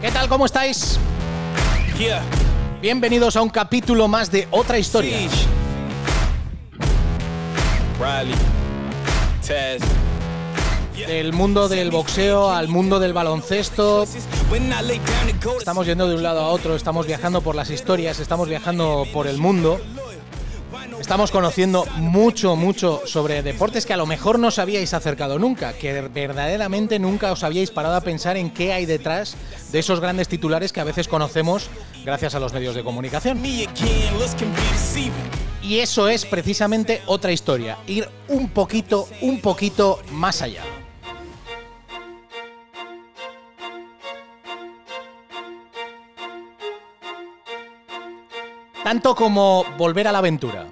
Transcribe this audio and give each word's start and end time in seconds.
¿Qué 0.00 0.10
tal? 0.10 0.28
¿Cómo 0.28 0.46
estáis? 0.46 0.98
Bienvenidos 2.80 3.36
a 3.36 3.42
un 3.42 3.50
capítulo 3.50 4.08
más 4.08 4.30
de 4.30 4.48
Otra 4.50 4.78
Historia. 4.78 5.18
Del 11.06 11.34
mundo 11.34 11.68
del 11.68 11.90
boxeo 11.90 12.50
al 12.50 12.68
mundo 12.68 12.98
del 12.98 13.12
baloncesto. 13.12 14.06
Estamos 15.58 15.86
yendo 15.86 16.08
de 16.08 16.14
un 16.14 16.22
lado 16.22 16.40
a 16.40 16.48
otro, 16.48 16.76
estamos 16.76 17.06
viajando 17.06 17.42
por 17.42 17.54
las 17.54 17.68
historias, 17.68 18.20
estamos 18.20 18.48
viajando 18.48 19.06
por 19.12 19.26
el 19.26 19.36
mundo. 19.36 19.78
Estamos 21.10 21.32
conociendo 21.32 21.86
mucho, 21.96 22.54
mucho 22.54 23.02
sobre 23.04 23.42
deportes 23.42 23.84
que 23.84 23.92
a 23.92 23.96
lo 23.96 24.06
mejor 24.06 24.38
no 24.38 24.46
os 24.46 24.60
habíais 24.60 24.94
acercado 24.94 25.40
nunca, 25.40 25.72
que 25.72 26.02
verdaderamente 26.02 27.00
nunca 27.00 27.32
os 27.32 27.42
habíais 27.42 27.72
parado 27.72 27.96
a 27.96 28.00
pensar 28.00 28.36
en 28.36 28.48
qué 28.48 28.72
hay 28.72 28.86
detrás 28.86 29.34
de 29.72 29.80
esos 29.80 29.98
grandes 29.98 30.28
titulares 30.28 30.72
que 30.72 30.78
a 30.78 30.84
veces 30.84 31.08
conocemos 31.08 31.68
gracias 32.04 32.36
a 32.36 32.38
los 32.38 32.52
medios 32.52 32.76
de 32.76 32.84
comunicación. 32.84 33.42
Y 35.60 35.78
eso 35.80 36.08
es 36.08 36.24
precisamente 36.26 37.02
otra 37.06 37.32
historia, 37.32 37.78
ir 37.88 38.08
un 38.28 38.50
poquito, 38.50 39.08
un 39.20 39.40
poquito 39.40 40.00
más 40.12 40.42
allá. 40.42 40.62
Tanto 48.84 49.16
como 49.16 49.64
volver 49.76 50.06
a 50.06 50.12
la 50.12 50.18
aventura. 50.18 50.68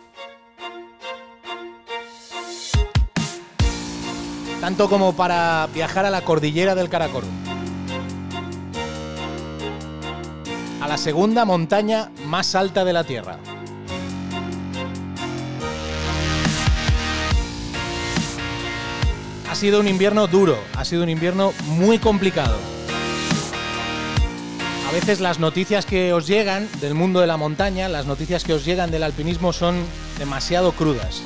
Tanto 4.69 4.91
como 4.91 5.15
para 5.15 5.67
viajar 5.73 6.05
a 6.05 6.11
la 6.11 6.21
cordillera 6.21 6.74
del 6.74 6.91
Karakorum. 6.91 7.30
A 10.83 10.87
la 10.87 10.99
segunda 10.99 11.47
montaña 11.47 12.10
más 12.27 12.55
alta 12.55 12.85
de 12.85 12.93
la 12.93 13.02
Tierra. 13.02 13.38
Ha 19.51 19.55
sido 19.55 19.80
un 19.80 19.88
invierno 19.88 20.27
duro, 20.27 20.59
ha 20.77 20.85
sido 20.85 21.03
un 21.03 21.09
invierno 21.09 21.55
muy 21.69 21.99
complicado. 21.99 22.59
A 24.87 24.93
veces 24.93 25.21
las 25.21 25.38
noticias 25.38 25.87
que 25.87 26.13
os 26.13 26.27
llegan 26.27 26.69
del 26.82 26.93
mundo 26.93 27.21
de 27.21 27.27
la 27.27 27.38
montaña, 27.38 27.88
las 27.88 28.05
noticias 28.05 28.45
que 28.45 28.53
os 28.53 28.66
llegan 28.66 28.91
del 28.91 29.03
alpinismo 29.03 29.55
son 29.55 29.82
demasiado 30.19 30.73
crudas. 30.73 31.23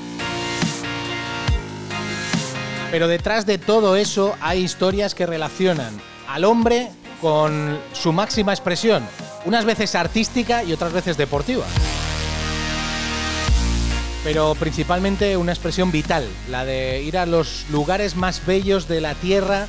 Pero 2.93 3.09
detrás 3.09 3.47
de 3.47 3.57
todo 3.57 3.97
eso 3.97 4.37
hay 4.43 4.61
historias 4.61 5.15
que 5.15 5.25
relacionan 5.25 5.99
al 6.29 6.45
hombre 6.45 6.91
con 7.23 7.81
su 7.95 8.13
máxima 8.13 8.53
expresión, 8.53 9.03
unas 9.47 9.65
veces 9.65 9.95
artística 9.95 10.63
y 10.63 10.75
otras 10.75 10.93
veces 10.93 11.17
deportiva. 11.17 11.65
Pero 14.23 14.55
principalmente 14.57 15.39
una 15.39 15.53
expresión 15.53 15.91
vital, 15.91 16.29
la 16.51 16.67
de 16.67 17.01
ir 17.01 17.17
a 17.17 17.25
los 17.25 17.65
lugares 17.71 18.15
más 18.15 18.45
bellos 18.45 18.89
de 18.89 19.01
la 19.01 19.15
Tierra, 19.15 19.69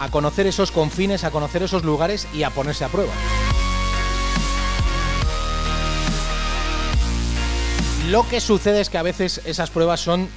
a 0.00 0.10
conocer 0.10 0.48
esos 0.48 0.72
confines, 0.72 1.22
a 1.22 1.30
conocer 1.30 1.62
esos 1.62 1.84
lugares 1.84 2.26
y 2.34 2.42
a 2.42 2.50
ponerse 2.50 2.84
a 2.84 2.88
prueba. 2.88 3.12
Lo 8.08 8.28
que 8.28 8.40
sucede 8.40 8.80
es 8.80 8.90
que 8.90 8.98
a 8.98 9.02
veces 9.02 9.40
esas 9.44 9.70
pruebas 9.70 10.00
son 10.00 10.28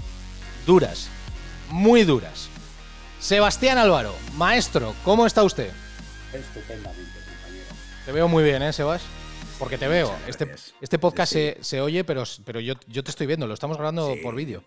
duras, 0.68 1.10
muy 1.70 2.04
duras. 2.04 2.50
Sebastián 3.20 3.78
Álvaro, 3.78 4.16
maestro, 4.36 4.96
¿cómo 5.04 5.26
está 5.26 5.44
usted? 5.44 5.72
Estupendamente, 6.34 7.20
compañero. 7.26 7.76
Te 8.06 8.12
veo 8.12 8.28
muy 8.28 8.44
bien, 8.44 8.62
¿eh, 8.62 8.72
Sebas? 8.72 9.02
Porque 9.60 9.78
te 9.78 9.90
veo. 9.90 10.16
Este, 10.26 10.50
este 10.80 10.98
podcast 10.98 11.36
Se, 11.60 11.82
oye, 11.82 12.06
pero, 12.06 12.24
pero 12.46 12.62
yo, 12.62 12.76
yo, 12.88 13.04
te 13.04 13.12
estoy 13.12 13.28
viendo, 13.28 13.46
lo 13.46 13.54
estamos 13.54 13.76
grabando 13.76 14.16
por 14.24 14.34
vídeo. 14.34 14.64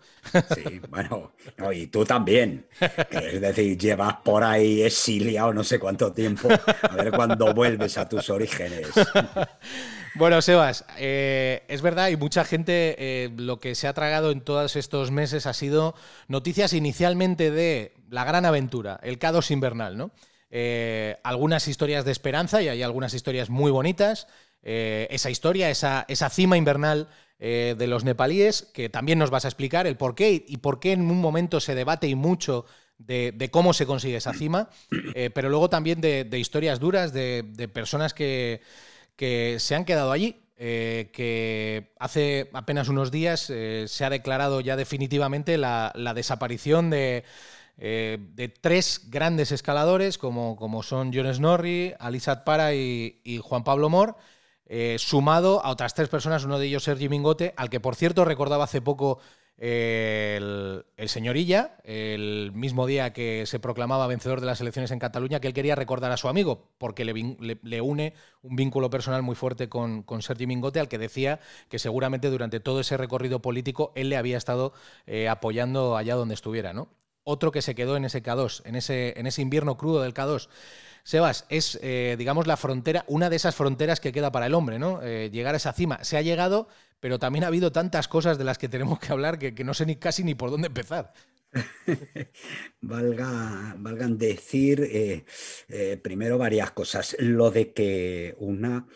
Sí, 0.54 0.82
bueno, 0.90 1.32
y 1.72 1.86
tú 1.86 2.04
también. 2.04 2.66
Es 3.10 3.40
decir, 3.40 3.78
llevas 3.78 4.16
por 4.22 4.44
ahí 4.44 4.82
exiliado 4.82 5.54
no 5.54 5.64
sé 5.64 5.78
cuánto 5.78 6.12
tiempo. 6.12 6.48
A 6.82 6.94
ver 6.94 7.10
cuándo 7.10 7.54
vuelves 7.54 7.96
a 7.96 8.06
tus 8.06 8.28
orígenes. 8.28 8.88
Bueno, 10.14 10.42
Sebas, 10.42 10.84
eh, 10.98 11.62
es 11.68 11.80
verdad, 11.80 12.08
y 12.08 12.16
mucha 12.16 12.44
gente 12.44 12.96
eh, 12.98 13.30
lo 13.34 13.60
que 13.60 13.74
se 13.74 13.88
ha 13.88 13.94
tragado 13.94 14.30
en 14.30 14.42
todos 14.42 14.76
estos 14.76 15.10
meses 15.10 15.46
ha 15.46 15.54
sido 15.54 15.94
noticias 16.28 16.74
inicialmente 16.74 17.50
de 17.50 17.94
la 18.10 18.24
gran 18.24 18.44
aventura, 18.44 19.00
el 19.02 19.18
K2 19.18 19.50
invernal, 19.52 19.96
¿no? 19.96 20.10
Eh, 20.50 21.16
algunas 21.24 21.66
historias 21.66 22.04
de 22.04 22.12
esperanza 22.12 22.60
y 22.60 22.68
hay 22.68 22.82
algunas 22.82 23.14
historias 23.14 23.48
muy 23.48 23.70
bonitas. 23.70 24.26
esa 24.62 25.30
historia, 25.30 25.70
esa, 25.70 26.04
esa 26.08 26.28
cima 26.28 26.56
invernal 26.56 27.08
de 27.40 27.86
los 27.88 28.04
nepalíes, 28.04 28.70
que 28.72 28.88
también 28.88 29.18
nos 29.18 29.30
vas 29.30 29.44
a 29.44 29.48
explicar 29.48 29.88
el 29.88 29.96
por 29.96 30.14
qué 30.14 30.44
y 30.46 30.58
por 30.58 30.78
qué 30.78 30.92
en 30.92 31.10
un 31.10 31.20
momento 31.20 31.58
se 31.58 31.74
debate 31.74 32.06
y 32.06 32.14
mucho 32.14 32.66
de, 32.98 33.48
cómo 33.50 33.72
se 33.72 33.86
consigue 33.86 34.18
esa 34.18 34.34
cima, 34.34 34.70
pero 35.34 35.48
luego 35.48 35.68
también 35.68 36.00
de, 36.00 36.38
historias 36.38 36.78
duras, 36.78 37.12
de 37.12 37.70
personas 37.72 38.14
que 38.14 38.60
que 39.16 39.56
se 39.58 39.74
han 39.74 39.84
quedado 39.84 40.12
allí. 40.12 40.38
Eh, 40.64 41.10
que 41.12 41.92
hace 41.98 42.48
apenas 42.52 42.88
unos 42.88 43.10
días 43.10 43.50
eh, 43.50 43.86
se 43.88 44.04
ha 44.04 44.10
declarado 44.10 44.60
ya 44.60 44.76
definitivamente 44.76 45.58
la, 45.58 45.92
desaparición 46.14 46.92
eh, 46.94 47.24
de, 47.76 48.48
tres 48.60 49.10
grandes 49.10 49.50
escaladores, 49.50 50.18
como, 50.18 50.54
como 50.54 50.84
son 50.84 51.10
John 51.12 51.34
Snorri, 51.34 51.94
Alisat 51.98 52.44
Para 52.44 52.74
y, 52.74 53.20
y 53.24 53.38
Juan 53.38 53.64
Pablo 53.64 53.88
Mor, 53.88 54.16
sumado 54.98 55.64
a 55.64 55.70
otras 55.70 55.94
tres 55.94 56.08
personas, 56.08 56.44
uno 56.44 56.60
de 56.60 56.66
ellos 56.66 56.84
Sergi 56.84 57.08
Mingote, 57.08 57.54
al 57.56 57.68
que 57.68 57.80
por 57.80 57.96
cierto 57.96 58.24
recordaba 58.24 58.64
hace 58.64 58.80
poco 58.80 59.18
el, 59.64 60.84
señorilla, 61.06 61.76
el 61.84 62.50
mismo 62.52 62.84
día 62.84 63.12
que 63.12 63.46
se 63.46 63.60
proclamaba 63.60 64.08
vencedor 64.08 64.40
de 64.40 64.46
las 64.46 64.60
elecciones 64.60 64.90
en 64.90 64.98
Cataluña, 64.98 65.38
que 65.38 65.46
él 65.46 65.54
quería 65.54 65.76
recordar 65.76 66.10
a 66.10 66.16
su 66.16 66.28
amigo, 66.28 66.68
porque 66.78 67.04
le, 67.04 67.80
une 67.80 68.14
un 68.42 68.56
vínculo 68.56 68.90
personal 68.90 69.22
muy 69.22 69.36
fuerte 69.36 69.68
con, 69.68 70.02
con, 70.02 70.20
Sergi 70.20 70.48
Mingote, 70.48 70.80
al 70.80 70.88
que 70.88 70.98
decía 70.98 71.38
que 71.68 71.78
seguramente 71.78 72.28
durante 72.28 72.58
todo 72.58 72.80
ese 72.80 72.96
recorrido 72.96 73.40
político 73.40 73.92
él 73.94 74.08
le 74.08 74.16
había 74.16 74.36
estado 74.36 74.72
eh, 75.06 75.28
apoyando 75.28 75.96
allá 75.96 76.16
donde 76.16 76.34
estuviera. 76.34 76.72
¿no? 76.72 76.88
Otro 77.24 77.52
que 77.52 77.62
se 77.62 77.74
quedó 77.74 77.96
en 77.96 78.04
ese 78.04 78.22
K2, 78.22 78.62
en 78.64 78.76
ese, 78.76 79.18
en 79.18 79.26
ese 79.26 79.42
invierno 79.42 79.76
crudo 79.76 80.02
del 80.02 80.14
K2. 80.14 80.48
Sebas, 81.04 81.46
es, 81.48 81.78
eh, 81.82 82.14
digamos, 82.16 82.46
la 82.46 82.56
frontera, 82.56 83.04
una 83.08 83.28
de 83.28 83.36
esas 83.36 83.56
fronteras 83.56 84.00
que 84.00 84.12
queda 84.12 84.30
para 84.30 84.46
el 84.46 84.54
hombre, 84.54 84.78
¿no? 84.78 85.02
Eh, 85.02 85.30
llegar 85.32 85.54
a 85.54 85.56
esa 85.56 85.72
cima. 85.72 86.02
Se 86.04 86.16
ha 86.16 86.22
llegado, 86.22 86.68
pero 87.00 87.18
también 87.18 87.44
ha 87.44 87.48
habido 87.48 87.72
tantas 87.72 88.06
cosas 88.06 88.38
de 88.38 88.44
las 88.44 88.58
que 88.58 88.68
tenemos 88.68 89.00
que 89.00 89.12
hablar 89.12 89.38
que, 89.38 89.52
no 89.64 89.74
sé 89.74 89.84
ni 89.84 89.96
casi 89.96 90.22
ni 90.22 90.34
por 90.34 90.50
dónde 90.50 90.68
empezar. 90.68 91.12
Valga, 92.80 93.74
valgan 93.76 94.16
decir 94.16 94.88
eh, 94.90 96.00
primero 96.02 96.38
varias 96.38 96.70
cosas. 96.70 97.14
Lo 97.18 97.50
de 97.50 97.72
que 97.72 98.34
una, 98.38 98.86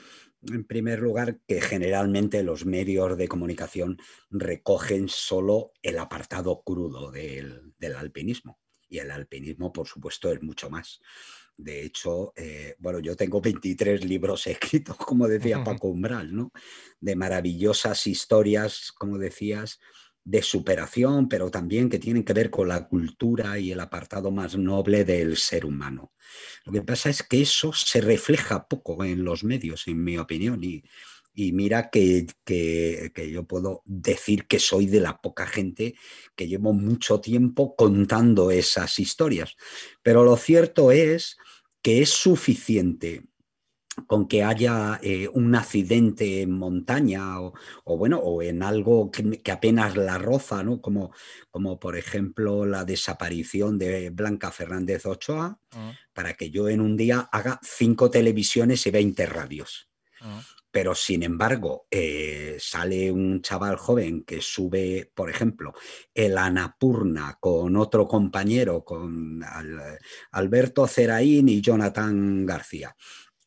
en 0.42 0.64
primer 0.64 1.00
lugar, 1.00 1.40
que 1.46 1.60
generalmente 1.60 2.42
los 2.42 2.64
medios 2.64 3.18
de 3.18 3.28
comunicación 3.28 3.98
recogen 4.30 5.08
solo 5.08 5.72
el 5.82 5.98
apartado 5.98 6.62
crudo 6.62 7.10
del, 7.10 7.65
del 7.78 7.96
alpinismo. 7.96 8.58
Y 8.88 8.98
el 8.98 9.10
alpinismo, 9.10 9.72
por 9.72 9.86
supuesto, 9.86 10.32
es 10.32 10.42
mucho 10.42 10.70
más. 10.70 11.00
De 11.56 11.84
hecho, 11.84 12.32
eh, 12.36 12.76
bueno, 12.78 13.00
yo 13.00 13.16
tengo 13.16 13.40
23 13.40 14.04
libros 14.04 14.46
escritos, 14.46 14.96
como 14.96 15.26
decía 15.26 15.64
Paco 15.64 15.88
Umbral, 15.88 16.34
¿no? 16.34 16.52
De 17.00 17.16
maravillosas 17.16 18.06
historias, 18.06 18.92
como 18.92 19.18
decías, 19.18 19.80
de 20.26 20.42
superación, 20.42 21.28
pero 21.28 21.50
también 21.52 21.88
que 21.88 22.00
tienen 22.00 22.24
que 22.24 22.32
ver 22.32 22.50
con 22.50 22.66
la 22.66 22.88
cultura 22.88 23.58
y 23.60 23.70
el 23.70 23.78
apartado 23.78 24.32
más 24.32 24.56
noble 24.56 25.04
del 25.04 25.36
ser 25.36 25.64
humano. 25.64 26.12
Lo 26.64 26.72
que 26.72 26.82
pasa 26.82 27.10
es 27.10 27.22
que 27.22 27.42
eso 27.42 27.72
se 27.72 28.00
refleja 28.00 28.66
poco 28.66 29.04
en 29.04 29.22
los 29.22 29.44
medios, 29.44 29.86
en 29.86 30.02
mi 30.02 30.18
opinión, 30.18 30.62
y, 30.64 30.82
y 31.38 31.52
mira 31.52 31.90
que, 31.90 32.26
yo 33.30 33.44
puedo 33.44 33.82
decir 33.84 34.46
que 34.46 34.58
soy 34.58 34.86
de 34.86 35.00
la 35.00 35.20
poca 35.20 35.46
gente 35.46 35.94
que 36.34 36.48
llevo 36.48 36.72
mucho 36.72 37.20
tiempo 37.20 37.76
contando 37.76 38.50
esas 38.50 38.98
historias. 38.98 39.54
Pero 40.02 40.24
lo 40.24 40.38
cierto 40.38 40.90
es 40.90 41.36
que 41.82 42.00
es 42.00 42.08
suficiente 42.08 43.24
con 44.06 44.28
que 44.28 44.44
haya 44.44 44.98
eh, 45.02 45.28
un 45.30 45.54
accidente 45.54 46.40
en 46.40 46.52
montaña 46.52 47.38
o, 47.40 47.52
bueno, 47.84 48.18
o 48.18 48.40
en 48.40 48.62
algo 48.62 49.10
que, 49.10 49.52
apenas 49.52 49.94
la 49.94 50.16
roza, 50.16 50.62
¿no? 50.62 50.80
Como, 50.80 51.12
como 51.50 51.78
por 51.78 51.98
ejemplo 51.98 52.64
la 52.64 52.86
desaparición 52.86 53.76
de 53.76 54.08
Blanca 54.08 54.50
Fernández 54.50 55.04
Ochoa, 55.04 55.60
ah. 55.72 55.92
para 56.14 56.32
que 56.32 56.50
yo 56.50 56.70
en 56.70 56.80
un 56.80 56.96
día 56.96 57.28
haga 57.30 57.60
cinco 57.62 58.10
televisiones 58.10 58.86
y 58.86 58.90
20 58.90 59.26
radios. 59.26 59.90
Ah 60.22 60.42
pero 60.76 60.94
sin 60.94 61.22
embargo 61.22 61.86
eh, 61.90 62.58
sale 62.60 63.10
un 63.10 63.40
chaval 63.40 63.78
joven 63.78 64.24
que 64.24 64.42
sube, 64.42 65.10
por 65.14 65.30
ejemplo, 65.30 65.72
el 66.12 66.36
Anapurna 66.36 67.38
con 67.40 67.76
otro 67.76 68.06
compañero, 68.06 68.84
con 68.84 69.42
Alberto 70.32 70.86
Ceraín 70.86 71.48
y 71.48 71.62
Jonathan 71.62 72.44
García. 72.44 72.94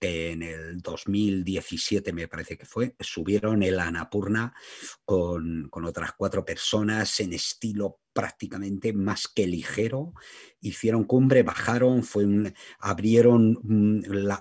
en 0.02 0.42
el 0.42 0.82
2017 0.82 2.14
me 2.14 2.28
parece 2.28 2.58
que 2.58 2.66
fue, 2.66 2.96
subieron 3.00 3.62
el 3.62 3.80
Anapurna 3.80 4.52
con, 5.06 5.68
con 5.70 5.86
otras 5.86 6.14
cuatro 6.18 6.44
personas 6.44 7.20
en 7.20 7.34
estilo 7.34 8.00
prácticamente 8.12 8.92
más 8.92 9.28
que 9.28 9.46
ligero. 9.46 10.14
Hicieron 10.62 11.04
cumbre, 11.06 11.44
bajaron, 11.44 12.04
fue 12.04 12.26
abrieron 12.80 13.60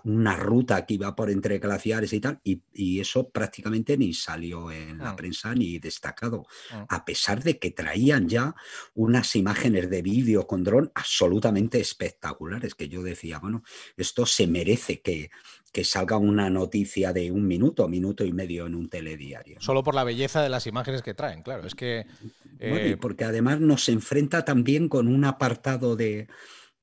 una 0.05 0.37
ruta 0.37 0.85
que 0.85 0.95
iba 0.95 1.15
por 1.15 1.31
entre 1.31 1.59
glaciares 1.59 2.13
y 2.13 2.21
tal, 2.21 2.41
y, 2.45 2.61
eso 2.99 3.29
prácticamente 3.29 3.97
ni 3.97 4.13
salió 4.13 4.73
en 4.73 4.99
la 4.99 5.13
mm. 5.13 5.17
prensa 5.17 5.55
ni 5.55 5.79
destacado, 5.79 6.47
mm. 6.73 6.85
a 6.89 7.05
pesar 7.05 7.43
de 7.43 7.59
que 7.59 7.71
traían 7.71 8.29
ya 8.29 8.55
unas 8.95 9.37
imágenes 9.37 9.89
de 9.89 10.03
vídeo 10.03 10.47
con 10.47 10.65
dron 10.65 10.91
absolutamente 10.95 11.81
espectaculares, 11.81 12.75
que 12.75 12.89
yo 12.89 13.03
decía, 13.03 13.39
bueno, 13.39 13.63
esto 13.97 14.27
se 14.27 14.47
merece 14.47 15.01
que, 15.01 15.31
que 15.73 15.85
salga 15.85 16.17
una 16.17 16.49
noticia 16.51 17.13
de 17.13 17.31
un 17.31 17.47
minuto, 17.47 17.87
minuto 17.89 18.25
y 18.25 18.33
medio 18.33 18.67
en 18.67 18.75
un 18.75 18.89
telediario. 18.89 19.61
Solo 19.61 19.83
por 19.83 19.95
la 19.95 20.05
belleza 20.05 20.43
de 20.43 20.49
las 20.49 20.67
imágenes 20.67 21.03
que 21.03 21.15
traen, 21.15 21.43
claro. 21.43 21.67
Es 21.67 21.75
que. 21.75 22.07
y 22.23 22.57
eh, 22.59 22.97
porque 23.01 23.25
además 23.25 23.61
nos 23.61 23.89
enfrenta 23.89 24.45
también 24.45 24.89
con 24.89 25.09
un 25.09 25.25
apartado 25.25 25.95
de, 25.95 26.08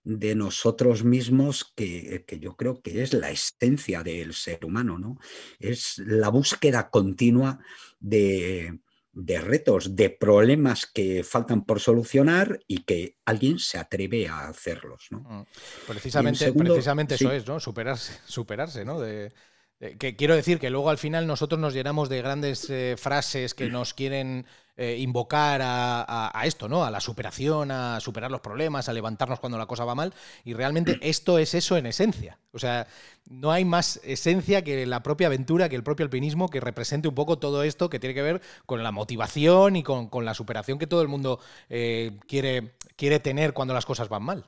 nosotros 0.04 1.04
mismos 1.04 1.74
que, 1.76 2.24
que, 2.28 2.40
yo 2.40 2.56
creo 2.56 2.82
que 2.82 3.02
es 3.02 3.14
la 3.14 3.32
esencia 3.32 4.04
del 4.04 4.34
ser 4.34 4.64
humano, 4.66 5.00
¿no? 5.00 5.18
Es 5.60 5.98
la 5.98 6.30
búsqueda 6.30 6.90
continua 6.90 7.60
de, 8.00 8.80
de 9.16 9.40
retos, 9.40 9.96
de 9.96 10.10
problemas 10.10 10.86
que 10.86 11.24
faltan 11.24 11.64
por 11.64 11.80
solucionar 11.80 12.60
y 12.68 12.84
que 12.84 13.18
alguien 13.24 13.60
se 13.60 13.78
atreve 13.78 14.28
a 14.28 14.50
hacerlos. 14.50 15.08
¿no? 15.10 15.20
Mm. 15.22 15.46
Precisamente, 15.88 16.52
precisamente 16.52 17.16
eso 17.16 17.32
es, 17.32 17.48
¿no? 17.48 17.62
Superarse, 17.62 18.20
superarse, 18.26 18.84
¿no? 18.84 19.00
De, 19.00 19.32
que 19.98 20.16
quiero 20.18 20.36
decir 20.36 20.60
que 20.60 20.70
luego 20.70 20.90
al 20.90 20.98
final 20.98 21.28
nosotros 21.28 21.60
nos 21.60 21.74
llenamos 21.74 22.10
de 22.10 22.22
grandes 22.22 22.70
eh, 22.70 22.96
frases 22.98 23.54
que 23.54 23.70
nos 23.72 23.94
quieren 23.94 24.46
eh, 24.78 24.98
invocar 25.00 25.62
a, 25.64 26.42
esto, 26.46 26.68
¿no? 26.68 26.84
A 26.84 26.92
la 26.92 27.00
superación, 27.00 27.72
a 27.72 28.00
superar 28.02 28.30
los 28.30 28.42
problemas, 28.42 28.90
a 28.90 28.94
levantarnos 28.94 29.40
cuando 29.40 29.58
la 29.58 29.66
cosa 29.66 29.86
va 29.86 29.96
mal. 29.96 30.14
Y 30.44 30.54
realmente 30.54 30.98
esto 31.02 31.38
es 31.38 31.54
eso 31.54 31.78
en 31.78 31.86
esencia. 31.86 32.40
O 32.52 32.60
sea, 32.60 32.88
no 33.30 33.52
hay 33.52 33.64
más 33.64 34.02
esencia 34.04 34.64
que 34.64 34.86
la 34.86 35.02
propia 35.02 35.28
aventura, 35.28 35.70
que 35.70 35.76
el 35.76 35.84
propio 35.84 36.04
alpinismo, 36.04 36.50
que 36.50 36.60
represente 36.60 37.08
un 37.08 37.16
poco 37.16 37.40
todo 37.40 37.64
esto 37.64 37.90
que 37.90 38.00
tiene 38.00 38.14
que 38.14 38.22
ver 38.22 38.42
con 38.66 38.84
la 38.84 38.92
motivación 38.92 39.78
y 39.78 39.84
con, 39.84 40.10
la 40.26 40.34
superación 40.34 40.78
que 40.78 40.88
todo 40.88 41.02
el 41.02 41.08
mundo 41.08 41.40
eh, 41.70 42.18
quiere, 42.28 42.76
quiere 42.98 43.20
tener 43.20 43.54
cuando 43.54 43.74
las 43.74 43.86
cosas 43.86 44.10
van 44.10 44.24
mal. 44.24 44.46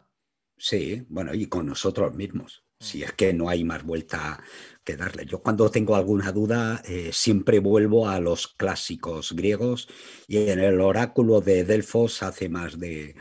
Sí, 0.58 1.06
bueno, 1.10 1.34
y 1.34 1.46
con 1.48 1.68
nosotros 1.68 2.16
mismos. 2.16 2.67
Si 2.80 3.02
es 3.04 3.12
que 3.14 3.34
no 3.34 3.50
hay 3.50 3.64
más 3.64 3.84
vuelta 3.84 4.44
que 4.84 4.96
darle. 4.96 5.26
Yo 5.26 5.42
cuando 5.42 5.70
tengo 5.72 5.96
alguna 5.96 6.32
duda 6.32 6.82
eh, 6.86 7.10
siempre 7.12 7.60
vuelvo 7.60 8.08
a 8.08 8.20
los 8.20 8.48
clásicos 8.48 9.34
griegos 9.34 9.90
y 10.28 10.50
en 10.50 10.60
el 10.60 10.80
oráculo 10.80 11.42
de 11.42 11.64
Delfos 11.64 12.22
hace 12.22 12.50
más 12.50 12.80
de 12.80 13.16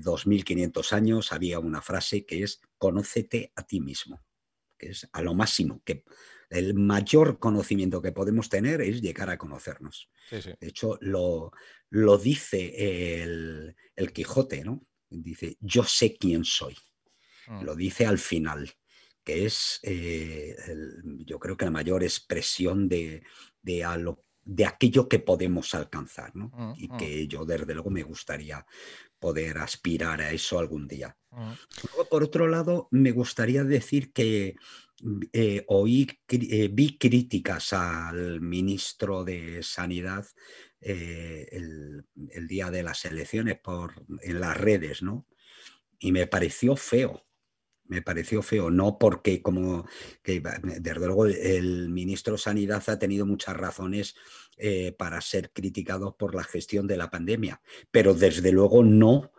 2500 0.00 0.92
eh, 0.92 0.94
años 0.94 1.32
había 1.32 1.58
una 1.58 1.82
frase 1.82 2.24
que 2.24 2.42
es 2.42 2.60
conócete 2.78 3.52
a 3.56 3.66
ti 3.66 3.80
mismo, 3.80 4.22
que 4.78 4.90
es 4.90 5.08
a 5.12 5.22
lo 5.22 5.34
máximo, 5.34 5.82
que 5.84 6.04
el 6.50 6.74
mayor 6.74 7.38
conocimiento 7.38 8.00
que 8.00 8.12
podemos 8.12 8.48
tener 8.48 8.80
es 8.80 9.00
llegar 9.00 9.30
a 9.30 9.38
conocernos. 9.38 10.10
De 10.60 10.68
hecho, 10.68 10.98
lo, 11.00 11.50
lo 11.90 12.18
dice 12.18 13.22
el, 13.22 13.74
el 13.96 14.12
Quijote, 14.12 14.62
¿no? 14.64 14.86
Dice, 15.08 15.56
yo 15.60 15.82
sé 15.82 16.16
quién 16.16 16.44
soy. 16.44 16.76
Mm. 17.46 17.62
Lo 17.62 17.74
dice 17.74 18.06
al 18.06 18.18
final, 18.18 18.70
que 19.24 19.46
es, 19.46 19.80
eh, 19.82 20.56
yo 21.24 21.38
creo 21.38 21.56
que 21.56 21.64
la 21.64 21.70
mayor 21.70 22.02
expresión 22.02 22.88
de, 22.88 23.24
de, 23.62 23.84
aquello 24.64 25.08
que 25.08 25.18
podemos 25.18 25.74
alcanzar, 25.74 26.34
¿no? 26.36 26.52
Mm, 26.54 26.74
y 26.78 26.88
mm. 26.88 26.96
que 26.96 27.26
yo 27.26 27.44
desde 27.44 27.74
luego 27.74 27.90
me 27.90 28.04
gustaría 28.04 28.64
poder 29.18 29.58
aspirar 29.58 30.20
a 30.20 30.30
eso 30.30 30.58
algún 30.58 30.86
día. 30.86 31.16
por 32.08 32.22
otro 32.22 32.46
lado, 32.46 32.88
me 32.92 33.10
gustaría 33.10 33.64
decir 33.64 34.12
que 34.12 34.54
eh, 35.32 35.64
oí, 35.66 36.06
eh, 36.28 36.68
vi 36.72 36.96
críticas 36.96 37.72
al 37.72 38.40
ministro 38.40 39.24
de 39.24 39.62
Sanidad 39.62 40.26
el, 40.80 42.04
el, 42.30 42.46
día 42.46 42.70
de 42.70 42.84
las 42.84 43.04
elecciones 43.06 43.58
por, 43.58 44.04
en 44.22 44.40
las 44.40 44.56
redes, 44.56 45.02
¿no? 45.02 45.26
Y 45.98 46.12
me 46.12 46.28
pareció 46.28 46.76
feo, 46.76 47.25
me 47.88 48.02
pareció 48.02 48.42
feo, 48.42 48.70
no 48.70 48.98
porque 48.98 49.42
como 49.42 49.86
que 50.22 50.42
desde 50.80 51.06
luego 51.06 51.26
el 51.26 51.88
ministro 51.88 52.38
Sanidad 52.38 52.82
ha 52.88 52.98
tenido 52.98 53.26
muchas 53.26 53.56
razones 53.56 54.14
eh, 54.58 54.92
para 54.92 55.20
ser 55.20 55.52
criticado 55.52 56.16
por 56.16 56.34
la 56.34 56.44
gestión 56.44 56.86
de 56.86 56.96
la 56.96 57.10
pandemia, 57.10 57.60
pero 57.90 58.14
desde 58.14 58.52
luego 58.52 58.82
no 58.82 59.32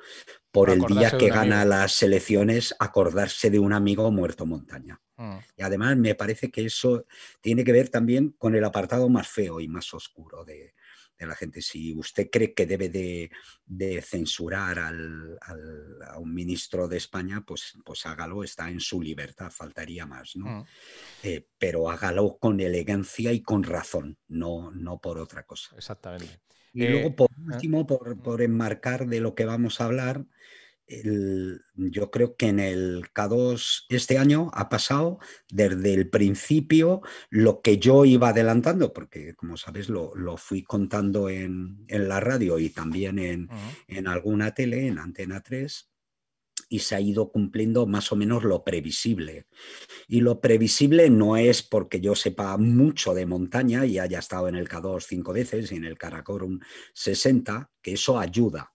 por 0.51 0.69
el 0.69 0.81
día 0.81 1.17
que 1.17 1.29
gana 1.29 1.65
las 1.65 2.01
elecciones 2.01 2.75
acordarse 2.79 3.49
de 3.49 3.59
un 3.59 3.73
amigo 3.73 4.11
muerto 4.11 4.45
montaña. 4.45 5.01
Mm. 5.17 5.37
Y 5.57 5.61
además 5.63 5.97
me 5.97 6.15
parece 6.15 6.51
que 6.51 6.65
eso 6.65 7.05
tiene 7.41 7.63
que 7.63 7.71
ver 7.71 7.89
también 7.89 8.35
con 8.37 8.55
el 8.55 8.63
apartado 8.63 9.09
más 9.09 9.27
feo 9.27 9.59
y 9.59 9.67
más 9.67 9.93
oscuro 9.93 10.45
de, 10.45 10.73
de 11.17 11.25
la 11.25 11.35
gente. 11.35 11.61
Si 11.61 11.93
usted 11.93 12.29
cree 12.31 12.53
que 12.53 12.65
debe 12.65 12.89
de, 12.89 14.01
censurar 14.01 14.79
al, 14.79 15.37
a 15.41 16.17
un 16.19 16.33
ministro 16.33 16.87
de 16.87 16.97
España, 16.97 17.43
pues, 17.45 17.77
pues 17.83 18.05
hágalo, 18.05 18.43
está 18.43 18.69
en 18.69 18.79
su 18.79 19.01
libertad, 19.01 19.51
faltaría 19.51 20.05
más, 20.05 20.35
¿no? 20.35 20.45
Mm. 20.45 20.65
Eh, 21.23 21.47
pero 21.57 21.89
hágalo 21.89 22.37
con 22.39 22.59
elegancia 22.59 23.31
y 23.31 23.41
con 23.41 23.63
razón, 23.63 24.17
no, 24.27 24.71
no 24.71 24.99
por 24.99 25.17
otra 25.17 25.43
cosa. 25.43 25.75
Exactamente. 25.75 26.41
Y 26.73 26.87
luego, 26.87 27.09
eh, 27.09 27.11
por 27.11 27.29
último, 27.37 27.87
por, 27.87 28.15
mm. 28.15 28.21
por 28.21 28.41
enmarcar 28.41 29.07
de 29.07 29.19
lo 29.19 29.33
que 29.33 29.45
vamos 29.45 29.81
a 29.81 29.85
hablar, 29.85 30.25
yo 30.87 32.11
creo 32.11 32.35
que 32.37 32.47
en 32.47 32.59
el 32.59 33.03
K2 33.13 33.85
este 33.89 34.17
año 34.17 34.49
ha 34.53 34.69
pasado 34.69 35.19
desde 35.49 35.93
el 35.93 36.09
principio 36.09 37.01
lo 37.29 37.61
que 37.61 37.77
yo 37.77 38.05
iba 38.05 38.29
adelantando, 38.29 38.93
porque 38.93 39.35
como 39.35 39.57
sabes 39.57 39.89
lo, 39.89 40.13
fui 40.37 40.63
contando 40.63 41.29
en, 41.29 41.85
la 41.89 42.19
radio 42.19 42.59
y 42.59 42.69
también 42.69 43.19
en, 43.19 43.49
en 43.87 44.07
alguna 44.07 44.53
tele, 44.53 44.87
en 44.87 44.99
Antena 44.99 45.41
3, 45.41 45.89
y 46.69 46.79
se 46.79 46.95
ha 46.95 47.01
ido 47.01 47.31
cumpliendo 47.31 47.85
más 47.85 48.11
o 48.11 48.15
menos 48.15 48.43
lo 48.43 48.63
previsible. 48.63 49.45
Y 50.07 50.21
lo 50.21 50.41
previsible 50.41 51.09
no 51.09 51.37
es 51.37 51.63
porque 51.63 52.01
yo 52.01 52.15
sepa 52.15 52.57
mucho 52.57 53.13
de 53.13 53.25
montaña 53.25 53.85
y 53.85 53.99
haya 53.99 54.19
estado 54.19 54.47
en 54.47 54.55
el 54.55 54.67
K2 54.67 55.05
cinco 55.07 55.33
veces 55.33 55.71
y 55.71 55.75
en 55.75 55.85
el 55.85 55.97
Karakorum 55.97 56.59
60, 56.93 57.71
que 57.81 57.93
eso 57.93 58.19
ayuda. 58.19 58.71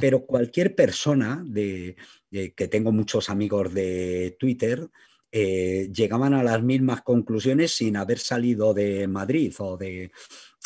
Pero 0.00 0.26
cualquier 0.26 0.74
persona 0.74 1.42
de, 1.46 1.96
que 2.30 2.68
tengo 2.68 2.92
muchos 2.92 3.30
amigos 3.30 3.72
de 3.72 4.36
Twitter, 4.38 4.88
eh, 5.32 5.88
llegaban 5.94 6.34
a 6.34 6.42
las 6.42 6.62
mismas 6.62 7.02
conclusiones 7.02 7.76
sin 7.76 7.96
haber 7.96 8.18
salido 8.18 8.74
de 8.74 9.06
Madrid 9.06 9.54
o 9.58 9.76
de, 9.76 10.10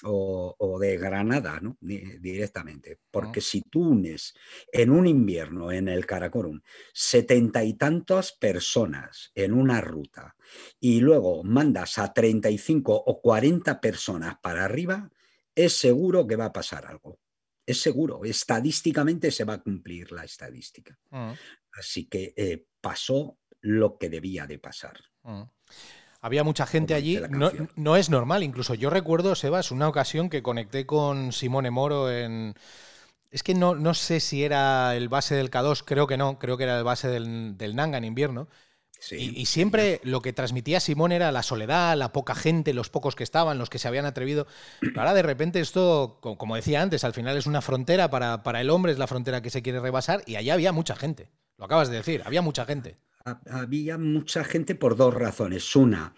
o, 0.04 0.78
de 0.80 0.96
Granada 0.96 1.60
¿no? 1.60 1.76
directamente. 1.80 2.98
Porque 3.10 3.40
si 3.40 3.62
tú 3.62 3.88
unes 3.90 4.34
en 4.72 4.90
un 4.90 5.06
invierno 5.06 5.72
en 5.72 5.88
el 5.88 6.06
Karakorum 6.06 6.60
setenta 6.92 7.64
y 7.64 7.74
tantas 7.74 8.32
personas 8.32 9.30
en 9.34 9.52
una 9.52 9.80
ruta 9.80 10.36
y 10.80 11.00
luego 11.00 11.42
mandas 11.44 11.98
a 11.98 12.12
35 12.12 12.92
o 13.06 13.20
40 13.20 13.80
personas 13.80 14.36
para 14.42 14.64
arriba, 14.64 15.10
es 15.54 15.76
seguro 15.76 16.26
que 16.26 16.36
va 16.36 16.46
a 16.46 16.52
pasar 16.52 16.86
algo. 16.86 17.20
Es 17.66 17.80
seguro, 17.80 18.24
estadísticamente 18.24 19.30
se 19.30 19.44
va 19.44 19.54
a 19.54 19.62
cumplir 19.62 20.12
la 20.12 20.24
estadística. 20.24 20.98
Así 21.72 22.06
que 22.06 22.34
eh, 22.36 22.66
pasó 22.80 23.38
lo 23.60 23.96
que 23.96 24.10
debía 24.10 24.46
de 24.46 24.58
pasar. 24.58 25.00
Había 26.24 26.42
mucha 26.42 26.64
gente 26.64 26.94
allí. 26.94 27.20
No, 27.76 27.96
es 27.96 28.08
normal. 28.08 28.42
Incluso 28.42 28.72
yo 28.72 28.88
recuerdo, 28.88 29.34
Sebas, 29.34 29.70
una 29.70 29.88
ocasión 29.88 30.30
que 30.30 30.42
conecté 30.42 30.86
con 30.86 31.32
Simone 31.32 31.70
Moro 31.70 32.10
en. 32.10 32.54
Es 33.30 33.42
que 33.42 33.52
no, 33.52 33.74
no 33.74 33.92
sé 33.92 34.20
si 34.20 34.42
era 34.42 34.96
el 34.96 35.10
base 35.10 35.34
del 35.34 35.50
K2, 35.50 35.82
creo 35.84 36.06
que 36.06 36.16
no, 36.16 36.38
creo 36.38 36.56
que 36.56 36.64
era 36.64 36.78
el 36.78 36.84
base 36.84 37.08
del, 37.08 37.58
del 37.58 37.76
Nanga 37.76 37.98
en 37.98 38.04
invierno. 38.04 38.48
y, 39.10 39.44
siempre 39.44 40.00
lo 40.02 40.22
que 40.22 40.32
transmitía 40.32 40.80
Simón 40.80 41.12
era 41.12 41.30
la 41.30 41.42
soledad, 41.42 41.94
la 41.94 42.10
poca 42.10 42.34
gente, 42.34 42.72
los 42.72 42.88
pocos 42.88 43.14
que 43.14 43.24
estaban, 43.24 43.58
los 43.58 43.68
que 43.68 43.78
se 43.78 43.88
habían 43.88 44.06
atrevido. 44.06 44.46
Ahora 44.96 45.12
de 45.12 45.22
repente 45.22 45.60
esto, 45.60 46.20
como 46.22 46.56
decía 46.56 46.80
antes, 46.80 47.04
al 47.04 47.12
final 47.12 47.36
es 47.36 47.44
una 47.44 47.60
frontera 47.60 48.08
para, 48.08 48.42
para 48.42 48.62
el 48.62 48.70
hombre, 48.70 48.92
es 48.92 48.98
la 48.98 49.08
frontera 49.08 49.42
que 49.42 49.50
se 49.50 49.60
quiere 49.60 49.78
rebasar 49.78 50.22
y 50.24 50.36
allá 50.36 50.54
había 50.54 50.72
mucha 50.72 50.96
gente. 50.96 51.28
Lo 51.58 51.66
acabas 51.66 51.90
de 51.90 51.96
decir, 51.96 52.22
había 52.24 52.40
mucha 52.40 52.64
gente 52.64 52.96
había 53.24 53.98
mucha 53.98 54.44
gente 54.44 54.74
por 54.74 54.96
dos 54.96 55.14
razones. 55.14 55.74
Una, 55.76 56.14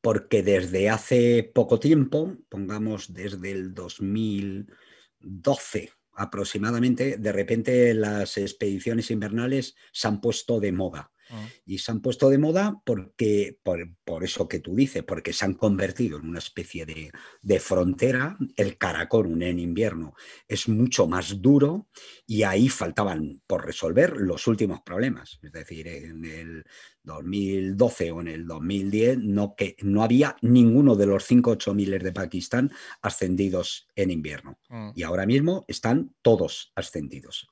porque 0.00 0.42
desde 0.42 0.90
hace 0.90 1.50
poco 1.54 1.80
tiempo, 1.80 2.36
pongamos 2.48 3.12
desde 3.12 3.50
el 3.50 3.74
2012 3.74 5.90
aproximadamente, 6.12 7.16
de 7.16 7.32
repente 7.32 7.94
las 7.94 8.36
expediciones 8.36 9.10
invernales 9.10 9.74
se 9.92 10.08
han 10.08 10.20
puesto 10.20 10.60
de 10.60 10.72
moda. 10.72 11.12
Ah. 11.30 11.48
Y 11.64 11.78
se 11.78 11.92
han 11.92 12.00
puesto 12.00 12.28
de 12.28 12.38
moda 12.38 12.80
porque, 12.84 13.58
por, 13.62 14.24
eso 14.24 14.48
que 14.48 14.60
tú 14.60 14.74
dices, 14.74 15.02
porque 15.04 15.32
se 15.32 15.44
han 15.44 15.54
convertido 15.54 16.18
en 16.18 16.28
una 16.28 16.38
especie 16.38 16.84
de, 16.86 17.10
de 17.42 17.60
frontera. 17.60 18.36
El 18.56 18.76
Karakorum 18.76 19.40
en 19.42 19.58
invierno 19.58 20.14
es 20.48 20.68
mucho 20.68 21.06
más 21.06 21.40
duro 21.40 21.88
y 22.26 22.42
ahí 22.42 22.68
faltaban 22.68 23.42
por 23.46 23.64
resolver 23.64 24.16
los 24.16 24.46
últimos 24.46 24.80
problemas. 24.82 25.38
Es 25.42 25.52
decir, 25.52 25.88
en 25.88 26.24
el 26.24 26.64
2012 27.02 28.10
o 28.10 28.20
en 28.20 28.28
el 28.28 28.46
2010 28.46 29.18
no, 29.18 29.54
que, 29.56 29.76
no 29.82 30.02
había 30.02 30.36
ninguno 30.42 30.96
de 30.96 31.06
los 31.06 31.24
5 31.24 31.50
8 31.50 31.74
miles 31.74 32.02
de 32.02 32.12
Pakistán 32.12 32.70
ascendidos 33.02 33.88
en 33.94 34.10
invierno. 34.10 34.58
Mm. 34.68 34.90
Y 34.94 35.02
ahora 35.02 35.26
mismo 35.26 35.64
están 35.68 36.14
todos 36.22 36.72
ascendidos 36.74 37.48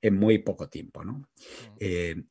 en 0.00 0.16
muy 0.16 0.38
poco 0.38 0.68
tiempo. 0.68 1.04
¿no? 1.04 1.12
Mm. 1.12 1.24
Eh, 1.80 2.24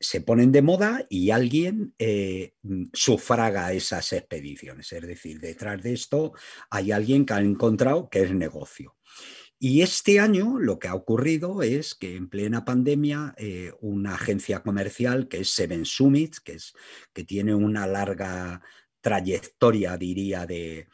se 0.00 0.20
ponen 0.22 0.52
de 0.52 0.62
moda 0.62 1.06
y 1.08 1.30
alguien 1.30 1.94
eh, 1.98 2.54
sufraga 2.92 3.72
esas 3.72 4.12
expediciones. 4.12 4.92
Es 4.92 5.06
decir, 5.06 5.40
detrás 5.40 5.82
de 5.82 5.92
esto 5.92 6.32
hay 6.70 6.92
alguien 6.92 7.26
que 7.26 7.34
ha 7.34 7.40
encontrado 7.40 8.08
que 8.08 8.22
es 8.22 8.32
negocio. 8.32 8.96
Y 9.60 9.82
este 9.82 10.20
año 10.20 10.58
lo 10.58 10.78
que 10.78 10.86
ha 10.86 10.94
ocurrido 10.94 11.62
es 11.62 11.94
que 11.96 12.14
en 12.14 12.28
plena 12.28 12.64
pandemia 12.64 13.34
eh, 13.36 13.72
una 13.80 14.14
agencia 14.14 14.62
comercial 14.62 15.26
que 15.26 15.40
es 15.40 15.50
Seven 15.50 15.84
Summit, 15.84 16.36
que, 16.44 16.52
es, 16.52 16.74
que 17.12 17.24
tiene 17.24 17.54
una 17.54 17.86
larga 17.86 18.62
trayectoria, 19.00 19.96
diría, 19.96 20.46
de, 20.46 20.86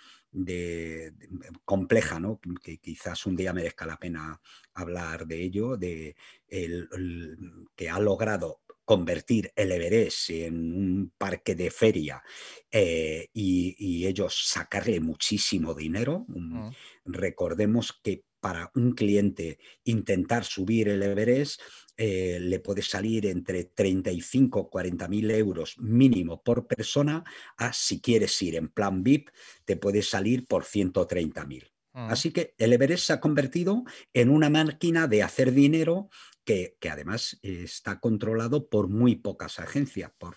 compleja, 1.64 2.18
¿no? 2.18 2.40
que 2.62 2.78
quizás 2.78 3.26
un 3.26 3.36
día 3.36 3.52
merezca 3.52 3.86
la 3.86 3.98
pena 3.98 4.40
hablar 4.72 5.26
de 5.26 5.42
ello, 5.42 5.76
de 5.76 6.16
que 6.48 7.90
ha 7.90 8.00
logrado 8.00 8.63
convertir 8.84 9.52
el 9.56 9.72
Everest 9.72 10.30
en 10.30 10.54
un 10.54 11.12
parque 11.16 11.54
de 11.54 11.70
feria 11.70 12.22
eh, 12.70 13.28
y, 13.32 14.06
ellos 14.06 14.48
sacarle 14.48 15.00
muchísimo 15.00 15.74
dinero. 15.74 16.26
Mm. 16.28 16.68
Recordemos 17.06 17.98
que 18.02 18.24
para 18.40 18.70
un 18.74 18.92
cliente 18.92 19.58
intentar 19.84 20.44
subir 20.44 20.88
el 20.90 21.02
Everest 21.02 21.62
eh, 21.96 22.38
le 22.40 22.60
puede 22.60 22.82
salir 22.82 23.24
entre 23.24 23.64
35 23.64 24.60
o 24.60 24.68
40 24.68 25.08
mil 25.08 25.30
euros 25.30 25.78
mínimo 25.78 26.42
por 26.42 26.66
persona 26.66 27.24
a 27.56 27.72
si 27.72 28.02
quieres 28.02 28.42
ir 28.42 28.56
en 28.56 28.68
plan 28.68 29.02
VIP 29.02 29.30
te 29.64 29.78
puede 29.78 30.02
salir 30.02 30.46
por 30.46 30.64
130 30.64 31.46
mil. 31.46 31.72
Mm. 31.94 32.10
Así 32.10 32.32
que 32.32 32.54
el 32.58 32.74
Everest 32.74 33.06
se 33.06 33.12
ha 33.14 33.20
convertido 33.20 33.84
en 34.12 34.28
una 34.28 34.50
máquina 34.50 35.06
de 35.06 35.22
hacer 35.22 35.52
dinero 35.52 36.10
que, 36.44 36.76
además 36.90 37.38
está 37.42 38.00
controlado 38.00 38.68
por 38.68 38.88
muy 38.88 39.16
pocas 39.16 39.58
agencias, 39.58 40.12
por 40.18 40.36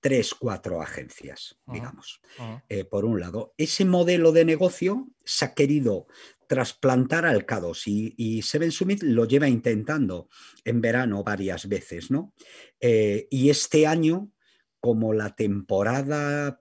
tres, 0.00 0.34
cuatro 0.34 0.80
agencias, 0.80 1.58
digamos. 1.66 2.20
Eh, 2.68 2.84
por 2.84 3.04
un 3.04 3.20
lado, 3.20 3.54
ese 3.56 3.84
modelo 3.84 4.32
de 4.32 4.44
negocio 4.44 5.08
se 5.24 5.44
ha 5.44 5.54
querido 5.54 6.06
trasplantar 6.46 7.26
al 7.26 7.44
CADOS 7.44 7.82
y, 7.86 8.42
Seven 8.42 8.72
Summit 8.72 9.02
lo 9.02 9.26
lleva 9.26 9.48
intentando 9.48 10.28
en 10.64 10.80
verano 10.80 11.22
varias 11.22 11.68
veces, 11.68 12.10
¿no? 12.10 12.32
Eh, 12.80 13.26
y 13.30 13.50
este 13.50 13.86
año, 13.86 14.30
como 14.80 15.12
la 15.12 15.34
temporada 15.34 16.60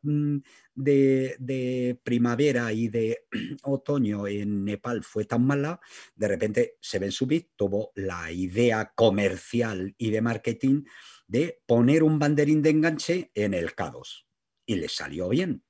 de, 0.77 1.99
primavera 2.03 2.71
y 2.71 2.87
de 2.87 3.25
otoño 3.63 4.27
en 4.27 4.63
Nepal 4.63 5.03
fue 5.03 5.25
tan 5.25 5.45
mala, 5.45 5.79
de 6.15 6.27
repente 6.27 6.77
Seven 6.79 7.11
Summit 7.11 7.49
tuvo 7.55 7.91
la 7.95 8.31
idea 8.31 8.93
comercial 8.95 9.93
y 9.97 10.11
de 10.11 10.21
marketing 10.21 10.83
de 11.27 11.61
poner 11.65 12.03
un 12.03 12.19
banderín 12.19 12.61
de 12.61 12.69
enganche 12.69 13.31
en 13.33 13.53
el 13.53 13.75
K2 13.75 14.25
y 14.65 14.75
le 14.75 14.87
salió 14.87 15.29
bien. 15.29 15.63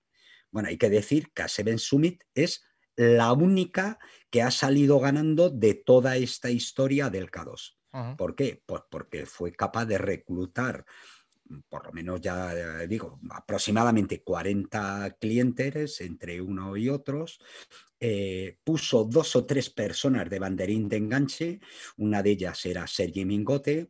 Bueno, 0.52 0.70
hay 0.70 0.78
que 0.78 0.90
decir 0.90 1.32
que 1.34 1.44
a 1.44 1.48
Seven 1.48 1.80
Summit 1.80 2.24
es 2.36 2.64
la 2.96 3.32
única 3.32 4.00
que 4.30 4.42
ha 4.42 4.52
salido 4.52 5.00
ganando 5.00 5.50
de 5.50 5.76
toda 5.76 6.18
esta 6.18 6.50
historia 6.50 7.10
del 7.10 7.32
K2. 7.32 7.78
¿Por 8.16 8.36
qué? 8.36 8.62
Pues 8.66 8.84
porque 8.92 9.26
fue 9.26 9.52
capaz 9.54 9.86
de 9.86 9.98
reclutar 9.98 10.86
por 11.70 11.86
lo 11.86 11.92
menos 11.92 12.22
ya 12.22 12.54
eh, 12.54 12.88
digo, 12.88 13.20
aproximadamente 13.30 14.22
40 14.24 15.18
clientes 15.20 16.02
entre 16.02 16.42
uno 16.42 16.76
y 16.78 16.90
otros. 16.90 17.40
Eh, 18.00 18.58
puso 18.64 19.06
dos 19.06 19.36
o 19.36 19.46
tres 19.46 19.70
personas 19.70 20.30
de 20.30 20.40
banderín 20.40 20.88
de 20.88 20.98
enganche, 20.98 21.60
una 21.98 22.22
de 22.22 22.32
ellas 22.32 22.66
era 22.66 22.86
Sergi 22.86 23.26
Mingote, 23.26 23.90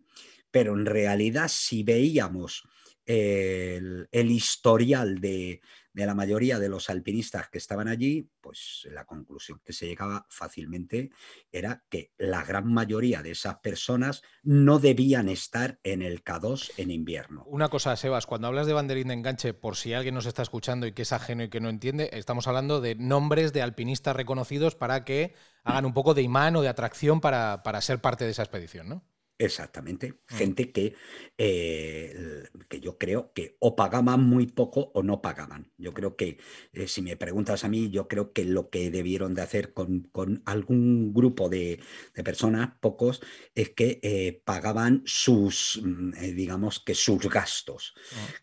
pero 0.49 0.73
en 0.73 0.85
realidad 0.85 1.49
si 1.49 1.83
veíamos 1.83 2.63
el 3.05 4.31
historial 4.31 5.21
de, 5.21 5.61
de 5.97 6.05
la 6.05 6.13
mayoría 6.13 6.59
de 6.59 6.69
los 6.69 6.91
alpinistas 6.91 7.49
que 7.49 7.57
estaban 7.57 7.87
allí, 7.87 8.29
pues 8.39 8.87
la 8.91 9.05
conclusión 9.05 9.59
que 9.65 9.73
se 9.73 9.87
llegaba 9.87 10.27
fácilmente 10.29 11.09
era 11.51 11.83
que 11.89 12.11
la 12.19 12.43
gran 12.43 12.71
mayoría 12.71 13.23
de 13.23 13.31
esas 13.31 13.57
personas 13.61 14.21
no 14.43 14.77
debían 14.77 15.27
estar 15.27 15.79
en 15.81 16.03
el 16.03 16.23
K2 16.23 16.73
en 16.77 16.91
invierno. 16.91 17.45
Una 17.47 17.69
cosa, 17.69 17.95
Sebas, 17.95 18.27
cuando 18.27 18.45
hablas 18.45 18.67
de 18.67 18.73
banderín 18.73 19.07
de 19.07 19.15
enganche, 19.15 19.55
por 19.55 19.75
si 19.75 19.95
alguien 19.95 20.13
nos 20.13 20.27
está 20.27 20.43
escuchando 20.43 20.85
y 20.85 20.91
que 20.91 21.01
es 21.01 21.13
ajeno 21.13 21.41
y 21.41 21.49
que 21.49 21.61
no 21.61 21.69
entiende, 21.69 22.11
estamos 22.13 22.47
hablando 22.47 22.79
de 22.79 22.93
nombres 22.93 23.51
de 23.51 23.63
alpinistas 23.63 24.15
reconocidos 24.15 24.75
para 24.75 25.03
que 25.03 25.33
hagan 25.63 25.85
un 25.85 25.95
poco 25.95 26.13
de 26.13 26.21
imán 26.21 26.55
o 26.57 26.61
de 26.61 26.69
atracción 26.69 27.21
para, 27.21 27.63
para 27.63 27.81
ser 27.81 28.01
parte 28.01 28.23
de 28.23 28.31
esa 28.31 28.43
expedición, 28.43 28.87
¿no? 28.87 29.03
Exactamente. 29.39 30.13
Mm. 30.13 30.35
Gente 30.35 30.71
que, 30.71 30.95
eh, 31.37 32.43
que 32.67 32.79
yo 32.79 32.97
creo 32.97 33.31
que 33.33 33.55
o 33.59 33.75
pagaban 33.75 34.23
muy 34.23 34.47
poco 34.47 34.91
o 34.95 35.03
no 35.03 35.21
pagaban. 35.21 35.71
Yo 35.77 35.93
creo 35.93 36.15
que, 36.15 36.37
eh, 36.73 36.87
si 36.87 37.03
me 37.03 37.17
preguntas 37.17 37.63
a 37.63 37.69
mí, 37.69 37.89
yo 37.91 38.07
creo 38.07 38.33
que 38.33 38.45
lo 38.45 38.69
que 38.69 38.89
debieron 38.89 39.35
de 39.35 39.43
hacer 39.43 39.73
con, 39.73 40.09
algún 40.45 41.13
grupo 41.13 41.49
de, 41.49 41.79
personas, 42.23 42.71
pocos, 42.79 43.21
es 43.53 43.69
que 43.69 43.99
eh, 44.01 44.41
pagaban 44.43 45.03
sus, 45.05 45.79
mm, 45.83 46.13
digamos 46.35 46.79
que 46.79 46.95
sus 46.95 47.29
gastos. 47.29 47.93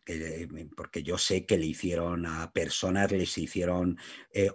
Mm, 0.07 0.75
porque 0.77 1.03
yo 1.03 1.19
sé 1.19 1.45
que 1.45 1.59
le 1.59 1.67
hicieron 1.67 2.25
a 2.27 2.53
personas, 2.53 3.11
les 3.11 3.37
hicieron 3.37 3.99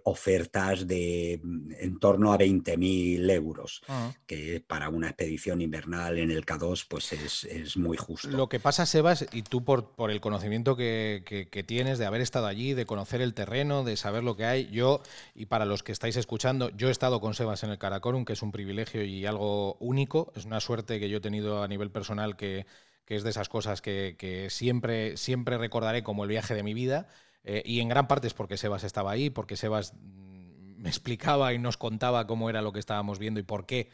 ofertas 0.03 0.87
de 0.87 1.33
en 1.33 1.99
torno 1.99 2.31
a 2.33 2.37
20.000 2.37 3.29
euros, 3.29 3.81
que 4.25 4.63
para 4.65 4.89
una 4.89 5.07
expedición 5.07 5.61
invernal 5.61 6.17
en 6.17 6.28
el 6.33 6.45
K2 6.45 6.85
pues 6.87 7.13
es, 7.13 7.77
muy 7.77 7.97
justo. 7.97 8.29
Lo 8.29 8.49
que 8.49 8.59
pasa, 8.59 8.85
Sebas, 8.85 9.25
y 9.31 9.43
tú 9.43 9.63
por, 9.63 9.91
por 9.91 10.11
el 10.11 10.21
conocimiento 10.21 10.75
que, 10.75 11.47
tienes 11.65 11.97
de 11.99 12.05
haber 12.05 12.21
estado 12.21 12.47
allí, 12.47 12.73
de 12.73 12.85
conocer 12.85 13.21
el 13.21 13.33
terreno, 13.33 13.83
de 13.83 13.97
saber 13.97 14.23
lo 14.23 14.35
que 14.35 14.45
hay, 14.45 14.69
yo, 14.71 15.01
y 15.35 15.45
para 15.45 15.65
los 15.65 15.83
que 15.83 15.91
estáis 15.91 16.15
escuchando, 16.15 16.69
yo 16.69 16.89
he 16.89 16.91
estado 16.91 17.21
con 17.21 17.33
Sebas 17.33 17.63
en 17.63 17.71
el 17.71 17.77
Karakorum, 17.77 18.25
que 18.25 18.33
es 18.33 18.41
un 18.41 18.51
privilegio 18.51 19.03
y 19.03 19.25
algo 19.25 19.75
único, 19.75 20.31
es 20.35 20.45
una 20.45 20.59
suerte 20.59 20.99
que 20.99 21.09
yo 21.09 21.17
he 21.17 21.21
tenido 21.21 21.63
a 21.63 21.67
nivel 21.67 21.91
personal 21.91 22.35
que, 22.35 22.65
es 23.07 23.23
de 23.23 23.31
esas 23.31 23.49
cosas 23.49 23.81
que, 23.81 24.47
siempre, 24.49 25.17
siempre 25.17 25.57
recordaré 25.57 26.03
como 26.03 26.23
el 26.23 26.29
viaje 26.29 26.53
de 26.53 26.63
mi 26.63 26.73
vida, 26.73 27.07
eh, 27.43 27.63
y 27.65 27.79
en 27.79 27.89
gran 27.89 28.07
parte 28.07 28.27
es 28.27 28.33
porque 28.33 28.57
Sebas 28.57 28.83
estaba 28.83 29.11
ahí, 29.11 29.29
porque 29.29 29.57
Sebas 29.57 29.93
mm, 29.93 30.81
me 30.81 30.89
explicaba 30.89 31.53
y 31.53 31.59
nos 31.59 31.77
contaba 31.77 32.27
cómo 32.27 32.49
era 32.49 32.61
lo 32.61 32.71
que 32.71 32.79
estábamos 32.79 33.19
viendo 33.19 33.39
y 33.39 33.43
por 33.43 33.65
qué 33.65 33.89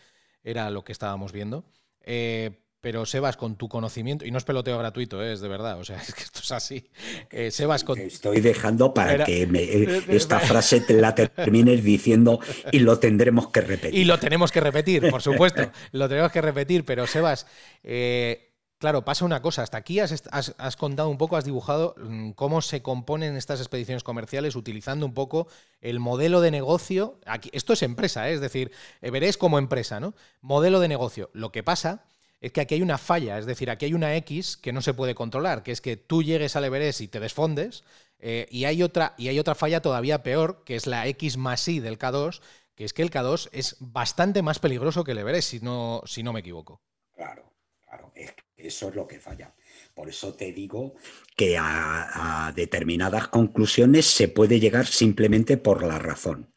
era 0.46 0.70
lo 0.70 0.84
que 0.84 0.92
estábamos 0.92 1.32
viendo. 1.32 1.66
Eh, 2.06 2.52
pero 2.86 3.04
Sebas, 3.04 3.36
con 3.36 3.56
tu 3.56 3.68
conocimiento, 3.68 4.28
y 4.28 4.32
no 4.32 4.38
es 4.38 4.44
peloteo 4.44 4.78
gratuito, 4.78 5.24
eh, 5.24 5.34
es 5.34 5.42
de 5.42 5.48
verdad, 5.48 5.80
o 5.80 5.84
sea, 5.84 5.98
es 6.08 6.14
que 6.14 6.22
esto 6.22 6.42
es 6.44 6.52
así. 6.52 6.88
Eh, 7.32 7.50
Sebas, 7.50 7.84
con... 7.84 8.00
Estoy 8.00 8.42
dejando 8.42 8.94
para 8.94 9.26
que 9.26 10.04
esta 10.10 10.40
frase 10.40 10.82
te 10.82 10.94
la 10.94 11.16
termines 11.16 11.84
diciendo 11.84 12.40
y 12.72 12.80
lo 12.80 13.00
tendremos 13.00 13.48
que 13.48 13.62
repetir. 13.62 14.00
Y 14.00 14.06
lo 14.06 14.20
tenemos 14.20 14.52
que 14.52 14.62
repetir, 14.62 15.10
por 15.10 15.22
supuesto, 15.24 15.72
lo 15.94 16.08
tenemos 16.08 16.32
que 16.32 16.42
repetir, 16.42 16.86
pero 16.86 17.08
Sebas, 17.08 17.48
claro, 18.78 19.06
pasa 19.06 19.26
una 19.26 19.42
cosa, 19.42 19.64
hasta 19.64 19.78
aquí 19.78 20.00
has, 20.00 20.76
contado 20.78 21.10
un 21.10 21.18
poco, 21.18 21.38
has 21.38 21.46
dibujado 21.46 21.96
mm, 21.98 22.32
cómo 22.32 22.62
se 22.62 22.82
componen 22.82 23.36
estas 23.36 23.60
expediciones 23.60 24.04
comerciales 24.04 24.56
utilizando 24.56 25.06
un 25.06 25.14
poco 25.14 25.48
el 25.82 26.00
modelo 26.00 26.42
de 26.42 26.52
negocio. 26.52 27.20
Aquí, 27.26 27.50
esto 27.54 27.74
es 27.74 27.84
empresa, 27.84 28.30
es 28.30 28.42
decir, 28.42 28.72
veréis 29.02 29.38
como 29.38 29.60
empresa, 29.60 30.00
¿no? 30.00 30.14
Modelo 30.42 30.80
de 30.80 30.88
negocio. 30.88 31.30
Lo 31.34 31.52
que 31.52 31.64
pasa 31.64 32.06
es 32.42 32.52
que 32.52 32.62
aquí 32.62 32.76
hay 32.76 32.82
una 32.82 32.98
falla, 32.98 33.40
es 33.40 33.46
decir, 33.46 33.72
aquí 33.72 33.86
hay 33.86 33.94
una 33.94 34.16
X 34.18 34.58
que 34.58 34.74
no 34.74 34.82
se 34.82 34.94
puede 34.94 35.16
controlar, 35.16 35.64
que 35.64 35.72
es 35.72 35.82
que 35.82 35.98
tú 35.98 36.22
llegues 36.22 36.56
al 36.56 36.66
Everest 36.66 37.02
y 37.02 37.08
te 37.08 37.20
desfondes, 37.20 37.84
eh, 38.20 38.48
y, 38.50 38.66
hay 38.66 38.84
otra, 38.84 39.14
y 39.18 39.30
hay 39.30 39.40
otra 39.40 39.56
falla 39.56 39.82
todavía 39.82 40.24
peor, 40.24 40.64
que 40.64 40.76
es 40.76 40.86
la 40.88 41.08
X 41.08 41.38
más 41.38 41.68
Y 41.68 41.80
del 41.80 41.98
K2, 41.98 42.42
que 42.76 42.86
es 42.86 42.94
que 42.94 43.02
el 43.02 43.10
K2 43.10 43.50
es 43.52 43.78
bastante 43.80 44.42
más 44.42 44.60
peligroso 44.60 45.04
que 45.04 45.14
el 45.14 45.18
Everest, 45.18 45.50
si 45.50 45.60
no, 45.60 46.02
si 46.06 46.24
no 46.24 46.34
me 46.34 46.42
equivoco. 46.42 46.82
Claro, 47.16 47.52
claro, 47.84 48.12
eso 48.66 48.90
es 48.90 48.96
lo 48.96 49.08
que 49.08 49.20
falla. 49.20 49.54
Por 49.94 50.10
eso 50.10 50.34
te 50.34 50.52
digo 50.52 50.96
que 51.36 51.58
a 51.58 52.52
determinadas 52.56 53.28
conclusiones 53.28 54.06
se 54.06 54.28
puede 54.28 54.60
llegar 54.60 54.88
simplemente 54.88 55.58
por 55.58 55.84
la 55.84 56.00
razón. 56.00 56.56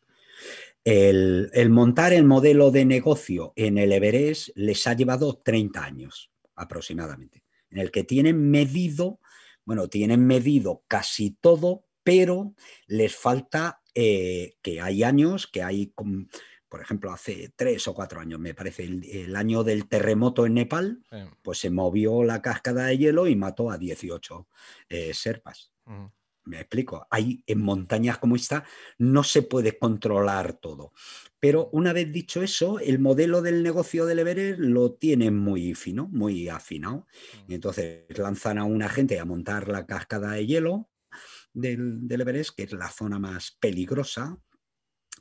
El, 0.91 1.69
montar 1.69 2.15
el 2.15 2.25
modelo 2.25 2.71
de 2.71 2.87
negocio 2.87 3.53
en 3.57 3.77
el 3.77 3.93
Everest 3.93 4.49
les 4.55 4.87
ha 4.87 4.95
llevado 4.95 5.37
30 5.45 5.85
años 5.85 6.31
aproximadamente. 6.55 7.45
en 7.71 7.79
el 7.79 7.91
que 7.91 8.05
tienen 8.05 8.51
medido, 8.51 9.21
bueno, 9.67 9.89
tienen 9.89 10.27
medido 10.27 10.83
casi 10.89 11.33
todo, 11.33 11.85
pero 12.03 12.55
les 12.87 13.15
falta 13.15 13.83
eh, 13.95 14.55
que 14.63 14.81
hay 14.81 15.03
años, 15.03 15.47
que 15.47 15.63
hay, 15.63 15.93
por 16.69 16.81
ejemplo, 16.81 17.11
hace 17.13 17.53
tres 17.57 17.89
o 17.89 17.95
cuatro 17.95 18.21
años, 18.21 18.39
me 18.39 18.55
parece, 18.55 18.85
el, 18.85 19.35
año 19.37 19.65
del 19.65 19.89
terremoto 19.89 20.47
en 20.47 20.55
Nepal, 20.55 21.03
pues 21.43 21.59
se 21.59 21.71
movió 21.71 22.23
la 22.25 22.43
cascada 22.43 22.87
de 22.87 22.99
hielo 22.99 23.27
y 23.27 23.37
mató 23.37 23.71
a 23.71 23.79
18 23.79 24.49
eh, 24.89 25.15
serpas. 25.15 25.73
Me 26.45 26.61
explico. 26.61 27.07
Hay 27.11 27.43
en 27.47 27.61
montañas 27.61 28.19
como 28.19 28.35
esta 28.35 28.65
no 28.97 29.23
se 29.23 29.43
puede 29.43 29.79
controlar 29.79 30.55
todo. 30.55 30.93
Pero 31.41 31.69
una 31.73 31.93
vez 31.93 32.11
dicho 32.11 32.43
eso, 32.43 32.79
el 32.81 32.99
modelo 32.99 33.43
del 33.43 33.63
negocio 33.63 34.07
del 34.07 34.21
Everest 34.21 34.59
lo 34.59 34.95
tienen 34.95 35.37
muy 35.37 35.75
fino, 35.75 36.09
muy 36.09 36.49
afinado. 36.49 37.07
Y 37.47 37.55
entonces 37.55 38.07
lanzan 38.19 38.59
a 38.59 38.65
una 38.65 38.89
gente 38.89 39.21
a 39.21 39.27
montar 39.27 39.69
la 39.69 39.87
cascada 39.87 40.33
de 40.33 40.47
hielo 40.47 40.89
del, 41.53 42.09
del 42.09 42.23
Everest, 42.23 42.57
que 42.57 42.63
es 42.65 42.73
la 42.73 42.91
zona 42.91 43.19
más 43.19 43.57
peligrosa, 43.61 44.39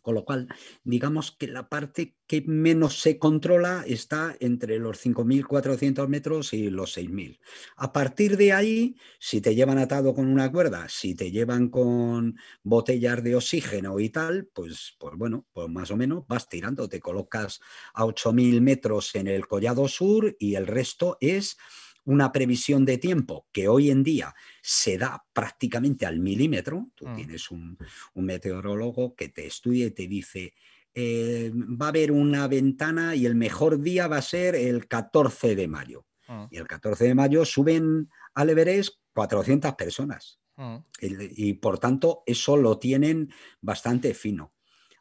con 0.01 0.15
lo 0.15 0.25
cual, 0.25 0.47
digamos 0.83 1.31
que 1.31 1.47
la 1.47 1.69
parte 1.69 2.15
que 2.27 2.43
menos 2.45 2.99
se 3.01 3.17
controla 3.17 3.83
está 3.87 4.35
entre 4.39 4.79
los 4.79 4.99
5.400 4.99 6.07
metros 6.07 6.53
y 6.53 6.69
los 6.69 6.97
6.000. 6.97 7.39
A 7.77 7.93
partir 7.93 8.37
de 8.37 8.53
ahí, 8.53 8.95
si 9.19 9.41
te 9.41 9.55
llevan 9.55 9.77
atado 9.77 10.13
con 10.13 10.27
una 10.27 10.51
cuerda, 10.51 10.87
si 10.89 11.15
te 11.15 11.31
llevan 11.31 11.69
con 11.69 12.37
botellas 12.63 13.23
de 13.23 13.35
oxígeno 13.35 13.99
y 13.99 14.09
tal, 14.09 14.49
pues, 14.53 14.95
pues 14.99 15.15
bueno, 15.17 15.45
pues 15.53 15.69
más 15.69 15.91
o 15.91 15.97
menos 15.97 16.25
vas 16.27 16.49
tirando, 16.49 16.89
te 16.89 16.99
colocas 16.99 17.61
a 17.93 18.05
8.000 18.05 18.61
metros 18.61 19.15
en 19.15 19.27
el 19.27 19.47
Collado 19.47 19.87
Sur 19.87 20.35
y 20.39 20.55
el 20.55 20.67
resto 20.67 21.17
es 21.21 21.57
una 22.07 22.31
previsión 22.31 22.85
de 22.85 22.97
tiempo 22.97 23.47
que 23.51 23.67
hoy 23.67 23.91
en 23.91 24.01
día 24.01 24.33
se 24.61 24.97
da 24.97 25.25
prácticamente 25.33 26.05
al 26.05 26.19
milímetro. 26.19 26.87
Tú 26.95 27.05
mm. 27.05 27.15
tienes 27.15 27.51
un, 27.51 27.77
meteorólogo 28.15 29.13
que 29.13 29.27
te 29.27 29.45
estudia 29.45 29.87
y 29.87 29.91
te 29.91 30.07
dice, 30.07 30.53
eh, 30.93 31.51
va 31.53 31.87
a 31.87 31.89
haber 31.89 32.13
una 32.13 32.47
ventana 32.47 33.13
y 33.13 33.25
el 33.25 33.35
mejor 33.35 33.81
día 33.81 34.07
va 34.07 34.17
a 34.17 34.21
ser 34.21 34.55
el 34.55 34.87
14 34.87 35.55
de 35.57 35.67
mayo. 35.67 36.05
Mm. 36.29 36.45
Y 36.49 36.57
el 36.57 36.65
14 36.65 37.03
de 37.03 37.15
mayo 37.15 37.43
suben 37.43 38.09
al 38.33 38.49
Everest 38.51 38.95
400 39.13 39.75
personas. 39.75 40.39
Mm. 40.55 40.77
Y, 41.01 41.55
por 41.55 41.77
tanto, 41.77 42.23
eso 42.25 42.55
lo 42.55 42.79
tienen 42.79 43.33
bastante 43.59 44.13
fino. 44.13 44.53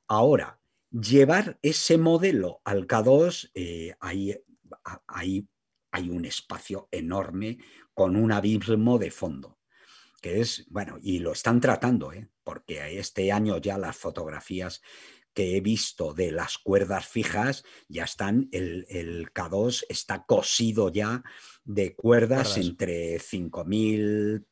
Ahora, 0.09 0.59
llevar 0.91 1.57
ese 1.63 1.99
modelo 1.99 2.63
al 2.65 2.89
K2, 2.89 3.53
eh, 3.55 3.95
hay 5.97 6.11
un 6.11 6.27
espacio 6.27 6.89
enorme 6.93 7.59
con 7.95 8.17
un 8.17 8.31
abismo 8.31 8.99
de 8.99 9.11
fondo, 9.11 9.59
que 10.21 10.43
es, 10.43 10.67
bueno, 10.69 10.99
y 11.01 11.21
lo 11.21 11.33
están 11.33 11.59
tratando, 11.59 12.13
¿eh? 12.13 12.29
porque 12.45 12.99
este 12.99 13.33
año 13.33 13.57
ya 13.57 13.79
las 13.79 13.97
fotografías 13.97 14.83
que 15.33 15.57
he 15.57 15.63
visto 15.63 16.13
de 16.13 16.33
las 16.33 16.59
cuerdas 16.59 17.07
fijas 17.07 17.65
ya 17.89 18.05
están, 18.05 18.51
el, 18.53 18.85
el 18.91 19.33
K2 19.33 19.87
está 19.89 20.27
cosido 20.27 20.93
ya 20.93 21.23
de 21.65 21.95
cuerdas, 21.95 22.59
entre 22.59 23.19
5.300, 23.19 24.45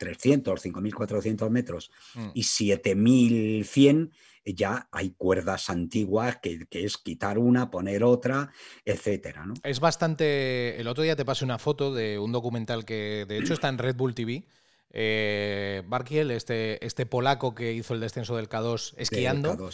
5.400 0.00 1.50
metros 1.50 1.92
mm. 2.14 2.30
y 2.34 2.42
7.100 2.42 4.10
ya 4.44 4.88
hay 4.92 5.10
cuerdas 5.10 5.70
antiguas 5.70 6.38
que, 6.42 6.66
es 6.70 6.98
quitar 6.98 7.38
una, 7.38 7.70
poner 7.70 8.04
otra, 8.04 8.50
etcétera. 8.84 9.46
¿no? 9.46 9.54
Es 9.62 9.80
bastante. 9.80 10.80
El 10.80 10.88
otro 10.88 11.02
día 11.04 11.16
te 11.16 11.24
pasé 11.24 11.44
una 11.44 11.58
foto 11.58 11.94
de 11.94 12.18
un 12.18 12.32
documental 12.32 12.84
que 12.84 13.26
de 13.28 13.38
hecho 13.38 13.54
está 13.54 13.68
en 13.68 13.78
Red 13.78 13.96
Bull 13.96 14.14
TV. 14.14 14.44
Eh, 14.90 15.82
Barkiel, 15.86 16.30
este, 16.30 16.84
este 16.84 17.04
polaco 17.04 17.54
que 17.54 17.72
hizo 17.72 17.94
el 17.94 18.00
descenso 18.00 18.36
del 18.36 18.48
K2 18.48 18.94
esquiando. 18.96 19.70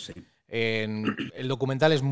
el 0.48 1.48
documental 1.48 1.92
es, 1.92 2.02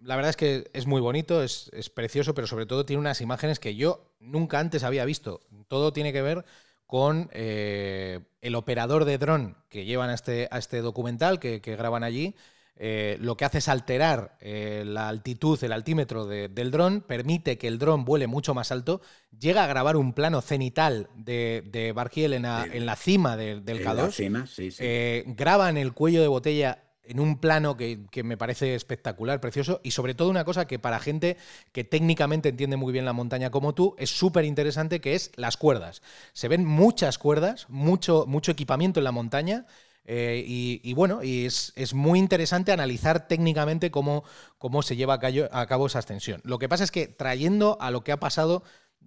la 0.00 0.16
verdad 0.16 0.30
es 0.30 0.36
que 0.36 0.70
es 0.72 0.86
muy 0.86 1.00
bonito, 1.00 1.42
es, 1.42 1.70
es, 1.74 1.90
precioso, 1.90 2.34
pero 2.34 2.46
sobre 2.46 2.66
todo 2.66 2.86
tiene 2.86 3.00
unas 3.00 3.20
imágenes 3.20 3.60
que 3.60 3.76
yo 3.76 4.10
nunca 4.20 4.58
antes 4.58 4.84
había 4.84 5.04
visto. 5.04 5.42
Todo 5.68 5.92
tiene 5.92 6.12
que 6.12 6.22
ver 6.22 6.44
con 6.86 7.28
eh, 7.32 8.20
el 8.40 8.54
operador 8.54 9.04
de 9.04 9.18
dron 9.18 9.56
que 9.68 9.84
llevan 9.84 10.10
a 10.10 10.14
este, 10.14 10.48
a 10.50 10.58
este 10.58 10.80
documental, 10.80 11.38
que, 11.40 11.58
graban 11.58 12.04
allí. 12.04 12.34
Eh, 12.78 13.16
lo 13.20 13.38
que 13.38 13.46
hace 13.46 13.58
es 13.58 13.68
alterar 13.70 14.36
eh, 14.40 14.84
la 14.86 15.08
altitud, 15.08 15.62
el 15.64 15.72
altímetro 15.72 16.26
del 16.26 16.70
dron, 16.70 17.00
permite 17.00 17.56
que 17.56 17.68
el 17.68 17.78
dron 17.78 18.04
vuele 18.04 18.26
mucho 18.26 18.52
más 18.52 18.70
alto, 18.70 19.00
llega 19.38 19.64
a 19.64 19.66
grabar 19.66 19.96
un 19.96 20.12
plano 20.12 20.42
cenital 20.42 21.08
de, 21.16 21.64
de 21.66 21.92
Bargiel 21.92 22.34
en, 22.34 22.42
la 22.42 22.96
cima 22.96 23.36
del 23.38 23.64
K2, 23.64 25.24
graba 25.36 25.70
en 25.70 25.78
el 25.78 25.94
cuello 25.94 26.20
de 26.20 26.28
botella 26.28 26.85
en 27.08 27.20
un 27.20 27.38
plano 27.38 27.76
que, 27.76 28.06
me 28.24 28.36
parece 28.36 28.74
espectacular, 28.74 29.40
precioso, 29.40 29.80
y 29.82 29.92
sobre 29.92 30.14
todo 30.14 30.30
una 30.30 30.44
cosa 30.44 30.66
que 30.66 30.78
para 30.78 30.98
gente 30.98 31.36
que 31.72 31.84
técnicamente 31.84 32.48
entiende 32.48 32.76
muy 32.76 32.92
bien 32.92 33.04
la 33.04 33.12
montaña 33.12 33.50
como 33.50 33.74
tú, 33.74 33.94
es 33.98 34.10
súper 34.10 34.44
interesante, 34.44 35.00
que 35.00 35.14
es 35.14 35.32
las 35.36 35.56
cuerdas. 35.56 36.02
Se 36.32 36.48
ven 36.48 36.64
muchas 36.64 37.18
cuerdas, 37.18 37.66
mucho, 37.68 38.24
mucho 38.26 38.52
equipamiento 38.52 39.00
en 39.00 39.04
la 39.04 39.12
montaña. 39.12 39.66
Eh, 40.08 40.44
y, 40.46 40.94
bueno, 40.94 41.24
y 41.24 41.46
es, 41.46 41.94
muy 41.94 42.20
interesante 42.20 42.70
analizar 42.70 43.26
técnicamente 43.26 43.90
cómo, 43.90 44.22
cómo 44.58 44.82
se 44.82 44.94
lleva 44.94 45.14
a 45.14 45.66
cabo 45.66 45.86
esa 45.86 45.98
ascensión. 45.98 46.40
Lo 46.44 46.58
que 46.58 46.68
pasa 46.68 46.84
es 46.84 46.92
que 46.92 47.08
trayendo 47.08 47.76
a 47.80 47.90
lo 47.90 48.04
que 48.04 48.12
ha 48.12 48.20
pasado 48.20 48.62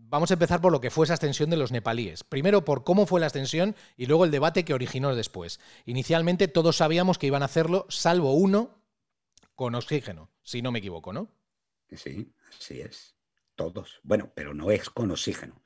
Vamos 0.08 0.32
a 0.32 0.34
empezar 0.34 0.62
por 0.62 0.72
lo 0.72 0.82
que 0.82 0.90
fue 0.90 1.06
esa 1.06 1.14
ascensión 1.14 1.50
de 1.50 1.58
los 1.58 1.72
nepalíes. 1.72 2.24
Primero 2.24 2.66
por 2.66 2.84
cómo 2.84 3.06
fue 3.06 3.20
la 3.20 3.28
ascensión 3.28 3.76
y 3.96 4.08
luego 4.08 4.26
el 4.26 4.32
debate 4.32 4.66
que 4.66 4.74
originó 4.74 5.16
después. 5.16 5.60
Inicialmente 5.86 6.48
todos 6.48 6.78
sabíamos 6.78 7.18
que 7.18 7.28
iban 7.28 7.44
a 7.44 7.46
hacerlo, 7.46 7.86
salvo 7.90 8.34
uno, 8.34 8.82
con 9.56 9.76
oxígeno, 9.76 10.32
si 10.42 10.62
no 10.62 10.72
me 10.72 10.80
equivoco, 10.80 11.14
¿no? 11.14 11.30
Sí, 11.92 12.34
así 12.58 12.82
es. 12.82 13.16
Todos. 13.56 14.00
Bueno, 14.04 14.32
pero 14.34 14.54
no 14.54 14.72
es 14.72 14.90
con 14.90 15.12
oxígeno. 15.12 15.62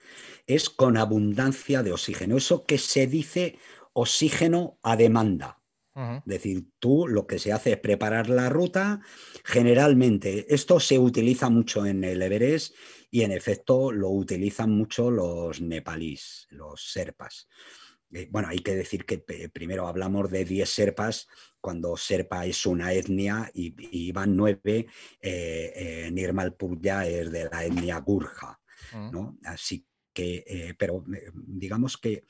Es 0.47 0.69
con 0.69 0.97
abundancia 0.97 1.83
de 1.83 1.93
oxígeno. 1.93 2.37
Eso 2.37 2.65
que 2.65 2.79
se 2.79 3.07
dice 3.07 3.59
oxígeno 3.93 4.79
a 4.81 4.95
demanda. 4.95 5.59
Es 5.95 6.25
decir, 6.25 6.71
tú 6.79 7.07
lo 7.07 7.27
que 7.27 7.37
se 7.37 7.53
hace 7.53 7.73
es 7.73 7.77
preparar 7.77 8.27
la 8.27 8.49
ruta. 8.49 9.01
Generalmente, 9.43 10.51
esto 10.51 10.79
se 10.79 10.97
utiliza 10.97 11.49
mucho 11.49 11.85
en 11.85 12.03
el 12.03 12.23
Everest 12.23 12.73
y 13.13 13.21
en 13.21 13.31
efecto 13.31 13.91
lo 13.91 14.09
utilizan 14.09 14.71
mucho 14.71 15.11
los 15.11 15.61
nepalíes, 15.61 16.47
los 16.49 16.91
serpas. 16.91 17.47
Eh, 18.11 18.27
bueno, 18.31 18.47
hay 18.47 18.57
que 18.57 18.73
decir 18.73 19.05
que 19.05 19.19
primero 19.53 19.87
hablamos 19.87 20.31
de 20.31 20.43
10 20.43 20.67
serpas 20.67 21.27
cuando 21.61 21.95
serpa 21.95 22.47
es 22.47 22.65
una 22.65 22.91
etnia 22.91 23.51
y, 23.53 24.11
van 24.11 24.35
nueve, 24.35 24.87
eh, 25.21 25.73
eh, 25.75 26.09
Nirmalpur 26.11 26.81
ya 26.81 27.05
es 27.05 27.31
de 27.31 27.47
la 27.51 27.63
etnia 27.63 27.99
Gurja, 27.99 28.59
mm. 28.93 29.11
¿no? 29.11 29.37
Así 29.43 29.85
que, 30.11 30.43
eh, 30.47 30.73
pero 30.75 31.03
digamos 31.33 31.97
que 31.97 32.25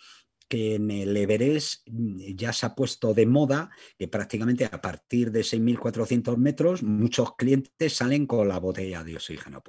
que 0.49 0.75
en 0.75 0.91
el 0.91 1.15
Everest 1.15 1.87
mm, 1.89 2.35
ya 2.35 2.51
se 2.51 2.65
ha 2.65 2.75
puesto 2.75 3.13
de 3.13 3.25
moda 3.25 3.71
que 3.97 4.09
prácticamente 4.09 4.65
a 4.65 4.81
partir 4.81 5.31
de 5.31 5.41
6.400 5.41 6.35
metros 6.35 6.83
muchos 6.83 7.35
clientes 7.37 7.93
salen 7.93 8.27
con 8.27 8.49
la 8.49 8.59
botella 8.59 9.03
de 9.03 9.15
oxígeno 9.15 9.63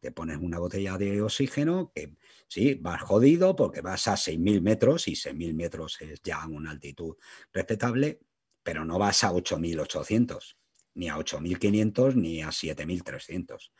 Te 0.00 0.12
pones 0.12 0.36
una 0.40 0.58
botella 0.58 0.98
de 0.98 1.22
oxígeno 1.22 1.90
que 1.94 2.16
sí, 2.48 2.74
vas 2.74 3.00
jodido 3.02 3.56
porque 3.56 3.80
vas 3.80 4.08
a 4.08 4.16
6.000 4.16 4.60
metros 4.60 5.08
y 5.08 5.12
6.000 5.12 5.54
metros 5.54 6.00
es 6.00 6.20
ya 6.22 6.46
una 6.46 6.70
altitud 6.70 7.16
respetable, 7.52 8.20
pero 8.62 8.84
no 8.84 8.98
vas 8.98 9.24
a 9.24 9.32
8.800, 9.32 10.56
ni 10.94 11.08
a 11.08 11.16
8.500 11.16 12.14
ni 12.14 12.42
a 12.42 12.48
7.300, 12.48 13.72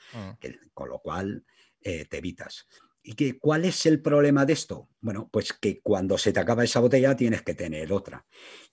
con 0.73 0.89
lo 0.89 1.01
cual 1.01 1.45
eh, 1.81 2.07
te 2.07 2.17
evitas. 2.19 2.67
¿Y 3.07 3.33
cuál 3.33 3.67
es 3.67 3.85
el 3.85 4.01
problema 4.01 4.47
de 4.47 4.55
esto? 4.55 4.89
Bueno, 5.03 5.29
pues 5.31 5.53
que 5.53 5.81
cuando 5.83 6.17
se 6.17 6.33
te 6.33 6.41
acaba 6.41 6.65
esa 6.65 6.81
botella 6.81 7.15
tienes 7.15 7.43
que 7.43 7.55
tener 7.55 7.93
otra. 7.93 8.25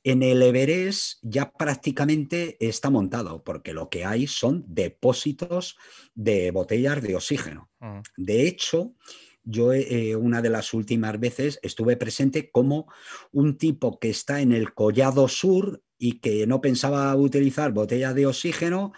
En 0.04 0.24
el 0.24 0.42
Everest 0.42 1.20
ya 1.22 1.52
prácticamente 1.52 2.56
está 2.66 2.90
montado, 2.90 3.44
porque 3.44 3.74
lo 3.74 3.90
que 3.90 4.06
hay 4.06 4.28
son 4.28 4.64
depósitos 4.68 5.78
de 6.16 6.50
botellas 6.52 7.02
de 7.02 7.18
oxígeno. 7.18 7.70
Mm. 7.82 8.00
De 8.16 8.48
hecho, 8.48 8.96
yo 9.44 9.74
eh, 9.74 10.16
una 10.16 10.42
de 10.42 10.50
las 10.50 10.74
últimas 10.74 11.20
veces 11.20 11.60
estuve 11.62 11.98
presente 11.98 12.52
como 12.52 12.88
un 13.34 13.58
tipo 13.58 14.00
que 14.00 14.12
está 14.12 14.40
en 14.40 14.54
el 14.54 14.74
Collado 14.74 15.28
Sur 15.28 15.84
y 15.98 16.20
que 16.20 16.48
no 16.48 16.62
pensaba 16.62 17.14
utilizar 17.16 17.74
botella 17.74 18.14
de 18.14 18.28
oxígeno, 18.28 18.94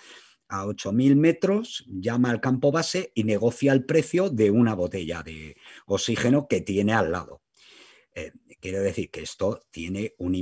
a 0.53 0.65
8.000 0.65 1.15
metros, 1.15 1.83
llama 1.87 2.29
al 2.29 2.39
campo 2.39 2.71
base 2.71 3.11
y 3.15 3.23
negocia 3.23 3.73
el 3.73 3.85
precio 3.85 4.29
de 4.29 4.51
una 4.51 4.75
botella 4.75 5.23
de 5.23 5.57
oxígeno 5.87 6.47
que 6.47 6.61
tiene 6.61 6.93
al 6.93 7.11
lado. 7.11 7.41
Eh, 8.13 8.31
quiero 8.61 8.79
decir 8.79 9.09
que 9.09 9.23
esto 9.23 9.63
tiene 9.71 10.13
un, 10.19 10.35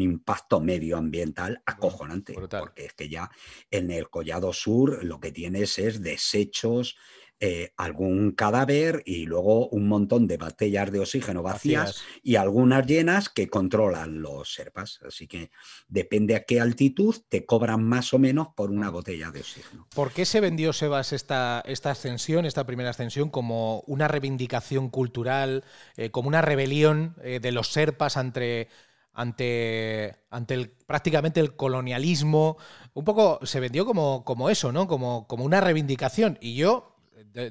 impacto 0.00 0.62
medioambiental 0.62 1.62
acojonante, 1.66 2.32
porque 2.32 2.86
es 2.86 2.94
que 2.94 3.10
ya 3.10 3.30
en 3.70 3.90
el 3.90 4.08
Collado 4.08 4.54
Sur 4.54 5.04
lo 5.04 5.20
que 5.20 5.32
tienes 5.32 5.78
es 5.78 6.00
desechos 6.00 6.96
eh, 7.42 7.72
algún 7.78 8.32
cadáver 8.32 9.02
y 9.06 9.24
luego 9.24 9.68
un 9.68 9.88
montón 9.88 10.26
de 10.26 10.36
botellas 10.36 10.92
de 10.92 11.00
oxígeno 11.00 11.42
vacías, 11.42 12.02
y 12.22 12.36
algunas 12.36 12.86
llenas 12.86 13.30
que 13.30 13.48
controlan 13.48 14.20
los 14.20 14.52
serpas. 14.52 15.00
Así 15.06 15.26
que 15.26 15.50
depende 15.88 16.36
a 16.36 16.44
qué 16.44 16.60
altitud 16.60 17.16
te 17.30 17.46
cobran 17.46 17.82
más 17.82 18.12
o 18.12 18.18
menos 18.18 18.48
por 18.54 18.70
una 18.70 18.90
botella 18.90 19.30
de 19.30 19.40
oxígeno. 19.40 19.88
¿Por 19.94 20.12
qué 20.12 20.26
se 20.26 20.40
vendió, 20.40 20.74
Sebas, 20.74 21.14
esta, 21.14 21.62
esta 21.64 21.92
ascensión, 21.92 22.44
esta 22.44 22.66
primera 22.66 22.90
ascensión, 22.90 23.30
como 23.30 23.80
una 23.86 24.06
reivindicación 24.06 24.90
cultural, 24.90 25.64
eh, 25.96 26.10
como 26.10 26.28
una 26.28 26.42
rebelión 26.42 27.16
eh, 27.22 27.40
de 27.40 27.52
los 27.52 27.72
serpas 27.72 28.18
ante 28.18 28.68
ante, 29.12 30.16
ante 30.30 30.54
el, 30.54 30.70
prácticamente 30.70 31.40
el 31.40 31.56
colonialismo. 31.56 32.56
Un 32.94 33.04
poco 33.04 33.40
se 33.44 33.60
vendió 33.60 33.84
como, 33.84 34.24
como 34.24 34.50
eso, 34.50 34.72
¿no? 34.72 34.86
Como, 34.86 35.26
como 35.26 35.44
una 35.44 35.60
reivindicación. 35.60 36.38
Y 36.40 36.54
yo 36.54 36.89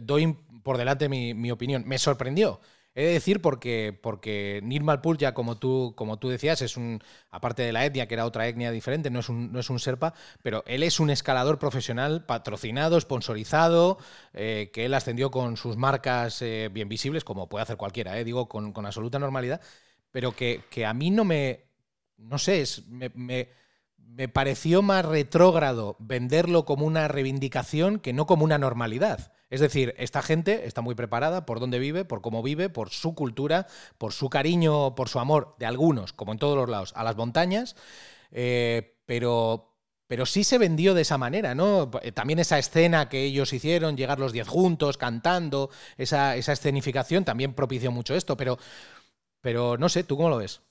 doy 0.01 0.35
por 0.63 0.77
delante 0.77 1.09
mi, 1.09 1.51
opinión. 1.51 1.83
Me 1.85 1.97
sorprendió. 1.97 2.59
He 2.95 3.03
de 3.05 3.13
decir 3.13 3.41
porque, 3.41 3.97
porque 4.01 4.59
Nirmal 4.63 4.99
ya 5.17 5.33
como 5.33 5.57
tú, 5.57 5.93
como 5.95 6.17
tú 6.17 6.29
decías, 6.29 6.61
es 6.61 6.75
un, 6.75 7.01
aparte 7.29 7.61
de 7.61 7.71
la 7.71 7.85
etnia, 7.85 8.07
que 8.07 8.15
era 8.15 8.25
otra 8.25 8.47
etnia 8.47 8.71
diferente, 8.71 9.09
no 9.09 9.19
es 9.19 9.29
un, 9.29 9.53
no 9.53 9.59
es 9.59 9.69
un 9.69 9.79
serpa, 9.79 10.13
pero 10.41 10.63
él 10.65 10.83
es 10.83 10.99
un 10.99 11.09
escalador 11.09 11.59
profesional 11.59 12.25
patrocinado, 12.25 12.99
sponsorizado, 12.99 13.99
eh, 14.33 14.71
que 14.73 14.85
él 14.85 14.93
ascendió 14.95 15.31
con 15.31 15.55
sus 15.55 15.77
marcas 15.77 16.41
eh, 16.41 16.69
bien 16.71 16.89
visibles, 16.89 17.23
como 17.23 17.47
puede 17.47 17.63
hacer 17.63 17.77
cualquiera, 17.77 18.17
eh, 18.19 18.23
digo, 18.23 18.49
con, 18.49 18.73
absoluta 18.85 19.19
normalidad, 19.19 19.61
pero 20.11 20.35
que, 20.35 20.63
a 20.85 20.93
mí 20.93 21.11
no 21.11 21.23
me, 21.25 21.65
no 22.17 22.37
sé, 22.39 22.61
es, 22.61 22.87
me 22.87 23.49
pareció 24.33 24.81
más 24.81 25.05
retrógrado 25.05 25.95
venderlo 25.99 26.65
como 26.65 26.85
una 26.85 27.07
reivindicación 27.07 27.99
que 27.99 28.13
no 28.13 28.25
como 28.25 28.43
una 28.43 28.57
normalidad. 28.57 29.33
Es 29.49 29.61
decir, 29.61 29.95
esta 29.97 30.21
gente 30.21 30.67
está 30.67 30.81
muy 30.81 30.93
preparada 30.95 31.45
por 31.45 31.59
dónde 31.59 31.79
vive, 31.79 32.05
por 32.05 32.21
cómo 32.21 32.43
vive, 32.43 32.69
por 32.69 32.89
su 32.91 33.15
cultura, 33.15 33.67
por 33.97 34.13
su 34.13 34.29
cariño, 34.29 34.93
por 34.93 35.09
su 35.09 35.19
amor 35.19 35.55
de 35.57 35.65
algunos, 35.65 36.13
como 36.13 36.31
en 36.31 36.37
todos 36.37 36.55
los 36.55 36.69
lados, 36.69 36.93
a 36.95 37.03
las 37.03 37.15
montañas, 37.15 37.75
eh, 38.31 38.99
pero, 39.07 39.75
pero 40.05 40.27
sí 40.27 40.43
se 40.43 40.59
vendió 40.59 40.93
de 40.93 41.01
esa 41.01 41.17
manera, 41.17 41.55
¿no? 41.55 41.89
Eh, 42.03 42.11
también 42.11 42.37
esa 42.37 42.59
escena 42.59 43.09
que 43.09 43.23
ellos 43.23 43.51
hicieron, 43.51 43.97
llegar 43.97 44.19
los 44.19 44.33
diez 44.33 44.47
juntos, 44.47 44.97
cantando, 44.97 45.71
esa, 45.97 46.35
esa 46.35 46.53
escenificación 46.53 47.25
también 47.25 47.53
propició 47.53 47.91
mucho 47.91 48.13
esto, 48.13 48.37
pero, 48.37 48.59
pero 49.41 49.77
no 49.77 49.89
sé, 49.89 50.03
¿tú 50.03 50.15
cómo 50.15 50.29
lo 50.29 50.37
ves? 50.37 50.61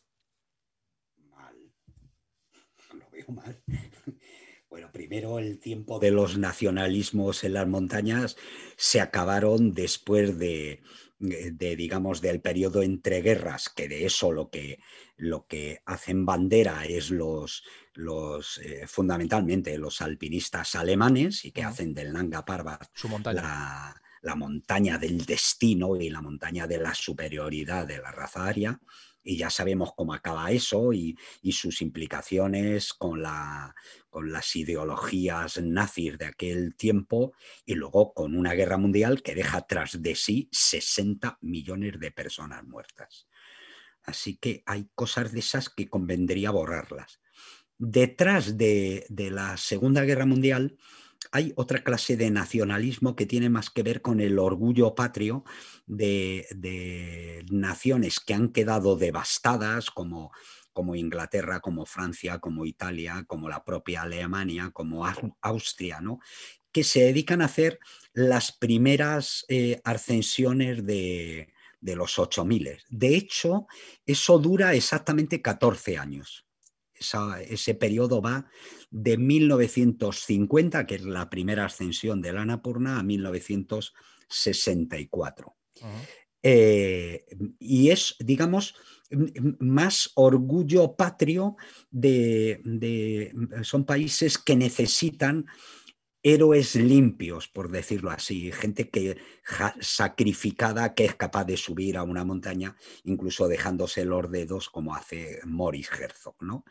Mal. 1.33 1.57
Mal. 3.33 3.63
Primero 4.93 5.39
el 5.39 5.59
tiempo 5.59 5.99
de 5.99 6.11
los 6.11 6.39
nacionalismos 6.39 7.45
en 7.45 7.55
las 7.55 7.69
montañas 7.69 8.37
se 8.77 9.01
acabaron 9.01 9.73
después 9.73 10.39
de, 10.39 10.83
digamos, 11.19 12.21
del 12.21 12.41
periodo 12.41 12.83
entre 12.83 13.23
guerras, 13.23 13.69
que 13.69 13.89
de 13.89 14.07
eso 14.07 14.33
lo 14.33 14.51
que, 14.51 14.81
lo 15.17 15.47
que 15.47 15.83
hacen 15.87 16.27
bandera 16.27 16.85
es 16.85 17.11
los, 17.11 17.65
los 17.95 18.59
eh, 18.59 18.87
fundamentalmente 18.87 19.79
los 19.79 20.01
alpinistas 20.01 20.75
alemanes 20.75 21.45
y 21.45 21.53
que 21.53 21.65
hacen 21.65 21.95
del 21.95 22.13
Nanga 22.13 22.45
Parbat 22.45 22.89
La, 23.33 23.95
la 24.23 24.35
montaña 24.35 24.99
del 24.99 25.25
destino 25.25 25.97
y 25.97 26.11
la 26.11 26.23
montaña 26.23 26.67
de 26.67 26.79
la 26.79 26.95
superioridad 26.95 27.87
de 27.87 27.99
la 27.99 28.11
raza 28.11 28.47
aria 28.47 28.81
y 29.29 29.37
ya 29.37 29.51
sabemos 29.51 29.93
cómo 29.95 30.15
acaba 30.15 30.51
eso 30.53 30.95
y, 30.95 31.19
sus 31.53 31.83
implicaciones 31.83 32.95
con, 32.95 33.21
la, 33.21 33.75
con 34.09 34.33
las 34.33 34.57
ideologías 34.57 35.61
nazis 35.61 36.17
de 36.17 36.25
aquel 36.25 36.75
tiempo 36.77 37.35
y 37.67 37.75
luego 37.75 38.15
con 38.15 38.35
una 38.35 38.55
guerra 38.55 38.79
mundial 38.79 39.23
que 39.23 39.35
deja 39.35 39.67
tras 39.67 40.01
de 40.01 40.15
sí 40.15 40.49
60 40.51 41.37
millones 41.43 42.01
de 42.01 42.11
personas 42.11 42.65
muertas. 42.65 43.29
Así 44.03 44.39
que 44.39 44.63
hay 44.65 44.89
cosas 44.95 45.33
de 45.33 45.41
esas 45.41 45.69
que 45.69 45.91
convendría 45.91 46.51
borrarlas. 46.51 47.21
Detrás 47.77 48.57
de, 48.57 49.05
de 49.11 49.31
la 49.31 49.59
Segunda 49.59 50.05
Guerra 50.05 50.25
Mundial 50.25 50.79
hay 51.33 51.53
otra 51.57 51.83
clase 51.83 52.17
de 52.17 52.31
nacionalismo 52.31 53.17
que 53.17 53.27
tiene 53.27 53.51
más 53.51 53.71
que 53.71 53.83
ver 53.83 54.03
con 54.03 54.21
el 54.21 54.39
orgullo 54.39 54.95
patrio 54.95 55.45
de, 55.87 57.45
naciones 57.51 58.21
que 58.21 58.35
han 58.35 58.49
quedado 58.51 58.97
devastadas, 58.97 59.91
como, 59.91 60.33
como 60.73 60.95
Inglaterra, 60.95 61.61
como 61.61 61.87
Francia, 61.87 62.39
como 62.39 62.67
Italia, 62.67 63.25
como 63.27 63.49
la 63.49 63.65
propia 63.65 64.03
Alemania, 64.03 64.71
como 64.73 65.05
Austria, 65.41 66.01
¿no? 66.01 66.21
que 66.73 66.85
se 66.85 67.01
dedican 67.01 67.43
a 67.43 67.47
hacer 67.47 67.79
las 68.13 68.53
primeras 68.53 69.45
eh, 69.49 69.81
ascensiones 69.85 70.85
de, 70.85 71.53
de 71.81 71.97
los 71.97 72.19
8000. 72.19 72.83
De 72.89 73.17
hecho, 73.17 73.67
eso 74.07 74.39
dura 74.39 74.75
exactamente 74.75 75.41
14 75.41 75.99
años. 75.99 76.48
Ese 77.49 77.75
periodo 77.75 78.23
va 78.23 78.49
de 78.91 79.19
1950, 79.19 80.87
que 80.87 80.95
es 80.97 81.03
la 81.03 81.31
primera 81.31 81.67
ascensión 81.67 82.21
de 82.21 82.33
la 82.33 82.43
Annapurna, 82.43 82.99
a 82.99 83.03
1964. 83.03 85.55
Eh, 86.43 87.27
y 87.59 87.91
es, 87.91 88.17
digamos, 88.21 88.75
más 89.59 90.13
orgullo 90.15 90.95
patrio 90.97 91.57
de, 91.91 93.33
son 93.63 93.85
países 93.85 94.39
que 94.39 94.57
necesitan 94.57 95.47
héroes 96.23 96.75
limpios, 96.75 97.49
por 97.49 97.71
decirlo 97.71 98.11
así, 98.11 98.53
gente 98.53 98.91
que 98.91 99.19
sacrificada 99.81 100.95
que 100.95 101.05
es 101.05 101.15
capaz 101.15 101.45
de 101.45 101.57
subir 101.57 101.97
a 101.97 102.03
una 102.03 102.25
montaña, 102.25 102.77
incluso 103.05 103.49
dejándose 103.49 104.05
los 104.05 104.31
dedos 104.31 104.69
como 104.69 104.95
hace 104.95 105.41
Morris 105.45 105.91
Herzog, 105.93 106.37
¿no? 106.41 106.65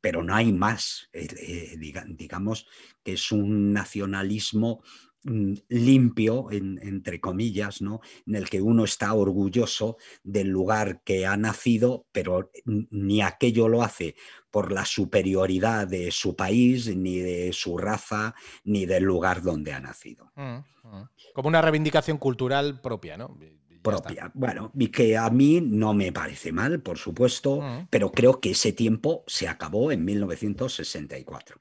Pero 0.00 0.22
no 0.22 0.34
hay 0.34 0.52
más, 0.52 1.10
eh, 1.12 1.28
eh, 1.38 2.04
digamos 2.08 2.66
que 3.02 3.12
es 3.12 3.32
un 3.32 3.72
nacionalismo 3.72 4.82
Mm, 5.22 5.52
limpio, 5.68 6.48
entre 6.50 7.20
comillas, 7.20 7.82
¿no? 7.82 8.00
en 8.26 8.36
el 8.36 8.48
que 8.48 8.62
uno 8.62 8.84
está 8.84 9.12
orgulloso 9.12 9.98
del 10.22 10.48
lugar 10.48 11.02
que 11.04 11.26
ha 11.26 11.36
nacido, 11.36 12.06
pero 12.10 12.50
ni 12.64 13.20
aquello 13.20 13.68
lo 13.68 13.82
hace 13.82 14.14
por 14.50 14.72
la 14.72 14.86
superioridad 14.86 15.86
de 15.86 16.10
su 16.10 16.34
país, 16.34 16.96
ni 16.96 17.18
de 17.18 17.52
su 17.52 17.76
raza, 17.76 18.34
ni 18.64 18.86
del 18.86 19.04
lugar 19.04 19.42
donde 19.42 19.74
ha 19.74 19.80
nacido. 19.80 20.32
Mm, 20.36 20.58
mm. 20.84 21.08
Como 21.34 21.48
una 21.48 21.60
reivindicación 21.60 22.16
cultural 22.16 22.80
propia, 22.80 23.18
¿no? 23.18 23.36
propia. 23.82 24.30
Bueno, 24.34 24.70
y 24.74 24.88
que 24.88 25.16
a 25.16 25.28
mí 25.30 25.60
no 25.60 25.94
me 25.94 26.12
parece 26.12 26.52
mal, 26.52 26.80
por 26.80 26.98
supuesto, 26.98 27.62
pero 27.88 28.10
creo 28.10 28.40
que 28.40 28.50
ese 28.50 28.72
tiempo 28.72 29.24
se 29.26 29.48
acabó 29.48 29.92
en 29.92 30.04
1964. 30.04 31.60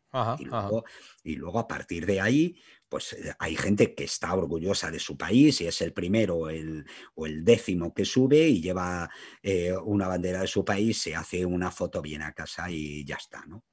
y, 1.24 1.36
luego, 1.36 1.60
a 1.60 1.68
partir 1.68 2.06
de 2.06 2.22
ahí, 2.22 2.56
pues 2.90 3.14
eh, 3.14 3.34
hay 3.40 3.56
gente 3.56 3.94
que 3.94 4.04
está 4.04 4.34
orgullosa 4.34 4.92
de 4.92 5.00
su 5.00 5.16
país 5.16 5.62
y 5.62 5.68
es 5.68 5.82
el 5.82 5.94
primero 5.94 6.50
el, 6.50 6.86
o 7.16 7.26
el 7.26 7.46
décimo 7.46 7.94
que 7.94 8.04
sube 8.04 8.48
y 8.48 8.62
lleva 8.62 9.10
eh, 9.44 9.74
una 9.86 10.08
bandera 10.08 10.42
de 10.42 10.48
su 10.48 10.66
país, 10.66 11.02
se 11.02 11.16
hace 11.16 11.46
una 11.46 11.72
foto 11.72 12.02
bien 12.02 12.24
a 12.24 12.34
casa 12.34 12.70
y 12.70 13.06
ya 13.06 13.16
está. 13.16 13.46
¿no? 13.46 13.64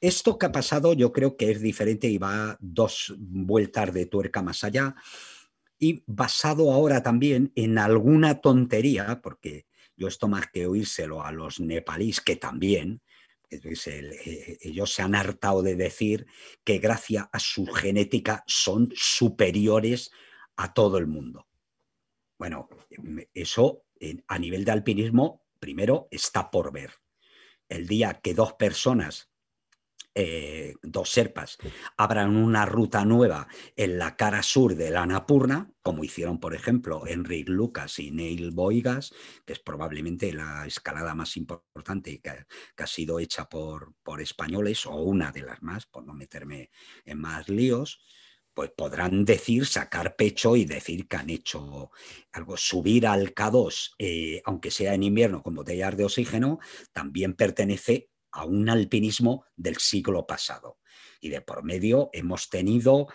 Esto 0.00 0.38
que 0.38 0.46
ha 0.46 0.52
pasado 0.52 0.94
yo 0.94 1.12
creo 1.12 1.36
que 1.36 1.50
es 1.50 1.60
diferente 1.60 2.08
y 2.08 2.18
va 2.18 2.56
dos 2.60 3.14
vueltas 3.18 3.92
de 3.92 4.06
tuerca 4.06 4.42
más 4.42 4.64
allá 4.64 4.94
y 5.78 6.02
basado 6.06 6.72
ahora 6.72 7.02
también 7.02 7.52
en 7.54 7.78
alguna 7.78 8.40
tontería, 8.40 9.20
porque 9.22 9.66
yo 9.96 10.08
esto 10.08 10.28
más 10.28 10.46
que 10.52 10.66
oírselo 10.66 11.24
a 11.24 11.32
los 11.32 11.60
nepalíes, 11.60 12.20
que 12.20 12.36
también, 12.36 13.00
ellos 13.50 14.92
se 14.92 15.02
han 15.02 15.14
hartado 15.14 15.62
de 15.62 15.74
decir 15.74 16.26
que 16.64 16.78
gracias 16.78 17.26
a 17.32 17.38
su 17.38 17.66
genética 17.66 18.44
son 18.46 18.92
superiores 18.94 20.10
a 20.56 20.74
todo 20.74 20.98
el 20.98 21.06
mundo. 21.06 21.46
Bueno, 22.38 22.68
eso 23.34 23.84
a 24.26 24.38
nivel 24.38 24.64
de 24.64 24.72
alpinismo, 24.72 25.42
primero, 25.58 26.08
está 26.10 26.50
por 26.50 26.72
ver. 26.72 26.92
El 27.68 27.86
día 27.86 28.20
que 28.22 28.34
dos 28.34 28.54
personas 28.54 29.30
eh, 30.20 30.74
dos 30.82 31.10
serpas 31.10 31.58
abran 31.96 32.34
una 32.34 32.66
ruta 32.66 33.04
nueva 33.04 33.46
en 33.76 33.98
la 33.98 34.16
cara 34.16 34.42
sur 34.42 34.74
de 34.74 34.90
la 34.90 35.02
Annapurna, 35.02 35.70
como 35.80 36.02
hicieron, 36.02 36.40
por 36.40 36.56
ejemplo, 36.56 37.06
Enric 37.06 37.48
Lucas 37.48 38.00
y 38.00 38.10
Neil 38.10 38.50
Boigas, 38.50 39.14
que 39.46 39.52
es 39.52 39.60
probablemente 39.60 40.32
la 40.32 40.66
escalada 40.66 41.14
más 41.14 41.36
importante 41.36 42.20
que, 42.20 42.30
ha 42.82 42.86
sido 42.88 43.20
hecha 43.20 43.48
por, 43.48 43.94
por 44.02 44.20
españoles, 44.20 44.86
o 44.86 44.96
una 44.96 45.30
de 45.30 45.42
las 45.42 45.62
más, 45.62 45.86
por 45.86 46.04
no 46.04 46.14
meterme 46.14 46.72
en 47.04 47.20
más 47.20 47.48
líos 47.48 48.00
pues 48.54 48.72
podrán 48.76 49.24
decir, 49.24 49.66
sacar 49.66 50.16
pecho 50.16 50.56
y 50.56 50.64
decir 50.64 51.06
que 51.06 51.16
han 51.16 51.30
hecho 51.30 51.92
algo. 52.32 52.56
Subir 52.56 53.06
al 53.06 53.32
K2, 53.32 53.92
eh, 54.00 54.42
aunque 54.44 54.72
sea 54.72 54.94
en 54.94 55.04
invierno 55.04 55.44
con 55.44 55.54
botellas 55.54 55.96
de 55.96 56.04
oxígeno, 56.04 56.58
también 56.92 57.34
pertenece 57.34 58.10
a 58.38 58.44
un 58.44 58.68
alpinismo 58.68 59.44
del 59.56 59.76
siglo 59.78 60.26
pasado. 60.26 60.78
Y 61.20 61.28
de 61.28 61.40
por 61.40 61.64
medio 61.64 62.08
hemos 62.12 62.48
tenido 62.48 63.08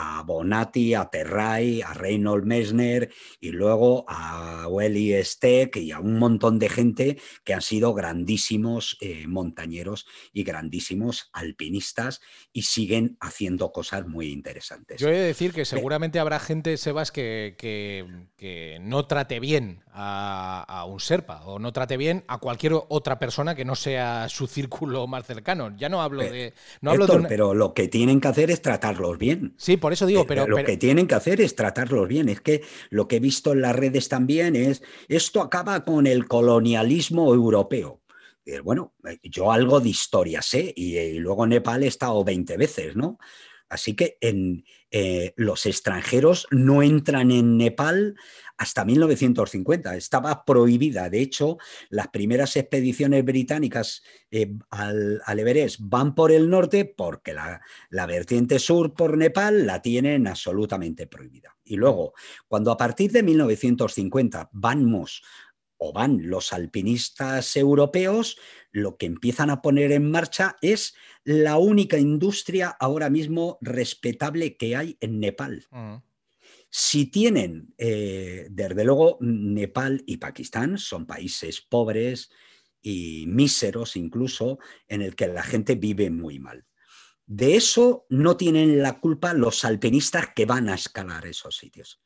a 0.00 0.22
Bonatti, 0.22 0.94
a 0.94 1.06
Terray, 1.06 1.82
a 1.82 1.92
Reynold 1.92 2.44
Messner 2.44 3.10
y 3.40 3.50
luego 3.50 4.04
a 4.06 4.68
Welly 4.68 5.24
Steck 5.24 5.76
y 5.76 5.90
a 5.90 5.98
un 5.98 6.18
montón 6.20 6.60
de 6.60 6.68
gente 6.68 7.18
que 7.42 7.52
han 7.52 7.62
sido 7.62 7.94
grandísimos 7.94 8.96
eh, 9.00 9.26
montañeros 9.26 10.06
y 10.32 10.44
grandísimos 10.44 11.30
alpinistas 11.32 12.20
y 12.52 12.62
siguen 12.62 13.16
haciendo 13.20 13.72
cosas 13.72 14.06
muy 14.06 14.28
interesantes. 14.30 15.00
Yo 15.00 15.08
he 15.08 15.12
de 15.12 15.26
decir 15.26 15.52
que 15.52 15.64
seguramente 15.64 16.20
habrá 16.20 16.38
gente, 16.38 16.76
Sebas, 16.76 17.10
que, 17.10 17.56
que, 17.58 18.78
no 18.80 19.06
trate 19.06 19.40
bien 19.40 19.82
a, 19.92 20.84
un 20.88 21.00
Serpa 21.00 21.44
o 21.44 21.58
no 21.58 21.72
trate 21.72 21.96
bien 21.96 22.24
a 22.28 22.38
cualquier 22.38 22.74
otra 22.88 23.18
persona 23.18 23.56
que 23.56 23.64
no 23.64 23.74
sea 23.74 24.28
su 24.28 24.46
círculo 24.46 25.08
más 25.08 25.26
cercano. 25.26 25.76
Ya 25.76 25.88
no 25.88 26.00
hablo 26.00 26.22
de... 26.22 26.54
No 26.80 26.92
hablo 26.92 27.06
de 27.06 27.26
Pero 27.28 27.52
lo 27.52 27.74
que 27.74 27.88
tienen 27.88 28.20
que 28.20 28.28
hacer 28.28 28.50
es 28.50 28.62
tratarlos 28.62 29.18
bien. 29.18 29.54
Sí, 29.56 29.76
por 29.76 29.87
eso 29.92 30.06
digo, 30.06 30.22
eh, 30.22 30.26
pero... 30.26 30.46
Lo 30.46 30.56
que 30.64 30.76
tienen 30.76 31.06
que 31.06 31.14
hacer 31.14 31.40
es 31.40 31.54
tratarlos 31.54 32.08
bien. 32.08 32.28
Es 32.28 32.40
que 32.40 32.62
lo 32.90 33.08
que 33.08 33.16
he 33.16 33.20
visto 33.20 33.52
en 33.52 33.62
las 33.62 33.76
redes 33.76 34.08
también 34.08 34.56
es, 34.56 34.82
esto 35.08 35.40
acaba 35.40 35.84
con 35.84 36.06
el 36.06 36.26
colonialismo 36.26 37.32
europeo. 37.34 38.02
Bueno, 38.64 38.94
eh, 39.06 39.18
yo 39.22 39.52
algo 39.52 39.78
de 39.78 39.90
historia 39.90 40.40
sé 40.40 40.72
y, 40.74 40.96
y 40.96 41.18
luego 41.18 41.46
Nepal 41.46 41.82
he 41.82 41.86
estado 41.86 42.24
20 42.24 42.56
veces, 42.56 42.96
¿no? 42.96 43.18
Así 43.68 43.94
que 43.94 44.18
eh, 44.90 45.32
los 45.36 45.66
extranjeros 45.66 46.46
no 46.50 46.82
entran 46.82 47.30
en 47.30 47.56
Nepal 47.56 48.16
hasta 48.56 48.84
1950. 48.84 49.96
Estaba 49.96 50.44
prohibida. 50.44 51.08
De 51.08 51.20
hecho, 51.20 51.58
las 51.90 52.08
primeras 52.08 52.56
expediciones 52.56 53.24
británicas 53.24 54.02
eh, 54.30 54.52
al, 54.70 55.20
Everest 55.26 55.80
van 55.80 56.14
por 56.14 56.32
el 56.32 56.50
norte 56.50 56.84
porque 56.84 57.34
la, 57.34 57.60
la, 57.90 58.06
vertiente 58.06 58.58
sur 58.58 58.94
por 58.94 59.16
Nepal 59.16 59.66
la 59.66 59.80
tienen 59.80 60.26
absolutamente 60.26 61.06
prohibida. 61.06 61.56
Y 61.64 61.76
luego, 61.76 62.14
cuando 62.48 62.70
a 62.70 62.76
partir 62.76 63.12
de 63.12 63.22
1950 63.22 64.48
vamos 64.52 65.22
o 65.78 65.92
van 65.92 66.28
los 66.28 66.52
alpinistas 66.52 67.56
europeos, 67.56 68.38
lo 68.70 68.96
que 68.96 69.06
empiezan 69.06 69.50
a 69.50 69.62
poner 69.62 69.92
en 69.92 70.10
marcha 70.10 70.56
es 70.60 70.94
la 71.24 71.58
única 71.58 71.98
industria 71.98 72.68
ahora 72.68 73.10
mismo 73.10 73.58
respetable 73.60 74.56
que 74.56 74.76
hay 74.76 74.96
en 75.00 75.20
Nepal. 75.20 75.66
Mm. 75.70 75.96
Si 76.70 77.06
tienen, 77.06 77.74
eh, 77.78 78.48
desde 78.50 78.84
luego, 78.84 79.16
Nepal 79.20 80.02
y 80.06 80.18
Pakistán 80.18 80.76
son 80.76 81.06
países 81.06 81.62
pobres 81.62 82.30
y 82.82 83.24
míseros 83.26 83.96
incluso, 83.96 84.58
en 84.86 85.02
el 85.02 85.16
que 85.16 85.28
la 85.28 85.42
gente 85.42 85.76
vive 85.76 86.10
muy 86.10 86.38
mal. 86.38 86.66
De 87.26 87.56
eso 87.56 88.06
no 88.08 88.36
tienen 88.36 88.82
la 88.82 89.00
culpa 89.00 89.34
los 89.34 89.64
alpinistas 89.64 90.28
que 90.34 90.46
van 90.46 90.68
a 90.68 90.74
escalar 90.74 91.26
esos 91.26 91.56
sitios. 91.56 92.00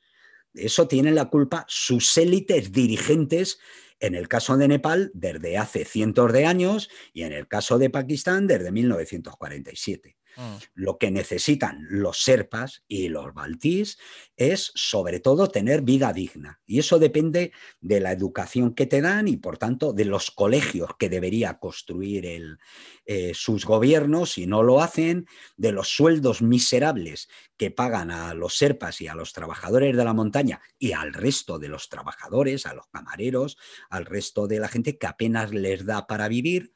Eso 0.55 0.89
tienen 0.89 1.15
la 1.15 1.27
culpa 1.27 1.65
sus 1.69 2.17
élites 2.19 2.73
dirigentes, 2.73 3.59
en 4.01 4.15
el 4.15 4.29
caso 4.29 4.57
de 4.57 4.69
Nepal 4.69 5.11
desde 5.15 5.59
hace 5.59 5.85
cientos 5.85 6.33
de 6.33 6.45
años 6.47 6.91
y 7.13 7.23
en 7.23 7.33
el 7.33 7.49
caso 7.49 7.79
de 7.79 7.91
Pakistán 7.91 8.47
desde 8.47 8.73
1947. 8.73 10.17
Mm. 10.37 10.57
Lo 10.75 10.99
que 10.99 11.11
necesitan 11.11 11.87
los 11.89 12.23
serpas 12.23 12.85
y 12.89 13.09
los 13.09 13.35
baltís 13.35 13.99
es 14.37 14.73
sobre 14.75 15.21
todo 15.21 15.49
tener 15.49 15.83
vida 15.83 16.13
digna. 16.13 16.61
Y 16.67 16.79
eso 16.79 16.99
depende 16.99 17.53
de 17.81 18.01
la 18.01 18.13
educación 18.13 18.75
que 18.75 18.87
te 18.87 19.01
dan 19.01 19.29
y 19.29 19.37
por 19.37 19.59
tanto 19.59 19.93
de 19.93 20.05
los 20.05 20.31
colegios 20.31 20.91
que 20.99 21.09
debería 21.09 21.59
construir 21.59 22.27
el, 22.27 22.59
eh, 23.05 23.33
sus 23.35 23.65
gobiernos 23.65 24.39
y 24.39 24.47
no 24.47 24.63
lo 24.63 24.81
hacen, 24.81 25.27
de 25.57 25.73
los 25.73 25.89
sueldos 25.89 26.41
miserables 26.41 27.29
que 27.57 27.71
pagan 27.71 28.11
a 28.11 28.35
los 28.35 28.57
serpas 28.57 29.01
y 29.01 29.09
a 29.09 29.15
los 29.15 29.33
trabajadores 29.33 29.97
de 29.97 30.05
la 30.05 30.15
montaña 30.15 30.61
y 30.79 30.93
al 30.93 31.13
resto 31.13 31.59
de 31.59 31.69
los 31.69 31.89
trabajadores, 31.89 32.67
a 32.67 32.75
los 32.75 32.87
camareros, 32.89 33.57
al 33.91 34.07
resto 34.07 34.47
de 34.47 34.61
la 34.61 34.69
gente 34.69 34.99
que 34.99 35.07
apenas 35.07 35.53
les 35.53 35.85
da 35.85 36.07
para 36.07 36.29
vivir 36.29 36.73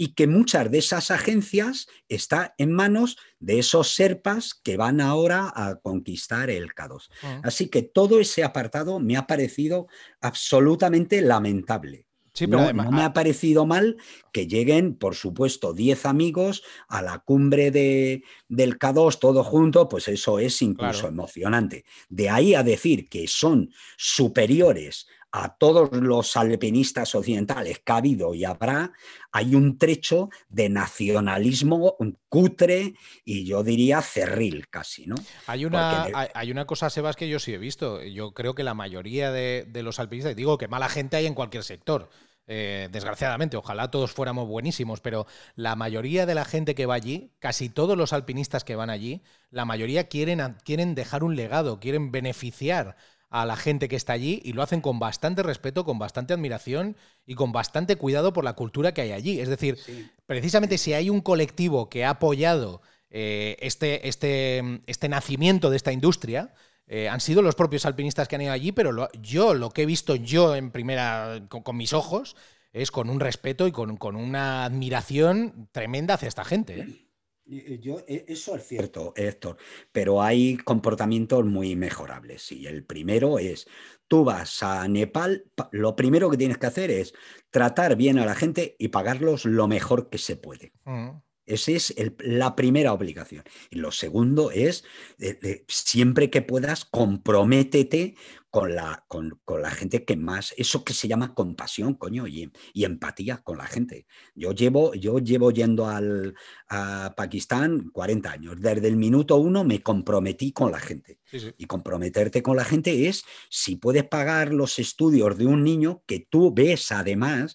y 0.00 0.14
que 0.14 0.26
muchas 0.26 0.70
de 0.70 0.78
esas 0.78 1.10
agencias 1.10 1.86
están 2.08 2.52
en 2.56 2.72
manos 2.72 3.18
de 3.38 3.58
esos 3.58 3.94
serpas 3.94 4.54
que 4.54 4.78
van 4.78 4.98
ahora 4.98 5.52
a 5.54 5.74
conquistar 5.74 6.48
el 6.48 6.74
K2. 6.74 7.10
Mm. 7.20 7.40
Así 7.42 7.68
que 7.68 7.82
todo 7.82 8.18
ese 8.18 8.42
apartado 8.42 8.98
me 8.98 9.18
ha 9.18 9.26
parecido 9.26 9.88
absolutamente 10.22 11.20
lamentable. 11.20 12.06
no, 12.48 12.72
me 12.72 13.02
ha 13.02 13.12
parecido 13.12 13.66
mal 13.66 13.98
que 14.32 14.46
lleguen, 14.46 14.94
por 14.94 15.16
supuesto, 15.16 15.74
10 15.74 16.06
amigos 16.06 16.62
a 16.88 17.02
la 17.02 17.18
cumbre 17.18 17.70
de, 17.70 18.22
del 18.48 18.78
K2 18.78 19.18
todo 19.18 19.44
junto, 19.44 19.86
pues 19.86 20.08
eso 20.08 20.38
es 20.38 20.62
incluso 20.62 21.08
emocionante. 21.08 21.84
De 22.08 22.30
ahí 22.30 22.54
a 22.54 22.62
decir 22.62 23.06
que 23.10 23.28
son 23.28 23.70
superiores 23.98 25.06
a 25.32 25.56
todos 25.56 25.92
los 25.92 26.36
alpinistas 26.36 27.14
occidentales 27.14 27.80
que 27.80 27.92
ha 27.92 27.96
habido 27.96 28.34
y 28.34 28.44
habrá, 28.44 28.92
hay 29.30 29.54
un 29.54 29.78
trecho 29.78 30.28
de 30.48 30.68
nacionalismo 30.68 31.96
cutre 32.28 32.94
y 33.24 33.44
yo 33.44 33.62
diría 33.62 34.02
cerril 34.02 34.68
casi, 34.68 35.06
¿no? 35.06 35.14
Hay 35.46 35.64
una, 35.64 36.06
hay, 36.34 36.50
una 36.50 36.66
cosa, 36.66 36.90
Sebas, 36.90 37.16
que 37.16 37.28
yo 37.28 37.38
sí 37.38 37.54
he 37.54 37.58
visto. 37.58 38.02
Yo 38.02 38.32
creo 38.32 38.54
que 38.54 38.64
la 38.64 38.74
mayoría 38.74 39.30
de, 39.30 39.66
los 39.82 40.00
alpinistas, 40.00 40.34
digo 40.34 40.58
que 40.58 40.68
mala 40.68 40.88
gente 40.88 41.16
hay 41.16 41.26
en 41.26 41.34
cualquier 41.34 41.62
sector. 41.62 42.10
Eh, 42.52 42.88
desgraciadamente, 42.90 43.56
ojalá 43.56 43.92
todos 43.92 44.10
fuéramos 44.10 44.48
buenísimos, 44.48 45.00
pero 45.00 45.26
la 45.54 45.76
mayoría 45.76 46.26
de 46.26 46.34
la 46.34 46.44
gente 46.44 46.74
que 46.74 46.86
va 46.86 46.94
allí, 46.94 47.32
casi 47.38 47.68
todos 47.68 47.96
los 47.96 48.12
alpinistas 48.12 48.64
que 48.64 48.74
van 48.74 48.90
allí, 48.90 49.22
la 49.50 49.64
mayoría 49.64 50.08
quieren, 50.08 50.56
quieren 50.64 50.96
dejar 50.96 51.22
un 51.22 51.36
legado, 51.36 51.78
quieren 51.78 52.10
beneficiar 52.10 52.96
a 53.30 53.46
la 53.46 53.56
gente 53.56 53.88
que 53.88 53.96
está 53.96 54.12
allí 54.12 54.42
y 54.44 54.52
lo 54.52 54.62
hacen 54.62 54.80
con 54.80 54.98
bastante 54.98 55.42
respeto, 55.42 55.84
con 55.84 55.98
bastante 55.98 56.34
admiración 56.34 56.96
y 57.24 57.36
con 57.36 57.52
bastante 57.52 57.96
cuidado 57.96 58.32
por 58.32 58.44
la 58.44 58.54
cultura 58.54 58.92
que 58.92 59.02
hay 59.02 59.12
allí. 59.12 59.40
Es 59.40 59.48
decir, 59.48 59.78
precisamente 60.26 60.78
si 60.78 60.92
hay 60.92 61.08
un 61.08 61.20
colectivo 61.20 61.88
que 61.88 62.04
ha 62.04 62.10
apoyado 62.10 62.82
eh, 63.08 63.56
este, 63.60 64.08
este, 64.08 64.80
este 64.86 65.08
nacimiento 65.08 65.70
de 65.70 65.76
esta 65.76 65.92
industria, 65.92 66.52
eh, 66.88 67.08
han 67.08 67.20
sido 67.20 67.40
los 67.40 67.54
propios 67.54 67.86
alpinistas 67.86 68.26
que 68.26 68.34
han 68.34 68.42
ido 68.42 68.52
allí, 68.52 68.72
pero 68.72 69.08
yo 69.22 69.54
lo 69.54 69.70
que 69.70 69.82
he 69.82 69.86
visto 69.86 70.16
yo 70.16 70.56
en 70.56 70.72
primera 70.72 71.40
con, 71.48 71.76
mis 71.76 71.92
ojos 71.92 72.34
es 72.72 72.90
con 72.90 73.08
un 73.10 73.20
respeto 73.20 73.68
y 73.68 73.72
con, 73.72 73.96
con 73.96 74.16
una 74.16 74.64
admiración 74.64 75.68
tremenda 75.70 76.14
hacia 76.14 76.26
esta 76.26 76.44
gente. 76.44 76.80
¿eh? 76.80 77.09
Yo, 77.80 77.98
e, 78.06 78.26
eso 78.28 78.54
es 78.54 78.66
cierto, 78.66 79.12
Héctor, 79.16 79.56
pero 79.90 80.22
hay 80.22 80.56
comportamientos 80.56 81.44
muy 81.44 81.74
mejorables. 81.74 82.52
Y 82.52 82.66
el 82.66 82.84
primero 82.84 83.40
es, 83.40 83.66
tú 84.06 84.24
vas 84.24 84.62
a 84.62 84.86
Nepal, 84.86 85.44
lo 85.72 85.96
primero 85.96 86.30
que 86.30 86.36
tienes 86.36 86.58
que 86.58 86.66
hacer 86.66 86.90
es 86.92 87.12
tratar 87.50 87.96
bien 87.96 88.18
a 88.18 88.26
la 88.26 88.36
gente 88.36 88.76
y 88.78 88.88
pagarlos 88.88 89.46
lo 89.46 89.66
mejor 89.66 90.10
que 90.10 90.18
se 90.18 90.36
puede. 90.36 90.72
Mm. 90.84 91.10
Esa 91.50 91.72
es 91.72 91.94
la 92.18 92.54
primera 92.54 92.92
obligación. 92.92 93.44
Y 93.70 93.78
lo 93.78 93.90
segundo 93.90 94.50
es, 94.50 94.84
eh, 95.18 95.64
siempre 95.68 96.30
que 96.30 96.42
puedas, 96.42 96.84
comprométete 96.84 98.14
con 98.50 98.74
la, 98.74 99.04
con, 99.06 99.40
la 99.60 99.70
gente 99.70 100.04
que 100.04 100.16
más, 100.16 100.52
eso 100.56 100.84
que 100.84 100.92
se 100.92 101.06
llama 101.06 101.34
compasión, 101.34 101.94
coño, 101.94 102.26
y, 102.26 102.50
y, 102.72 102.84
empatía 102.84 103.38
con 103.38 103.58
la 103.58 103.66
gente. 103.66 104.06
Yo 104.34 104.52
llevo, 104.52 104.92
yo 104.94 105.20
llevo 105.20 105.52
yendo 105.52 105.86
al, 105.86 106.34
a 106.68 107.14
Pakistán 107.16 107.90
40 107.92 108.30
años. 108.30 108.56
Desde 108.58 108.88
el 108.88 108.96
minuto 108.96 109.36
uno 109.36 109.62
me 109.62 109.82
comprometí 109.82 110.52
con 110.52 110.72
la 110.72 110.80
gente. 110.80 111.20
Y 111.58 111.66
comprometerte 111.66 112.42
con 112.42 112.56
la 112.56 112.64
gente 112.64 113.08
es 113.08 113.24
si 113.48 113.76
puedes 113.76 114.02
pagar 114.04 114.52
los 114.52 114.80
estudios 114.80 115.38
de 115.38 115.46
un 115.46 115.62
niño 115.62 116.02
que 116.06 116.26
tú 116.28 116.52
ves 116.52 116.90
además 116.90 117.54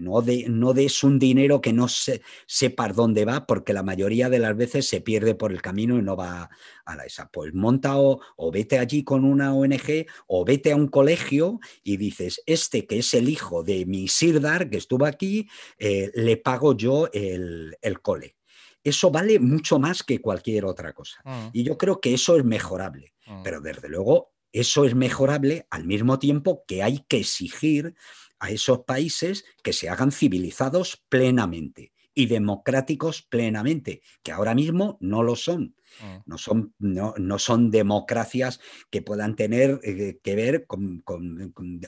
no, 0.00 0.22
de, 0.22 0.46
no 0.48 0.72
des 0.72 1.02
un 1.04 1.18
dinero 1.18 1.60
que 1.60 1.72
no 1.72 1.88
se, 1.88 2.22
sepas 2.46 2.94
dónde 2.94 3.24
va, 3.24 3.46
porque 3.46 3.72
la 3.72 3.82
mayoría 3.82 4.28
de 4.28 4.38
las 4.38 4.56
veces 4.56 4.88
se 4.88 5.00
pierde 5.00 5.34
por 5.34 5.52
el 5.52 5.62
camino 5.62 5.98
y 5.98 6.02
no 6.02 6.16
va 6.16 6.50
a 6.84 6.96
la 6.96 7.04
esa. 7.04 7.30
Pues 7.30 7.54
monta 7.54 7.98
o, 7.98 8.20
vete 8.52 8.78
allí 8.78 9.04
con 9.04 9.24
una 9.24 9.54
ONG 9.54 10.06
o 10.26 10.44
vete 10.44 10.72
a 10.72 10.76
un 10.76 10.88
colegio 10.88 11.58
y 11.82 11.96
dices, 11.96 12.42
este 12.46 12.86
que 12.86 12.98
es 12.98 13.14
el 13.14 13.28
hijo 13.28 13.62
de 13.62 13.86
mi 13.86 14.08
Sirdar, 14.08 14.70
que 14.70 14.78
estuvo 14.78 15.06
aquí, 15.06 15.48
eh, 15.78 16.10
le 16.14 16.36
pago 16.36 16.76
yo 16.76 17.08
el, 17.12 17.76
cole. 18.02 18.36
Eso 18.82 19.10
vale 19.10 19.40
mucho 19.40 19.78
más 19.78 20.02
que 20.02 20.20
cualquier 20.20 20.64
otra 20.64 20.92
cosa. 20.92 21.20
Mm. 21.24 21.48
Y 21.52 21.64
yo 21.64 21.76
creo 21.76 22.00
que 22.00 22.14
eso 22.14 22.36
es 22.36 22.44
mejorable. 22.44 23.14
Mm. 23.26 23.42
Pero 23.42 23.60
desde 23.60 23.88
luego, 23.88 24.32
eso 24.52 24.84
es 24.84 24.94
mejorable 24.94 25.66
al 25.70 25.84
mismo 25.84 26.18
tiempo 26.18 26.64
que 26.66 26.82
hay 26.82 27.04
que 27.08 27.18
exigir 27.18 27.94
a 28.38 28.50
esos 28.50 28.80
países 28.80 29.44
que 29.62 29.72
se 29.72 29.88
hagan 29.88 30.12
civilizados 30.12 31.02
plenamente 31.08 31.92
y 32.18 32.26
democráticos 32.26 33.22
plenamente, 33.22 34.00
que 34.22 34.32
ahora 34.32 34.54
mismo 34.54 34.96
no 35.00 35.22
lo 35.22 35.36
son. 35.36 35.76
Mm. 36.00 36.16
No 36.24 36.38
son, 36.38 36.74
no, 36.78 37.38
son 37.38 37.70
democracias 37.70 38.58
que 38.90 39.02
puedan 39.02 39.36
tener 39.36 39.80
eh, 39.82 40.18
que 40.22 40.34
ver 40.34 40.66
con, 40.66 41.04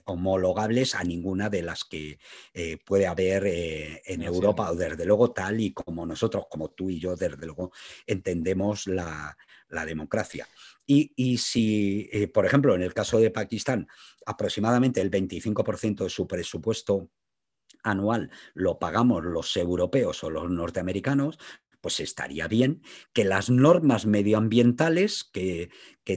homologables 0.04 0.94
a 0.94 1.02
ninguna 1.02 1.48
de 1.48 1.62
las 1.62 1.84
que 1.84 2.18
eh, 2.52 2.76
puede 2.84 3.06
haber 3.06 3.46
eh, 3.46 4.02
en 4.04 4.22
Europa, 4.22 4.70
o 4.70 4.74
desde 4.74 5.06
luego 5.06 5.32
tal 5.32 5.60
y 5.60 5.72
como 5.72 6.04
nosotros, 6.04 6.44
como 6.50 6.70
tú 6.70 6.90
y 6.90 7.00
yo, 7.00 7.16
desde 7.16 7.46
luego 7.46 7.72
entendemos 8.06 8.86
la, 8.86 9.36
democracia. 9.70 10.48
Y, 10.86 11.12
y 11.16 11.38
si, 11.38 12.10
por 12.32 12.46
ejemplo, 12.46 12.74
en 12.74 12.82
el 12.82 12.94
caso 12.94 13.18
de 13.18 13.30
Pakistán, 13.30 13.86
aproximadamente 14.26 15.00
el 15.00 15.10
25% 15.10 16.04
de 16.04 16.10
su 16.10 16.26
presupuesto 16.26 17.10
anual 17.82 18.30
lo 18.54 18.78
pagamos 18.78 19.24
los 19.24 19.56
europeos 19.56 20.24
o 20.24 20.30
los 20.30 20.50
norteamericanos, 20.50 21.38
pues 21.80 22.00
estaría 22.00 22.48
bien 22.48 22.82
que 23.12 23.24
las 23.24 23.50
normas 23.50 24.06
medioambientales 24.06 25.24
que, 25.24 25.70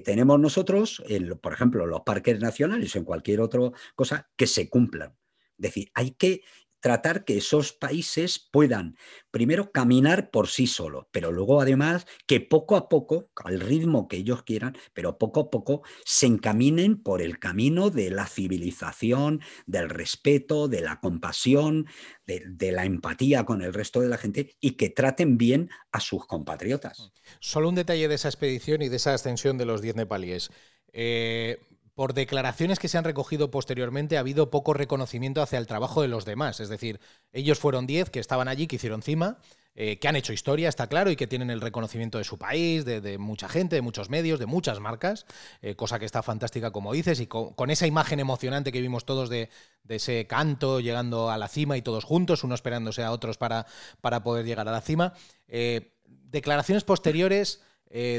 tenemos 0.04 0.40
nosotros, 0.40 1.04
en, 1.08 1.38
por 1.38 1.54
ejemplo, 1.54 1.86
los 1.86 2.02
parques 2.02 2.40
nacionales 2.40 2.96
o 2.96 3.00
en 3.00 3.06
cualquier 3.06 3.42
otra 3.42 3.72
cosa, 3.96 4.30
que 4.36 4.48
se 4.48 4.70
cumplan. 4.70 5.18
Es 5.58 5.64
decir, 5.64 5.92
hay 5.94 6.12
que 6.12 6.42
tratar 6.82 7.24
que 7.24 7.38
esos 7.38 7.72
países 7.72 8.40
puedan 8.52 8.98
primero 9.30 9.72
caminar 9.72 10.30
por 10.32 10.50
sí 10.50 10.68
solos, 10.68 11.06
pero 11.12 11.32
luego 11.32 11.62
además 11.62 12.06
que 12.28 12.42
poco 12.42 12.76
a 12.76 12.90
poco, 12.90 13.30
al 13.36 13.62
ritmo 13.62 14.08
que 14.08 14.18
ellos 14.18 14.44
quieran, 14.44 14.78
pero 14.94 15.18
poco 15.18 15.42
a 15.42 15.50
poco 15.50 15.84
se 16.04 16.26
encaminen 16.26 17.02
por 17.02 17.22
el 17.22 17.40
camino 17.40 17.90
de 17.90 18.10
la 18.12 18.28
civilización, 18.28 19.42
del 19.66 19.90
respeto, 19.90 20.68
de 20.68 20.82
la 20.82 21.00
compasión, 21.00 21.86
de, 22.26 22.72
la 22.72 22.86
empatía 22.86 23.46
con 23.46 23.62
el 23.62 23.74
resto 23.74 24.02
de 24.02 24.10
la 24.10 24.18
gente 24.18 24.56
y 24.60 24.72
que 24.72 24.90
traten 24.90 25.38
bien 25.38 25.70
a 25.92 26.00
sus 26.00 26.26
compatriotas. 26.26 27.12
Solo 27.40 27.70
un 27.70 27.76
detalle 27.76 28.08
de 28.08 28.16
esa 28.16 28.30
expedición 28.30 28.82
y 28.82 28.90
de 28.90 28.96
esa 28.98 29.14
ascensión 29.14 29.58
de 29.58 29.66
los 29.66 29.82
10 29.82 29.96
nepalíes. 29.96 30.50
Eh, 30.94 31.58
por 32.02 32.16
declaraciones 32.16 32.80
que 32.80 32.88
se 32.88 32.98
han 32.98 33.04
recogido 33.04 33.52
posteriormente, 33.52 34.18
ha 34.18 34.22
habido 34.22 34.50
poco 34.50 34.74
reconocimiento 34.74 35.40
hacia 35.40 35.60
el 35.60 35.68
trabajo 35.68 36.02
de 36.02 36.08
los 36.08 36.26
demás. 36.26 36.60
Es 36.60 36.68
decir, 36.68 37.00
ellos 37.32 37.60
fueron 37.60 37.86
10 37.86 38.10
que 38.10 38.20
estaban 38.20 38.48
allí, 38.48 38.66
que 38.66 38.78
hicieron 38.78 39.04
cima, 39.04 39.38
eh, 39.76 40.00
que 40.00 40.08
han 40.08 40.16
hecho 40.16 40.34
historia, 40.34 40.68
está 40.68 40.88
claro, 40.88 41.12
y 41.12 41.16
que 41.16 41.28
tienen 41.28 41.52
el 41.52 41.62
reconocimiento 41.62 42.18
de 42.18 42.24
su 42.24 42.40
país, 42.40 42.86
de, 42.86 43.20
mucha 43.20 43.48
gente, 43.48 43.76
de 43.76 43.84
muchos 43.84 44.10
medios, 44.10 44.40
de 44.40 44.48
muchas 44.48 44.80
marcas, 44.80 45.28
eh, 45.62 45.76
cosa 45.76 46.00
que 46.00 46.06
está 46.06 46.24
fantástica, 46.24 46.72
como 46.72 46.92
dices, 46.92 47.20
y 47.20 47.28
con, 47.28 47.70
esa 47.70 47.86
imagen 47.86 48.20
emocionante 48.20 48.72
que 48.72 48.82
vimos 48.82 49.06
todos 49.06 49.30
de, 49.30 49.52
ese 49.88 50.26
canto 50.26 50.80
llegando 50.80 51.30
a 51.30 51.38
la 51.38 51.50
cima 51.50 51.78
y 51.78 51.84
todos 51.84 52.04
juntos, 52.04 52.44
uno 52.44 52.56
esperándose 52.56 53.04
a 53.04 53.12
otros 53.12 53.38
para, 53.38 53.68
para 54.02 54.24
poder 54.24 54.48
llegar 54.48 54.68
a 54.68 54.72
la 54.72 54.82
cima. 54.82 55.14
Eh, 55.48 55.94
declaraciones 56.08 56.84
posteriores, 56.84 57.62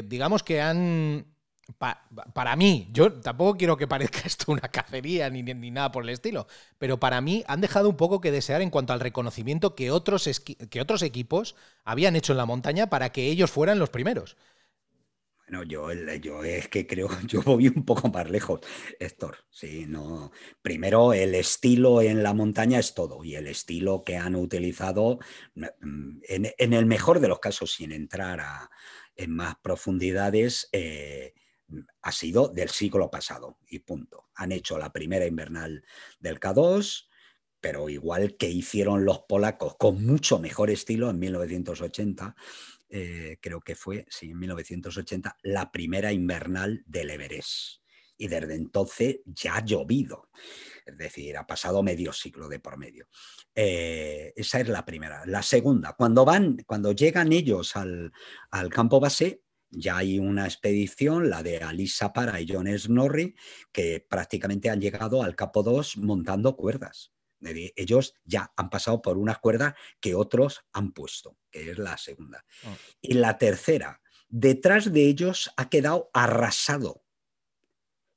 digamos 0.05 0.41
que 0.41 0.61
han 0.61 1.32
para 2.33 2.55
mí, 2.55 2.89
yo 2.91 3.13
tampoco 3.13 3.57
quiero 3.57 3.77
que 3.77 3.87
parezca 3.87 4.19
esto 4.25 4.51
una 4.51 4.67
cacería 4.67 5.29
ni, 5.29 5.43
ni, 5.43 5.71
nada 5.71 5.91
por 5.91 6.03
el 6.03 6.09
estilo, 6.09 6.47
pero 6.77 6.99
para 6.99 7.21
mí 7.21 7.43
han 7.47 7.61
dejado 7.61 7.89
un 7.89 7.97
poco 7.97 8.21
que 8.21 8.31
desear 8.31 8.61
en 8.61 8.69
cuanto 8.69 8.93
al 8.93 8.99
reconocimiento 8.99 9.75
que 9.75 9.91
otros, 9.91 10.29
que 10.69 10.81
otros 10.81 11.01
equipos 11.01 11.55
habían 11.83 12.15
hecho 12.15 12.33
en 12.33 12.37
la 12.37 12.45
montaña 12.45 12.87
para 12.89 13.11
que 13.11 13.27
ellos 13.27 13.51
fueran 13.51 13.79
los 13.79 13.89
primeros. 13.89 14.35
Bueno, 15.47 15.63
yo, 15.63 15.91
yo 16.21 16.43
es 16.43 16.67
que 16.67 16.87
creo, 16.87 17.09
yo 17.27 17.41
voy 17.41 17.67
un 17.67 17.85
poco 17.85 18.09
más 18.09 18.29
lejos, 18.29 18.61
Héctor. 18.99 19.37
Sí, 19.49 19.85
no. 19.87 20.31
Primero, 20.61 21.13
el 21.13 21.35
estilo 21.35 22.01
en 22.01 22.23
la 22.23 22.33
montaña 22.33 22.79
es 22.79 22.93
todo, 22.93 23.23
y 23.23 23.35
el 23.35 23.47
estilo 23.47 24.03
que 24.03 24.17
han 24.17 24.35
utilizado, 24.35 25.19
mm, 25.55 26.19
en, 26.27 26.73
el 26.73 26.85
mejor 26.85 27.19
de 27.19 27.27
los 27.27 27.39
casos, 27.39 27.73
sin 27.73 27.91
entrar 27.91 28.41
en 29.15 29.35
más 29.35 29.55
profundidades, 29.61 30.69
eh, 30.71 31.33
ha 32.01 32.11
sido 32.11 32.49
del 32.49 32.69
siglo 32.69 33.09
pasado 33.09 33.57
y 33.67 33.79
punto. 33.79 34.29
Han 34.35 34.51
hecho 34.51 34.77
la 34.77 34.91
primera 34.91 35.25
invernal 35.25 35.83
del 36.19 36.39
K2, 36.39 37.07
pero 37.59 37.89
igual 37.89 38.35
que 38.37 38.49
hicieron 38.49 39.05
los 39.05 39.19
polacos 39.21 39.75
con 39.77 40.05
mucho 40.05 40.39
mejor 40.39 40.69
estilo 40.69 41.09
en 41.09 41.19
1980, 41.19 42.35
eh, 42.89 43.37
creo 43.41 43.61
que 43.61 43.75
fue, 43.75 44.05
sí, 44.09 44.31
en 44.31 44.39
1980, 44.39 45.37
la 45.43 45.71
primera 45.71 46.11
invernal 46.11 46.83
del 46.85 47.09
Everest. 47.09 47.81
Y 48.17 48.27
desde 48.27 48.53
entonces 48.55 49.21
ya 49.25 49.55
ha 49.55 49.65
llovido. 49.65 50.29
Es 50.85 50.97
decir, 50.97 51.35
ha 51.37 51.47
pasado 51.47 51.81
medio 51.81 52.13
siglo 52.13 52.47
de 52.47 52.59
por 52.59 52.77
medio. 52.77 53.07
Eh, 53.55 54.33
esa 54.35 54.59
es 54.59 54.67
la 54.67 54.85
primera. 54.85 55.25
La 55.25 55.41
segunda, 55.41 55.93
cuando 55.93 56.23
van, 56.23 56.57
cuando 56.67 56.91
llegan 56.91 57.33
ellos 57.33 57.75
al, 57.75 58.11
al 58.51 58.69
campo 58.69 58.99
base, 58.99 59.41
ya 59.75 59.97
hay 59.97 60.19
una 60.19 60.45
expedición, 60.45 61.29
la 61.29 61.43
de 61.43 61.57
Alisa 61.57 62.13
Para 62.13 62.39
y 62.39 62.47
John 62.47 62.67
Snorri, 62.77 63.35
que 63.71 64.05
prácticamente 64.07 64.69
han 64.69 64.79
llegado 64.79 65.23
al 65.23 65.35
capo 65.35 65.63
2 65.63 65.97
montando 65.97 66.55
cuerdas. 66.55 67.11
Ellos 67.75 68.13
ya 68.23 68.53
han 68.55 68.69
pasado 68.69 69.01
por 69.01 69.17
unas 69.17 69.39
cuerdas 69.39 69.73
que 69.99 70.15
otros 70.15 70.61
han 70.71 70.93
puesto, 70.93 71.37
que 71.51 71.71
es 71.71 71.77
la 71.77 71.97
segunda. 71.97 72.45
Ah. 72.63 72.75
Y 73.01 73.15
la 73.15 73.37
tercera, 73.37 74.01
detrás 74.29 74.93
de 74.93 75.07
ellos 75.07 75.51
ha 75.57 75.69
quedado 75.69 76.09
arrasado 76.13 77.02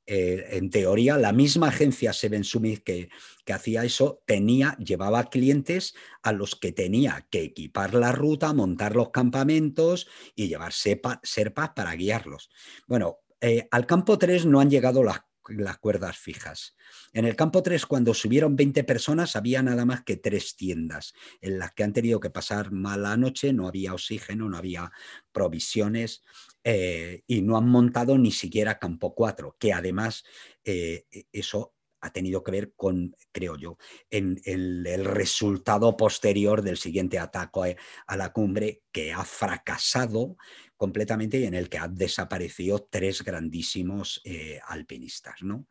eh, 0.07 0.47
en 0.53 0.71
teoría, 0.71 1.19
la 1.19 1.33
misma 1.33 1.69
agencia 1.69 2.13
Seven 2.13 2.45
Summit 2.45 2.85
que, 2.85 3.09
que, 3.45 3.53
hacía 3.53 3.85
eso 3.85 4.23
tenía, 4.25 4.77
llevaba 4.79 5.31
clientes 5.31 5.95
a 6.23 6.33
los 6.33 6.55
que 6.55 6.71
tenía 6.73 7.27
que 7.31 7.43
equipar 7.43 7.95
la 7.95 8.13
ruta, 8.13 8.53
montar 8.53 8.95
los 8.95 9.11
campamentos 9.11 10.07
y 10.35 10.49
llevar 10.49 10.73
serpas 10.73 11.71
para 11.75 11.95
guiarlos. 11.95 12.51
Bueno, 12.87 13.19
eh, 13.41 13.67
al 13.71 13.87
campo 13.87 14.17
3 14.17 14.47
no 14.47 14.61
han 14.61 14.71
llegado 14.71 15.03
las, 15.03 15.21
las 15.49 15.79
cuerdas 15.79 16.17
fijas. 16.17 16.77
En 17.13 17.25
el 17.25 17.37
campo 17.37 17.63
3, 17.63 17.87
cuando 17.87 18.15
subieron 18.15 18.57
20 18.57 18.85
personas, 18.85 19.37
había 19.37 19.63
nada 19.63 19.85
más 19.85 20.03
que 20.03 20.17
tres 20.17 20.57
tiendas 20.57 21.13
en 21.41 21.59
las 21.59 21.73
que 21.73 21.85
han 21.85 21.93
tenido 21.93 22.21
que 22.21 22.31
pasar 22.31 22.73
mala 22.73 23.17
noche, 23.17 23.53
no 23.53 23.69
había 23.69 23.95
oxígeno, 23.95 24.49
no 24.49 24.57
había 24.57 24.91
provisiones. 25.33 26.23
Eh, 26.69 27.23
y 27.29 27.43
no 27.43 27.57
han 27.57 27.69
montado 27.69 28.19
ni 28.19 28.33
siquiera 28.33 28.81
Campo 28.81 29.15
4, 29.15 29.55
que 29.57 29.73
además 29.73 30.25
eh, 30.65 31.07
e, 31.13 31.27
eso 31.31 31.77
ha 32.01 32.13
tenido 32.13 32.43
que 32.43 32.51
ver 32.51 32.73
con, 32.75 33.15
creo 33.31 33.57
yo, 33.57 33.79
en, 34.11 34.41
el 34.45 35.05
resultado 35.05 35.97
posterior 35.97 36.63
del 36.63 36.77
siguiente 36.77 37.21
ataque 37.21 37.77
a 38.09 38.17
la 38.17 38.33
cumbre 38.33 38.83
que 38.91 39.13
ha 39.13 39.25
fracasado 39.25 40.37
completamente 40.77 41.39
y 41.39 41.45
en 41.45 41.55
el 41.55 41.69
que 41.69 41.79
han 41.79 41.95
desaparecido 41.95 42.89
tres 42.91 43.23
grandísimos 43.23 44.21
eh, 44.25 44.59
alpinistas. 44.67 45.43
¿no? 45.43 45.69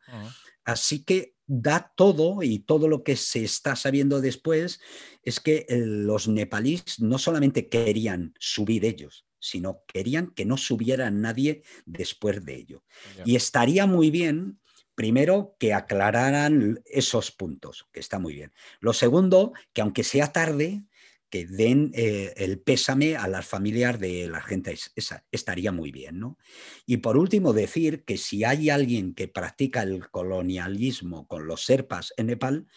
Así 0.63 1.03
que 1.03 1.35
da 1.45 1.93
todo 1.97 2.41
y 2.41 2.59
todo 2.59 2.87
lo 2.87 3.03
que 3.03 3.17
se 3.17 3.43
está 3.43 3.75
sabiendo 3.75 4.21
después 4.21 4.79
es 5.23 5.41
que 5.41 5.65
los 5.69 6.29
nepalíes 6.29 7.01
no 7.01 7.19
solamente 7.19 7.67
querían 7.67 8.33
subir 8.39 8.85
ellos, 8.85 9.24
sino 9.39 9.83
querían 9.87 10.31
que 10.31 10.45
no 10.45 10.57
subiera 10.57 11.09
nadie 11.11 11.63
después 11.85 12.43
de 12.45 12.55
ello. 12.55 12.83
Y 13.25 13.35
estaría 13.35 13.85
muy 13.85 14.11
bien, 14.11 14.59
primero, 14.95 15.55
que 15.59 15.73
aclararan 15.73 16.81
esos 16.85 17.31
puntos, 17.31 17.87
que 17.91 17.99
está 17.99 18.19
muy 18.19 18.33
bien. 18.33 18.51
Lo 18.79 18.93
segundo, 18.93 19.53
que 19.73 19.81
aunque 19.81 20.03
sea 20.03 20.31
tarde, 20.31 20.83
que 21.29 21.45
den 21.45 21.91
eh, 21.95 22.33
el 22.37 22.59
pésame 22.59 23.17
a 23.17 23.27
las 23.27 23.45
familias 23.45 23.99
de 23.99 24.29
la 24.29 24.41
gente, 24.41 24.77
esa, 24.95 25.25
estaría 25.31 25.71
muy 25.71 25.91
bien. 25.91 26.19
¿no? 26.19 26.37
Y 26.85 26.97
por 26.97 27.17
último, 27.17 27.53
decir 27.53 28.03
que 28.05 28.17
si 28.17 28.43
hay 28.43 28.69
alguien 28.69 29.13
que 29.13 29.27
practica 29.27 29.83
el 29.83 30.09
colonialismo 30.09 31.27
con 31.27 31.47
los 31.47 31.65
serpas 31.65 32.13
en 32.17 32.27
Nepal, 32.27 32.67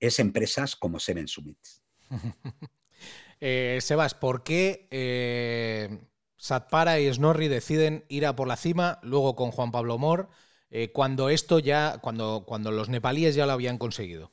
es 0.00 0.18
empresas 0.18 0.76
como 0.76 0.98
Seven 0.98 1.28
Summits. 1.28 1.82
Eh, 3.40 3.78
Sebas, 3.80 4.14
¿por 4.14 4.42
qué 4.42 4.88
eh, 4.90 5.98
Satpara 6.36 7.00
y 7.00 7.12
Snorri 7.12 7.48
deciden 7.48 8.04
ir 8.08 8.26
a 8.26 8.34
por 8.34 8.48
la 8.48 8.56
cima, 8.56 8.98
luego 9.02 9.36
con 9.36 9.50
Juan 9.50 9.70
Pablo 9.70 9.98
Mor, 9.98 10.28
eh, 10.70 10.90
cuando 10.92 11.30
esto 11.30 11.58
ya, 11.58 11.98
cuando, 12.02 12.44
cuando 12.46 12.70
los 12.72 12.88
nepalíes 12.88 13.34
ya 13.34 13.46
lo 13.46 13.52
habían 13.52 13.78
conseguido. 13.78 14.32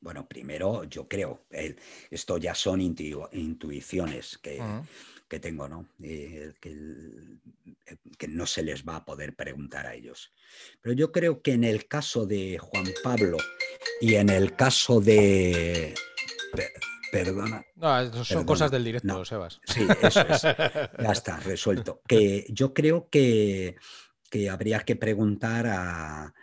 Bueno, 0.00 0.28
primero 0.28 0.84
yo 0.84 1.08
creo, 1.08 1.46
esto 2.10 2.38
ya 2.38 2.54
son 2.54 2.80
intuiciones 2.80 4.38
que, 4.38 4.60
tengo, 5.40 5.68
¿no? 5.68 5.88
que, 5.98 6.52
que, 8.16 8.28
no 8.28 8.46
se 8.46 8.62
les 8.62 8.84
va 8.84 8.96
a 8.96 9.04
poder 9.04 9.34
preguntar 9.34 9.86
a 9.86 9.94
ellos. 9.94 10.32
Pero 10.80 10.94
yo 10.94 11.10
creo 11.10 11.42
que 11.42 11.52
en 11.52 11.64
el 11.64 11.88
caso 11.88 12.24
de 12.26 12.58
Juan 12.58 12.86
Pablo 13.02 13.38
y 14.00 14.14
en 14.14 14.28
el 14.28 14.54
caso 14.54 15.00
de 15.00 15.94
Perdona. 17.10 17.64
No, 17.76 18.24
son 18.24 18.44
cosas 18.44 18.70
del 18.70 18.84
directo, 18.84 19.24
Sebas. 19.24 19.60
Sí, 19.64 19.86
eso 20.02 20.20
es. 20.20 20.42
Ya 21.02 21.12
está, 21.12 21.38
resuelto. 21.38 22.02
Que 22.06 22.46
yo 22.48 22.74
creo 22.74 23.08
que, 23.10 23.76
que 24.30 24.50
habría 24.50 24.80
que 24.80 24.96
preguntar 24.96 25.66
a, 25.66 26.34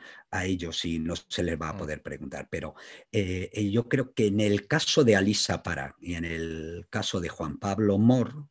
ellos 0.45 0.83
y 0.85 0.97
no 0.97 1.13
se 1.15 1.43
les 1.43 1.61
va 1.61 1.69
a 1.69 1.73
mm. 1.73 1.77
poder 1.77 2.01
preguntar. 2.01 2.47
Pero 2.49 2.73
eh, 3.11 3.51
eh, 3.53 3.69
yo 3.69 3.87
creo 3.87 4.15
que 4.15 4.27
en 4.27 4.39
el 4.39 4.67
caso 4.67 5.03
de 5.03 5.15
Alisa 5.15 5.61
Para 5.61 5.95
y 5.99 6.15
en 6.15 6.25
el 6.25 6.87
caso 6.89 7.21
de 7.21 7.29
Juan 7.29 7.59
Pablo 7.59 7.99
Mor, 7.99 8.47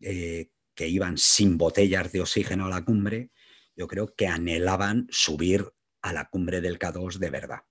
eh, 0.00 0.52
que 0.76 0.86
iban 0.86 1.18
sin 1.18 1.58
botellas 1.58 2.12
de 2.12 2.20
oxígeno 2.20 2.66
a 2.66 2.68
la 2.68 2.84
cumbre, 2.84 3.32
yo 3.74 3.88
creo 3.88 4.14
que 4.14 4.28
anhelaban 4.28 5.08
subir 5.10 5.72
a 6.02 6.12
la 6.12 6.28
cumbre 6.28 6.60
del 6.60 6.78
K2 6.78 7.18
de 7.18 7.30
verdad, 7.30 7.62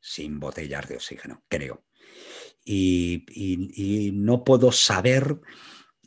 sin 0.00 0.38
botellas 0.38 0.88
de 0.88 0.94
oxígeno, 0.94 1.42
creo. 1.48 1.84
Y, 2.64 4.10
no 4.14 4.44
puedo 4.44 4.72
saber 4.72 5.40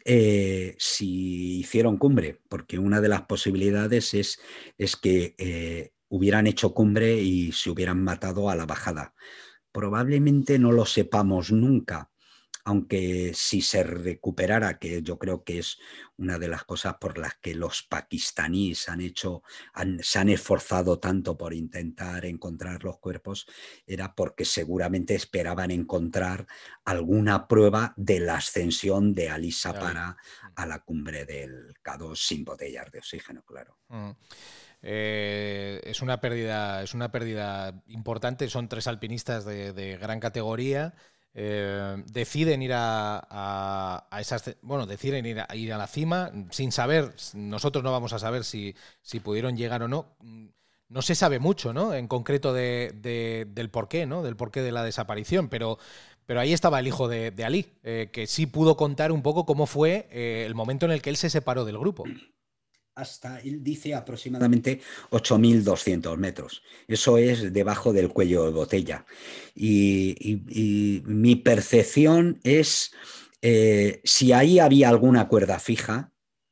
si 0.05 1.59
hicieron 1.59 1.97
cumbre, 1.97 2.41
porque 2.47 2.79
una 2.79 3.01
de 3.01 3.09
las 3.09 3.23
posibilidades 3.23 4.13
es, 4.13 4.39
es 4.77 4.95
que 4.95 5.91
hubieran 6.07 6.47
hecho 6.47 6.73
cumbre 6.73 7.17
y 7.17 7.51
se 7.51 7.69
hubieran 7.69 8.03
matado 8.03 8.49
a 8.49 8.55
la 8.55 8.65
bajada. 8.65 9.13
Probablemente 9.71 10.59
no 10.59 10.71
lo 10.71 10.85
sepamos 10.85 11.51
nunca, 11.51 12.11
aunque 12.63 13.31
si 13.33 13.61
se 13.61 13.83
recuperara, 13.83 14.79
que 14.79 15.01
yo 15.01 15.19
creo 15.19 15.43
que 15.43 15.59
es 15.59 15.77
una 16.17 16.39
de 16.39 16.47
las 16.47 16.63
cosas 16.63 16.95
por 16.99 17.17
las 17.17 17.35
que 17.35 17.53
los 17.53 17.83
pakistaníes 17.83 18.87
han 18.89 19.01
hecho, 19.01 19.43
se 20.01 20.19
han 20.19 20.29
esforzado 20.29 20.99
tanto 20.99 21.37
por 21.37 21.53
intentar 21.53 22.25
encontrar 22.25 22.83
los 22.83 22.99
cuerpos, 22.99 23.47
era 23.85 24.15
porque 24.15 24.45
seguramente 24.45 25.15
esperaban 25.15 25.71
encontrar 25.71 26.47
alguna 26.85 27.47
prueba 27.47 27.93
de 27.97 28.19
la 28.19 28.35
ascensión 28.35 29.13
de 29.13 29.29
Ali 29.29 29.51
Sapara 29.51 30.17
a 30.55 30.65
la 30.65 30.79
cumbre 30.79 31.25
del 31.25 31.73
K2 31.83 32.15
sin 32.15 32.45
botellas 32.45 32.91
de 32.91 32.99
oxígeno, 32.99 33.43
claro. 33.43 33.77
Mm. 33.89 34.11
Eh, 34.87 35.81
es 35.83 36.01
una 36.01 36.21
pérdida, 36.21 36.83
es 36.83 36.93
una 36.93 37.11
pérdida 37.11 37.81
importante. 37.87 38.47
Son 38.49 38.69
tres 38.69 38.85
alpinistas 38.85 39.43
de 39.43 39.97
gran 39.99 40.19
categoría. 40.19 40.93
Eh, 41.37 42.01
deciden 42.13 42.61
ir 42.61 42.71
a, 42.73 44.07
esas, 44.19 44.55
bueno, 44.61 44.85
deciden 44.85 45.25
ir 45.25 45.41
a, 45.41 45.53
ir 45.53 45.73
a 45.73 45.77
la 45.77 45.85
cima 45.85 46.31
sin 46.49 46.71
saber, 46.71 47.13
nosotros 47.33 47.83
no 47.83 47.91
vamos 47.91 48.13
a 48.13 48.19
saber 48.19 48.45
si, 48.45 48.73
si 49.01 49.19
pudieron 49.19 49.57
llegar 49.57 49.83
o 49.83 49.89
no. 49.89 50.15
No 50.87 51.01
se 51.01 51.15
sabe 51.15 51.39
mucho, 51.39 51.73
¿no? 51.73 51.93
En 51.93 52.07
concreto 52.07 52.53
de, 52.53 53.45
del 53.51 53.69
porqué, 53.69 54.05
¿no? 54.05 54.23
Del 54.23 54.37
porqué 54.37 54.61
de 54.61 54.71
la 54.71 54.83
desaparición, 54.83 55.49
pero, 55.49 55.77
pero 56.25 56.39
ahí 56.39 56.53
estaba 56.53 56.79
el 56.79 56.87
hijo 56.87 57.09
de, 57.09 57.33
Ali, 57.43 57.73
eh, 57.83 58.09
que 58.13 58.27
sí 58.27 58.45
pudo 58.45 58.77
contar 58.77 59.11
un 59.11 59.21
poco 59.21 59.45
cómo 59.45 59.65
fue 59.65 60.07
eh, 60.11 60.43
el 60.45 60.55
momento 60.55 60.85
en 60.85 60.93
el 60.93 61.01
que 61.01 61.09
él 61.09 61.17
se 61.17 61.29
separó 61.29 61.65
del 61.65 61.79
grupo 61.79 62.05
hasta, 62.95 63.39
él 63.41 63.61
dice 63.61 63.93
aproximadamente 63.93 64.79
8.200 65.11 66.17
metros. 66.17 66.63
Eso 66.87 67.17
es 67.17 67.51
debajo 67.53 67.93
del 67.93 68.09
cuello 68.09 68.45
de 68.45 68.51
botella. 68.51 69.05
Y, 69.53 71.03
mi 71.05 71.35
percepción 71.35 72.39
es, 72.43 72.91
eh, 73.41 74.01
si 74.03 74.31
ahí 74.31 74.59
había 74.59 74.89
alguna 74.89 75.27
cuerda 75.27 75.59
fija, 75.59 76.11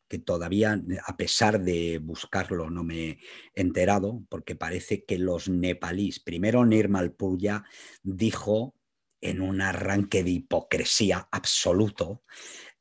que 0.09 0.19
todavía, 0.19 0.79
a 1.07 1.17
pesar 1.17 1.59
de 1.61 1.97
buscarlo, 1.97 2.69
no 2.69 2.83
me 2.83 3.09
he 3.09 3.19
enterado, 3.55 4.23
porque 4.29 4.55
parece 4.55 5.05
que 5.05 5.17
los 5.17 5.49
nepalíes, 5.49 6.19
primero 6.19 6.63
Nirmal 6.65 7.13
Purya 7.13 7.63
dijo 8.03 8.75
en 9.21 9.41
un 9.41 9.61
arranque 9.61 10.23
de 10.23 10.31
hipocresía 10.31 11.27
absoluto, 11.31 12.23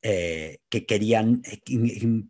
eh, 0.02 0.58
que 0.68 0.84
querían, 0.84 1.42
eh, 1.44 1.60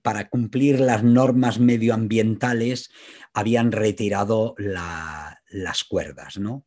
para 0.03 0.29
cumplir 0.29 0.79
las 0.79 1.03
normas 1.03 1.59
medioambientales, 1.59 2.91
habían 3.33 3.73
retirado 3.73 4.55
las 4.59 5.85
cuerdas, 5.85 6.39
¿no? 6.39 6.67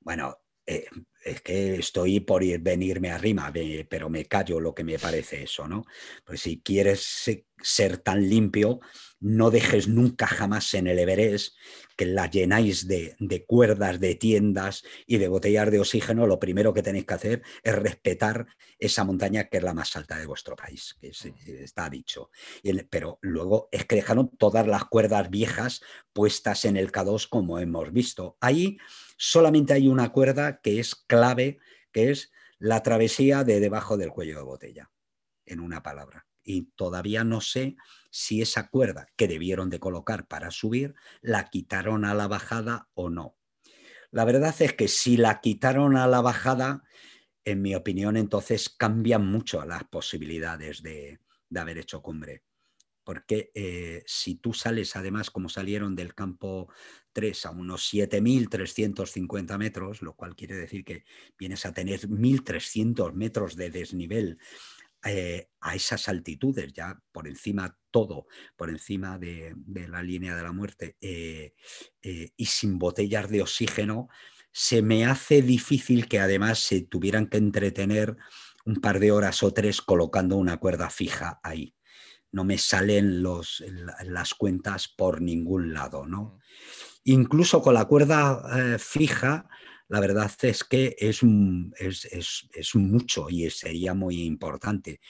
Bueno, 0.00 0.38
eh, 0.64 0.86
es 1.24 1.42
que 1.42 1.76
estoy 1.76 2.20
por 2.20 2.42
ir, 2.42 2.60
venirme 2.60 3.10
arriba, 3.10 3.52
pero 3.90 4.08
me 4.08 4.24
callo 4.24 4.58
lo 4.58 4.74
que 4.74 4.84
me 4.84 4.98
parece 4.98 5.42
eso, 5.42 5.68
¿no? 5.68 5.84
Pues 6.24 6.40
si 6.40 6.60
quieres 6.60 7.30
ser 7.60 7.98
tan 7.98 8.28
limpio, 8.28 8.80
no 9.20 9.50
dejes 9.50 9.86
nunca 9.86 10.26
jamás 10.26 10.72
en 10.74 10.86
el 10.86 10.98
Everest 10.98 11.56
que 11.96 12.06
la 12.06 12.30
llenáis 12.30 12.86
de, 12.86 13.16
cuerdas, 13.46 13.98
de 13.98 14.14
tiendas 14.14 14.84
y 15.06 15.16
de 15.16 15.28
botellas 15.28 15.70
de 15.70 15.80
oxígeno, 15.80 16.26
lo 16.26 16.38
primero 16.38 16.74
que 16.74 16.82
tenéis 16.82 17.06
que 17.06 17.14
hacer 17.14 17.42
es 17.62 17.74
respetar 17.74 18.46
esa 18.78 19.04
montaña 19.04 19.44
que 19.44 19.56
es 19.56 19.62
la 19.62 19.74
más 19.74 19.96
alta 19.96 20.18
de 20.18 20.26
vuestro 20.26 20.54
país, 20.54 20.96
que 21.00 21.10
está 21.64 21.88
dicho. 21.88 22.30
pero 22.90 23.18
luego 23.22 23.68
es 23.72 23.86
que 23.86 23.96
dejaron 23.96 24.30
todas 24.36 24.66
las 24.66 24.84
cuerdas 24.84 25.30
viejas 25.30 25.82
puestas 26.12 26.64
en 26.66 26.76
el 26.76 26.92
K2 26.92 27.28
como 27.28 27.58
hemos 27.58 27.92
visto. 27.92 28.36
Ahí 28.40 28.78
solamente 29.16 29.72
hay 29.72 29.88
una 29.88 30.12
cuerda 30.12 30.60
que 30.60 30.78
es 30.78 30.94
clave, 30.94 31.58
que 31.92 32.10
es 32.10 32.30
la 32.58 32.82
travesía 32.82 33.44
de 33.44 33.60
debajo 33.60 33.96
del 33.96 34.10
cuello 34.10 34.36
de 34.36 34.44
botella, 34.44 34.90
en 35.46 35.60
una 35.60 35.82
palabra 35.82 36.26
y 36.46 36.70
todavía 36.76 37.24
no 37.24 37.40
sé 37.40 37.76
si 38.16 38.40
esa 38.40 38.68
cuerda 38.68 39.08
que 39.14 39.28
debieron 39.28 39.68
de 39.68 39.78
colocar 39.78 40.26
para 40.26 40.50
subir 40.50 40.94
la 41.20 41.50
quitaron 41.50 42.06
a 42.06 42.14
la 42.14 42.26
bajada 42.26 42.88
o 42.94 43.10
no. 43.10 43.36
La 44.10 44.24
verdad 44.24 44.56
es 44.58 44.72
que 44.72 44.88
si 44.88 45.18
la 45.18 45.42
quitaron 45.42 45.98
a 45.98 46.06
la 46.06 46.22
bajada, 46.22 46.82
en 47.44 47.60
mi 47.60 47.74
opinión, 47.74 48.16
entonces 48.16 48.70
cambian 48.70 49.26
mucho 49.26 49.62
las 49.66 49.84
posibilidades 49.84 50.82
de, 50.82 51.20
haber 51.54 51.76
hecho 51.76 52.00
cumbre. 52.00 52.42
Porque 53.04 53.50
eh, 53.54 54.02
si 54.06 54.36
tú 54.36 54.54
sales, 54.54 54.96
además, 54.96 55.30
como 55.30 55.50
salieron 55.50 55.94
del 55.94 56.14
campo 56.14 56.72
3 57.12 57.44
a 57.44 57.50
unos 57.50 57.92
7.350 57.92 59.58
metros, 59.58 60.00
lo 60.00 60.14
cual 60.14 60.34
quiere 60.34 60.56
decir 60.56 60.86
que 60.86 61.04
vienes 61.38 61.66
a 61.66 61.72
tener 61.72 62.08
1.300 62.08 63.12
metros 63.12 63.56
de 63.56 63.70
desnivel 63.70 64.38
eh, 65.04 65.50
a 65.60 65.74
esas 65.74 66.08
altitudes, 66.08 66.72
ya 66.72 67.00
por 67.12 67.28
encima 67.28 67.78
todo, 67.90 68.26
por 68.56 68.70
encima 68.70 69.18
de, 69.18 69.54
la 69.88 70.02
línea 70.02 70.34
de 70.34 70.42
la 70.42 70.52
muerte, 70.52 70.96
eh, 71.00 71.54
eh, 72.02 72.30
y 72.36 72.46
sin 72.46 72.78
botellas 72.78 73.28
de 73.28 73.42
oxígeno, 73.42 74.08
se 74.52 74.82
me 74.82 75.04
hace 75.04 75.42
difícil 75.42 76.08
que 76.08 76.18
además 76.18 76.58
se 76.58 76.82
tuvieran 76.82 77.26
que 77.26 77.36
entretener 77.36 78.16
un 78.64 78.76
par 78.76 78.98
de 78.98 79.12
horas 79.12 79.42
o 79.42 79.52
tres 79.52 79.80
colocando 79.80 80.36
una 80.36 80.56
cuerda 80.56 80.90
fija 80.90 81.40
ahí. 81.42 81.76
No 82.32 82.44
me 82.44 82.58
salen 82.58 83.22
los, 83.22 83.62
las 84.04 84.34
cuentas 84.34 84.88
por 84.88 85.20
ningún 85.22 85.72
lado, 85.72 86.06
¿no? 86.06 86.40
Incluso 87.04 87.62
con 87.62 87.74
la 87.74 87.84
cuerda 87.84 88.78
fija, 88.78 89.48
la 89.88 90.00
verdad 90.00 90.30
es 90.42 90.64
que 90.64 90.96
es, 90.98 91.22
mucho 92.74 93.30
y 93.30 93.48
sería 93.50 93.94
muy 93.94 94.22
importante. 94.22 95.00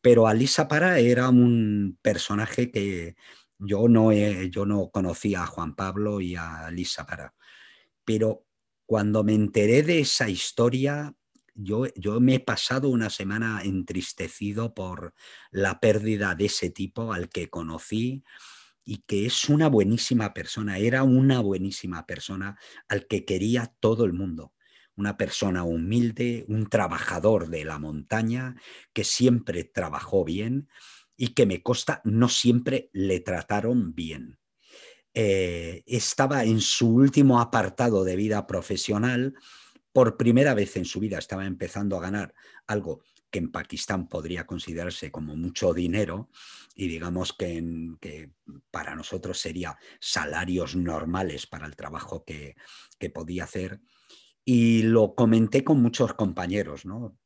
Pero 0.00 0.26
Alisa 0.26 0.68
Para 0.68 0.98
era 0.98 1.28
un 1.28 1.98
personaje 2.00 2.70
que 2.70 3.16
yo 3.58 3.88
no, 3.88 4.12
yo 4.12 4.66
no 4.66 4.90
conocía 4.90 5.42
a 5.42 5.46
Juan 5.46 5.74
Pablo 5.74 6.20
y 6.20 6.36
a 6.36 6.66
Alisa 6.66 7.04
Para. 7.06 7.34
Pero 8.04 8.46
cuando 8.86 9.24
me 9.24 9.34
enteré 9.34 9.82
de 9.82 10.00
esa 10.00 10.28
historia, 10.28 11.14
yo, 11.54 11.86
yo, 11.94 12.20
me 12.20 12.36
he 12.36 12.40
pasado 12.40 12.88
una 12.88 13.10
semana 13.10 13.60
entristecido 13.62 14.74
por 14.74 15.14
la 15.50 15.80
pérdida 15.80 16.34
de 16.34 16.46
ese 16.46 16.70
tipo 16.70 17.12
al 17.12 17.28
que 17.28 17.50
conocí, 17.50 18.24
y 18.90 19.04
que 19.06 19.24
es 19.24 19.48
una 19.48 19.68
buenísima 19.68 20.34
persona, 20.34 20.78
era 20.78 21.04
una 21.04 21.38
buenísima 21.38 22.06
persona 22.06 22.58
al 22.88 23.06
que 23.06 23.24
quería 23.24 23.72
todo 23.78 24.04
el 24.04 24.12
mundo. 24.12 24.52
Una 24.96 25.16
persona 25.16 25.62
humilde, 25.62 26.44
un 26.48 26.68
trabajador 26.68 27.50
de 27.50 27.64
la 27.64 27.78
montaña 27.78 28.56
que 28.92 29.04
siempre 29.04 29.62
trabajó 29.62 30.24
bien 30.24 30.68
y 31.16 31.34
que 31.34 31.46
me 31.46 31.62
consta 31.62 32.00
no 32.02 32.28
siempre 32.28 32.90
le 32.92 33.20
trataron 33.20 33.94
bien. 33.94 34.40
Eh, 35.14 35.84
estaba 35.86 36.42
en 36.42 36.60
su 36.60 36.92
último 36.92 37.40
apartado 37.40 38.02
de 38.02 38.16
vida 38.16 38.44
profesional, 38.48 39.34
por 39.92 40.16
primera 40.16 40.52
vez 40.54 40.76
en 40.76 40.84
su 40.84 40.98
vida 40.98 41.18
estaba 41.18 41.46
empezando 41.46 41.96
a 41.96 42.00
ganar 42.00 42.34
algo 42.66 43.04
que 43.30 43.38
en 43.38 43.50
Pakistán 43.50 44.08
podría 44.08 44.46
considerarse 44.46 45.10
como 45.10 45.36
mucho 45.36 45.72
dinero 45.72 46.30
y 46.74 46.88
digamos 46.88 47.32
que, 47.32 47.62
que 48.00 48.32
para 48.70 48.94
nosotros 48.94 49.40
sería 49.40 49.78
salarios 50.00 50.76
normales 50.76 51.46
para 51.46 51.66
el 51.66 51.76
trabajo 51.76 52.24
que, 52.24 52.56
podía 53.14 53.44
hacer. 53.44 53.80
Y 54.44 54.82
lo 54.82 55.14
comenté 55.14 55.64
con 55.64 55.80
muchos 55.80 56.14
compañeros, 56.14 56.84
¿no? 56.84 57.16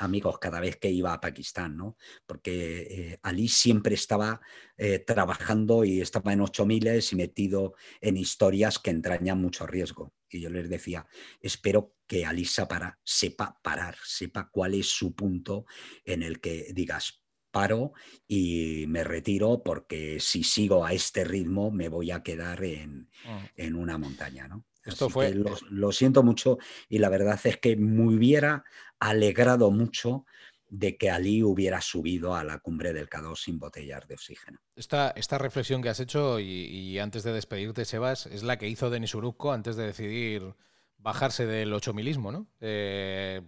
amigos 0.00 0.38
cada 0.38 0.60
vez 0.60 0.76
que 0.76 0.90
iba 0.90 1.12
a 1.12 1.20
Pakistán, 1.20 1.76
¿no? 1.76 1.96
porque 2.24 2.86
eh, 2.88 3.18
Ali 3.22 3.48
siempre 3.48 3.94
estaba 3.94 4.40
eh, 4.76 5.00
trabajando 5.00 5.84
y 5.84 6.00
estaba 6.00 6.32
en 6.32 6.40
ocho 6.40 6.66
miles 6.66 7.12
y 7.12 7.16
metido 7.16 7.74
en 8.00 8.16
historias 8.16 8.78
que 8.78 8.90
entrañan 8.90 9.40
mucho 9.40 9.66
riesgo. 9.66 10.12
Y 10.30 10.40
yo 10.40 10.50
les 10.50 10.68
decía, 10.68 11.06
espero 11.40 11.94
que 12.06 12.24
Alisa 12.24 12.68
para, 12.68 12.98
sepa 13.04 13.58
parar, 13.62 13.96
sepa 14.04 14.48
cuál 14.50 14.74
es 14.74 14.88
su 14.88 15.14
punto 15.14 15.66
en 16.04 16.22
el 16.22 16.40
que 16.40 16.72
digas, 16.72 17.22
paro 17.50 17.92
y 18.26 18.84
me 18.88 19.04
retiro 19.04 19.62
porque 19.64 20.20
si 20.20 20.42
sigo 20.42 20.84
a 20.84 20.92
este 20.92 21.24
ritmo 21.24 21.70
me 21.70 21.88
voy 21.88 22.10
a 22.10 22.22
quedar 22.22 22.62
en, 22.64 23.08
mm. 23.56 23.76
una 23.76 23.98
montaña. 23.98 24.48
¿no? 24.48 24.64
Esto 24.84 25.08
fue... 25.08 25.34
Lo, 25.34 25.92
siento 25.92 26.22
mucho 26.22 26.58
y 26.88 26.98
la 26.98 27.08
verdad 27.08 27.38
es 27.44 27.58
que 27.58 27.76
me 27.76 28.14
hubiera 28.14 28.64
alegrado 28.98 29.70
mucho 29.70 30.26
de 30.68 30.96
que 30.96 31.10
Ali 31.10 31.42
hubiera 31.42 31.80
subido 31.80 32.34
a 32.34 32.44
la 32.44 32.58
cumbre 32.58 32.92
del 32.92 33.08
K2 33.08 33.36
sin 33.36 33.58
botellas 33.58 34.06
de 34.06 34.14
oxígeno. 34.14 34.58
Esta, 34.76 35.10
esta 35.10 35.38
reflexión 35.38 35.82
que 35.82 35.88
has 35.88 36.00
hecho 36.00 36.40
y, 36.40 36.98
antes 36.98 37.22
de 37.22 37.32
despedirte, 37.32 37.84
Sebas, 37.84 38.26
es 38.26 38.42
la 38.42 38.58
que 38.58 38.68
hizo 38.68 38.90
Denis 38.90 39.14
Uruzco 39.14 39.52
antes 39.52 39.76
de 39.76 39.86
decidir 39.86 40.54
bajarse 40.98 41.46
del 41.46 41.72
ochomilismo, 41.72 42.32
¿no? 42.32 42.48
Eh, 42.60 43.40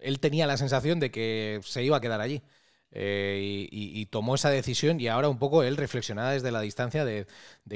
él 0.00 0.20
tenía 0.20 0.46
la 0.46 0.56
sensación 0.56 1.00
de 1.00 1.10
que 1.10 1.60
se 1.62 1.82
iba 1.82 1.96
a 1.96 2.00
quedar 2.00 2.20
allí. 2.20 2.42
Eh, 2.90 3.68
y, 3.70 4.06
tomó 4.06 4.34
esa 4.34 4.48
decisión 4.48 4.98
y 4.98 5.08
ahora 5.08 5.28
un 5.28 5.38
poco 5.38 5.62
él 5.62 5.76
reflexionaba 5.76 6.32
desde 6.32 6.50
la 6.50 6.62
distancia 6.62 7.04
de, 7.04 7.26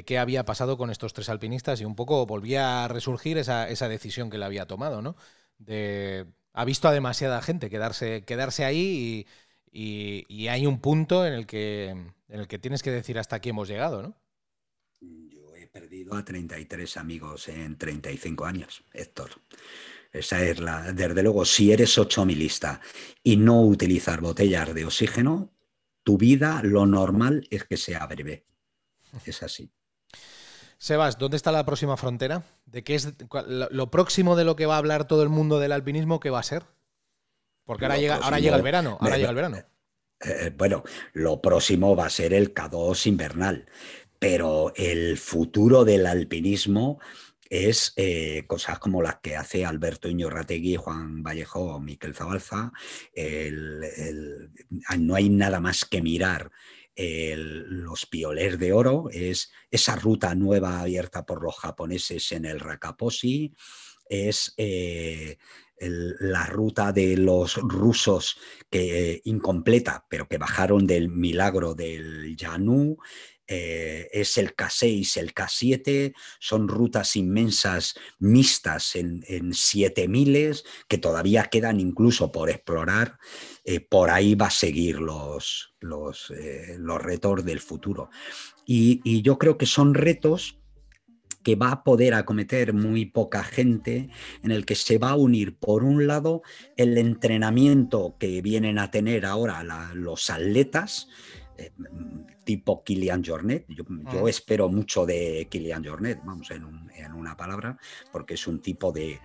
qué 0.07 0.18
había 0.18 0.46
pasado 0.46 0.78
con 0.78 0.90
estos 0.90 1.12
tres 1.12 1.28
alpinistas 1.28 1.82
y 1.82 1.84
un 1.84 1.94
poco 1.94 2.24
volvía 2.24 2.84
a 2.84 2.88
resurgir 2.88 3.36
esa, 3.36 3.66
decisión 3.66 4.30
que 4.30 4.36
él 4.36 4.42
había 4.42 4.66
tomado, 4.66 5.03
¿no? 5.03 5.16
De, 5.59 6.26
ha 6.53 6.64
visto 6.64 6.88
a 6.88 6.92
demasiada 6.92 7.42
gente 7.42 7.70
quedarse, 7.70 8.24
quedarse 8.24 8.64
ahí 8.64 9.26
y, 9.70 10.48
hay 10.48 10.66
un 10.66 10.80
punto 10.80 11.26
en 11.26 11.32
el, 11.32 11.46
que, 11.46 11.88
en 11.88 12.14
el 12.28 12.46
que 12.46 12.59
tienes 12.59 12.82
que 12.82 12.90
decir 12.90 13.18
hasta 13.18 13.36
aquí 13.36 13.48
hemos 13.48 13.68
llegado, 13.68 14.03
¿no? 14.03 14.16
Yo 15.00 15.55
he 15.57 15.66
perdido 15.66 16.14
a 16.14 16.24
33 16.24 16.96
amigos 16.98 17.48
en 17.48 17.78
35 17.78 18.44
años, 18.44 18.84
Héctor. 18.92 19.30
Esa 20.12 20.44
es 20.44 20.61
la. 20.61 20.92
Desde 20.92 21.22
luego, 21.22 21.46
si 21.46 21.72
eres 21.72 21.98
milista 22.26 22.82
y 23.22 23.38
no 23.38 23.62
utilizar 23.62 24.20
botellas 24.20 24.74
de 24.74 24.84
oxígeno, 24.84 25.55
tu 26.03 26.18
vida 26.18 26.61
lo 26.62 26.84
normal 26.84 27.46
es 27.50 27.64
que 27.64 27.78
sea 27.78 28.07
breve. 28.07 28.44
Es 29.24 29.42
así. 29.42 29.72
Sebas, 30.82 31.16
¿dónde 31.16 31.36
está 31.36 31.52
la 31.52 31.64
próxima 31.64 31.96
frontera? 31.96 32.42
¿De 32.66 32.82
qué 32.82 32.96
es 32.96 33.14
lo 33.46 33.90
próximo 33.92 34.34
de 34.34 34.42
lo 34.42 34.56
que 34.56 34.66
va 34.66 34.74
a 34.74 34.78
hablar 34.78 35.06
todo 35.06 35.22
el 35.22 35.28
mundo 35.28 35.60
del 35.60 35.70
alpinismo? 35.70 36.18
¿Qué 36.18 36.28
va 36.28 36.40
a 36.40 36.42
ser? 36.42 36.64
Porque 37.64 37.84
ahora 37.84 37.98
llega, 37.98 38.16
ahora 38.16 38.40
llega 38.40 38.56
el 38.56 38.62
verano. 38.62 38.98
Ahora 39.00 39.16
llega 39.16 39.28
el 39.28 39.36
verano. 39.36 39.58
Eh, 40.24 40.52
bueno, 40.58 40.82
lo 41.12 41.40
próximo 41.40 41.94
va 41.94 42.06
a 42.06 42.10
ser 42.10 42.34
el 42.34 42.52
K2 42.52 43.06
invernal, 43.06 43.66
pero 44.18 44.72
el 44.74 45.18
futuro 45.18 45.84
del 45.84 46.04
alpinismo 46.04 46.98
es 47.48 47.92
eh, 47.94 48.42
cosas 48.48 48.80
como 48.80 49.02
las 49.02 49.20
que 49.20 49.36
hace 49.36 49.64
Alberto 49.64 50.08
Iñorrategui, 50.08 50.74
Juan 50.74 51.22
Vallejo 51.22 51.76
o 51.76 51.78
Miquel 51.78 52.16
Zabalza. 52.16 52.72
no 54.98 55.14
hay 55.14 55.28
nada 55.28 55.60
más 55.60 55.84
que 55.84 56.02
mirar 56.02 56.50
los 56.97 58.07
piolers 58.07 58.59
de 58.59 58.72
oro, 58.72 59.09
es 59.11 59.51
esa 59.70 59.97
ruta 59.97 60.34
nueva 60.34 60.80
abierta 60.80 61.24
por 61.24 61.43
los 61.43 61.57
japoneses 61.59 62.32
en 62.32 62.45
el 62.45 62.61
Rakaposi, 62.61 63.55
es 64.09 64.53
eh, 64.57 65.38
la 65.78 66.47
ruta 66.47 66.93
de 66.93 67.16
los 67.16 67.57
rusos 67.57 68.36
que, 68.70 69.20
incompleta, 69.24 70.07
pero 70.09 70.28
que 70.28 70.38
bajaron 70.38 70.86
del 70.86 71.09
milagro 71.09 71.74
del 71.74 72.36
Yanu, 72.36 72.99
eh, 73.49 74.09
es 74.12 74.38
el 74.38 74.55
K6, 74.55 75.16
el 75.18 75.34
K7, 75.34 76.14
son 76.38 76.68
rutas 76.68 77.16
inmensas 77.16 77.95
mixtas 78.18 78.95
en, 78.95 79.24
en 79.26 79.53
7000 79.53 80.62
que 80.88 80.99
todavía 80.99 81.45
quedan 81.45 81.80
incluso 81.80 82.30
por 82.30 82.49
explorar. 82.51 83.18
Eh, 83.64 83.80
por 83.80 84.10
ahí 84.10 84.34
va 84.34 84.46
a 84.46 84.50
seguir 84.50 84.98
los, 84.98 85.74
los, 85.80 86.30
eh, 86.30 86.76
los 86.78 87.00
retos 87.00 87.44
del 87.44 87.60
futuro. 87.60 88.10
Y, 88.66 89.22
yo 89.22 89.38
creo 89.38 89.56
que 89.56 89.66
son 89.66 89.94
retos 89.94 90.58
que 91.44 91.56
va 91.56 91.70
a 91.72 91.84
poder 91.84 92.14
acometer 92.14 92.72
muy 92.72 93.04
poca 93.04 93.42
gente, 93.42 94.10
en 94.42 94.50
el 94.52 94.64
que 94.64 94.76
se 94.76 94.98
va 94.98 95.10
a 95.10 95.16
unir, 95.16 95.56
por 95.56 95.82
un 95.82 96.06
lado, 96.06 96.42
el 96.76 96.96
entrenamiento 96.98 98.16
que 98.18 98.42
vienen 98.42 98.78
a 98.78 98.90
tener 98.92 99.26
ahora 99.26 99.64
los 99.94 100.30
atletas, 100.30 101.08
tipo 102.45 102.82
Kilian 102.82 103.24
Jornet. 103.24 103.64
Yo, 103.68 103.84
mm. 103.86 104.26
espero 104.28 104.68
mucho 104.68 105.07
de 105.07 105.47
Kilian 105.51 105.84
Jornet, 105.84 106.20
vamos, 106.24 106.51
en, 106.51 106.64
una 107.14 107.36
palabra, 107.36 107.78
porque 108.11 108.34
es 108.34 108.47
un 108.47 108.61
tipo 108.61 108.93
de, 108.93 109.20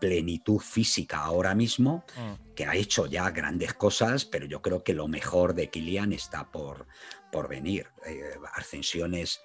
plenitud 0.00 0.58
física 0.58 1.18
ahora 1.18 1.54
mismo, 1.54 2.04
mm. 2.16 2.54
que 2.54 2.66
ha 2.66 2.74
hecho 2.74 3.06
ya 3.06 3.30
grandes 3.30 3.74
cosas, 3.74 4.24
pero 4.24 4.46
yo 4.46 4.62
creo 4.62 4.82
que 4.82 4.94
lo 4.94 5.08
mejor 5.08 5.54
de 5.54 5.68
Kilian 5.68 6.12
está 6.12 6.50
por, 6.50 6.86
por 7.30 7.48
venir. 7.48 7.88
Eh, 8.06 8.22
ascensiones 8.54 9.40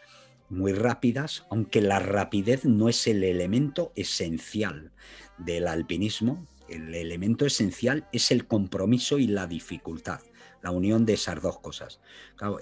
muy 0.49 0.73
rápidas, 0.73 1.45
aunque 1.49 1.81
la 1.81 1.99
rapidez 1.99 2.65
no 2.65 2.87
es 2.87 3.07
el 3.07 3.23
elemento 3.23 3.91
esencial 3.95 4.91
del 5.37 5.67
alpinismo, 5.67 6.45
el 6.69 6.93
elemento 6.95 7.45
esencial 7.45 8.07
es 8.11 8.31
el 8.31 8.47
compromiso 8.47 9.17
y 9.19 9.27
la 9.27 9.47
dificultad 9.47 10.21
la 10.65 10.71
unión 10.71 11.05
de 11.05 11.13
esas 11.13 11.43
dos 11.43 11.59
cosas. 11.59 11.99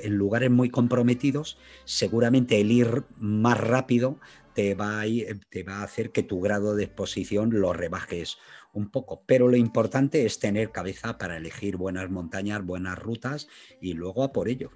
en 0.01 0.15
lugares 0.15 0.51
muy 0.51 0.69
comprometidos, 0.69 1.57
seguramente 1.85 2.59
el 2.59 2.69
ir 2.69 3.05
más 3.17 3.57
rápido 3.57 4.19
te 4.53 4.75
va, 4.75 5.01
a 5.01 5.05
te 5.49 5.63
va 5.63 5.77
a 5.77 5.83
hacer 5.83 6.11
que 6.11 6.21
tu 6.21 6.41
grado 6.41 6.75
de 6.75 6.83
exposición 6.83 7.61
lo 7.61 7.71
rebajes 7.71 8.37
un 8.73 8.89
poco. 8.89 9.23
Pero 9.25 9.47
lo 9.47 9.55
importante 9.55 10.25
es 10.25 10.37
tener 10.37 10.71
cabeza 10.71 11.17
para 11.17 11.37
elegir 11.37 11.77
buenas 11.77 12.09
montañas, 12.09 12.65
buenas 12.65 12.99
rutas 12.99 13.47
y 13.79 13.93
luego 13.93 14.25
a 14.25 14.33
por 14.33 14.49
ello. 14.49 14.71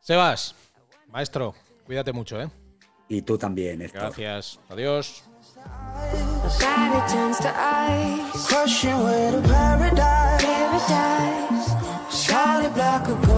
Sebas, 0.00 0.54
maestro, 1.08 1.54
cuídate 1.86 2.12
mucho, 2.12 2.38
¿eh? 2.42 2.50
Y 3.08 3.22
tú 3.22 3.38
también, 3.38 3.80
Héctor. 3.80 4.02
Gracias. 4.02 4.60
Adiós. 4.68 5.24
I 12.90 12.98
could 12.98 13.22
go. 13.22 13.29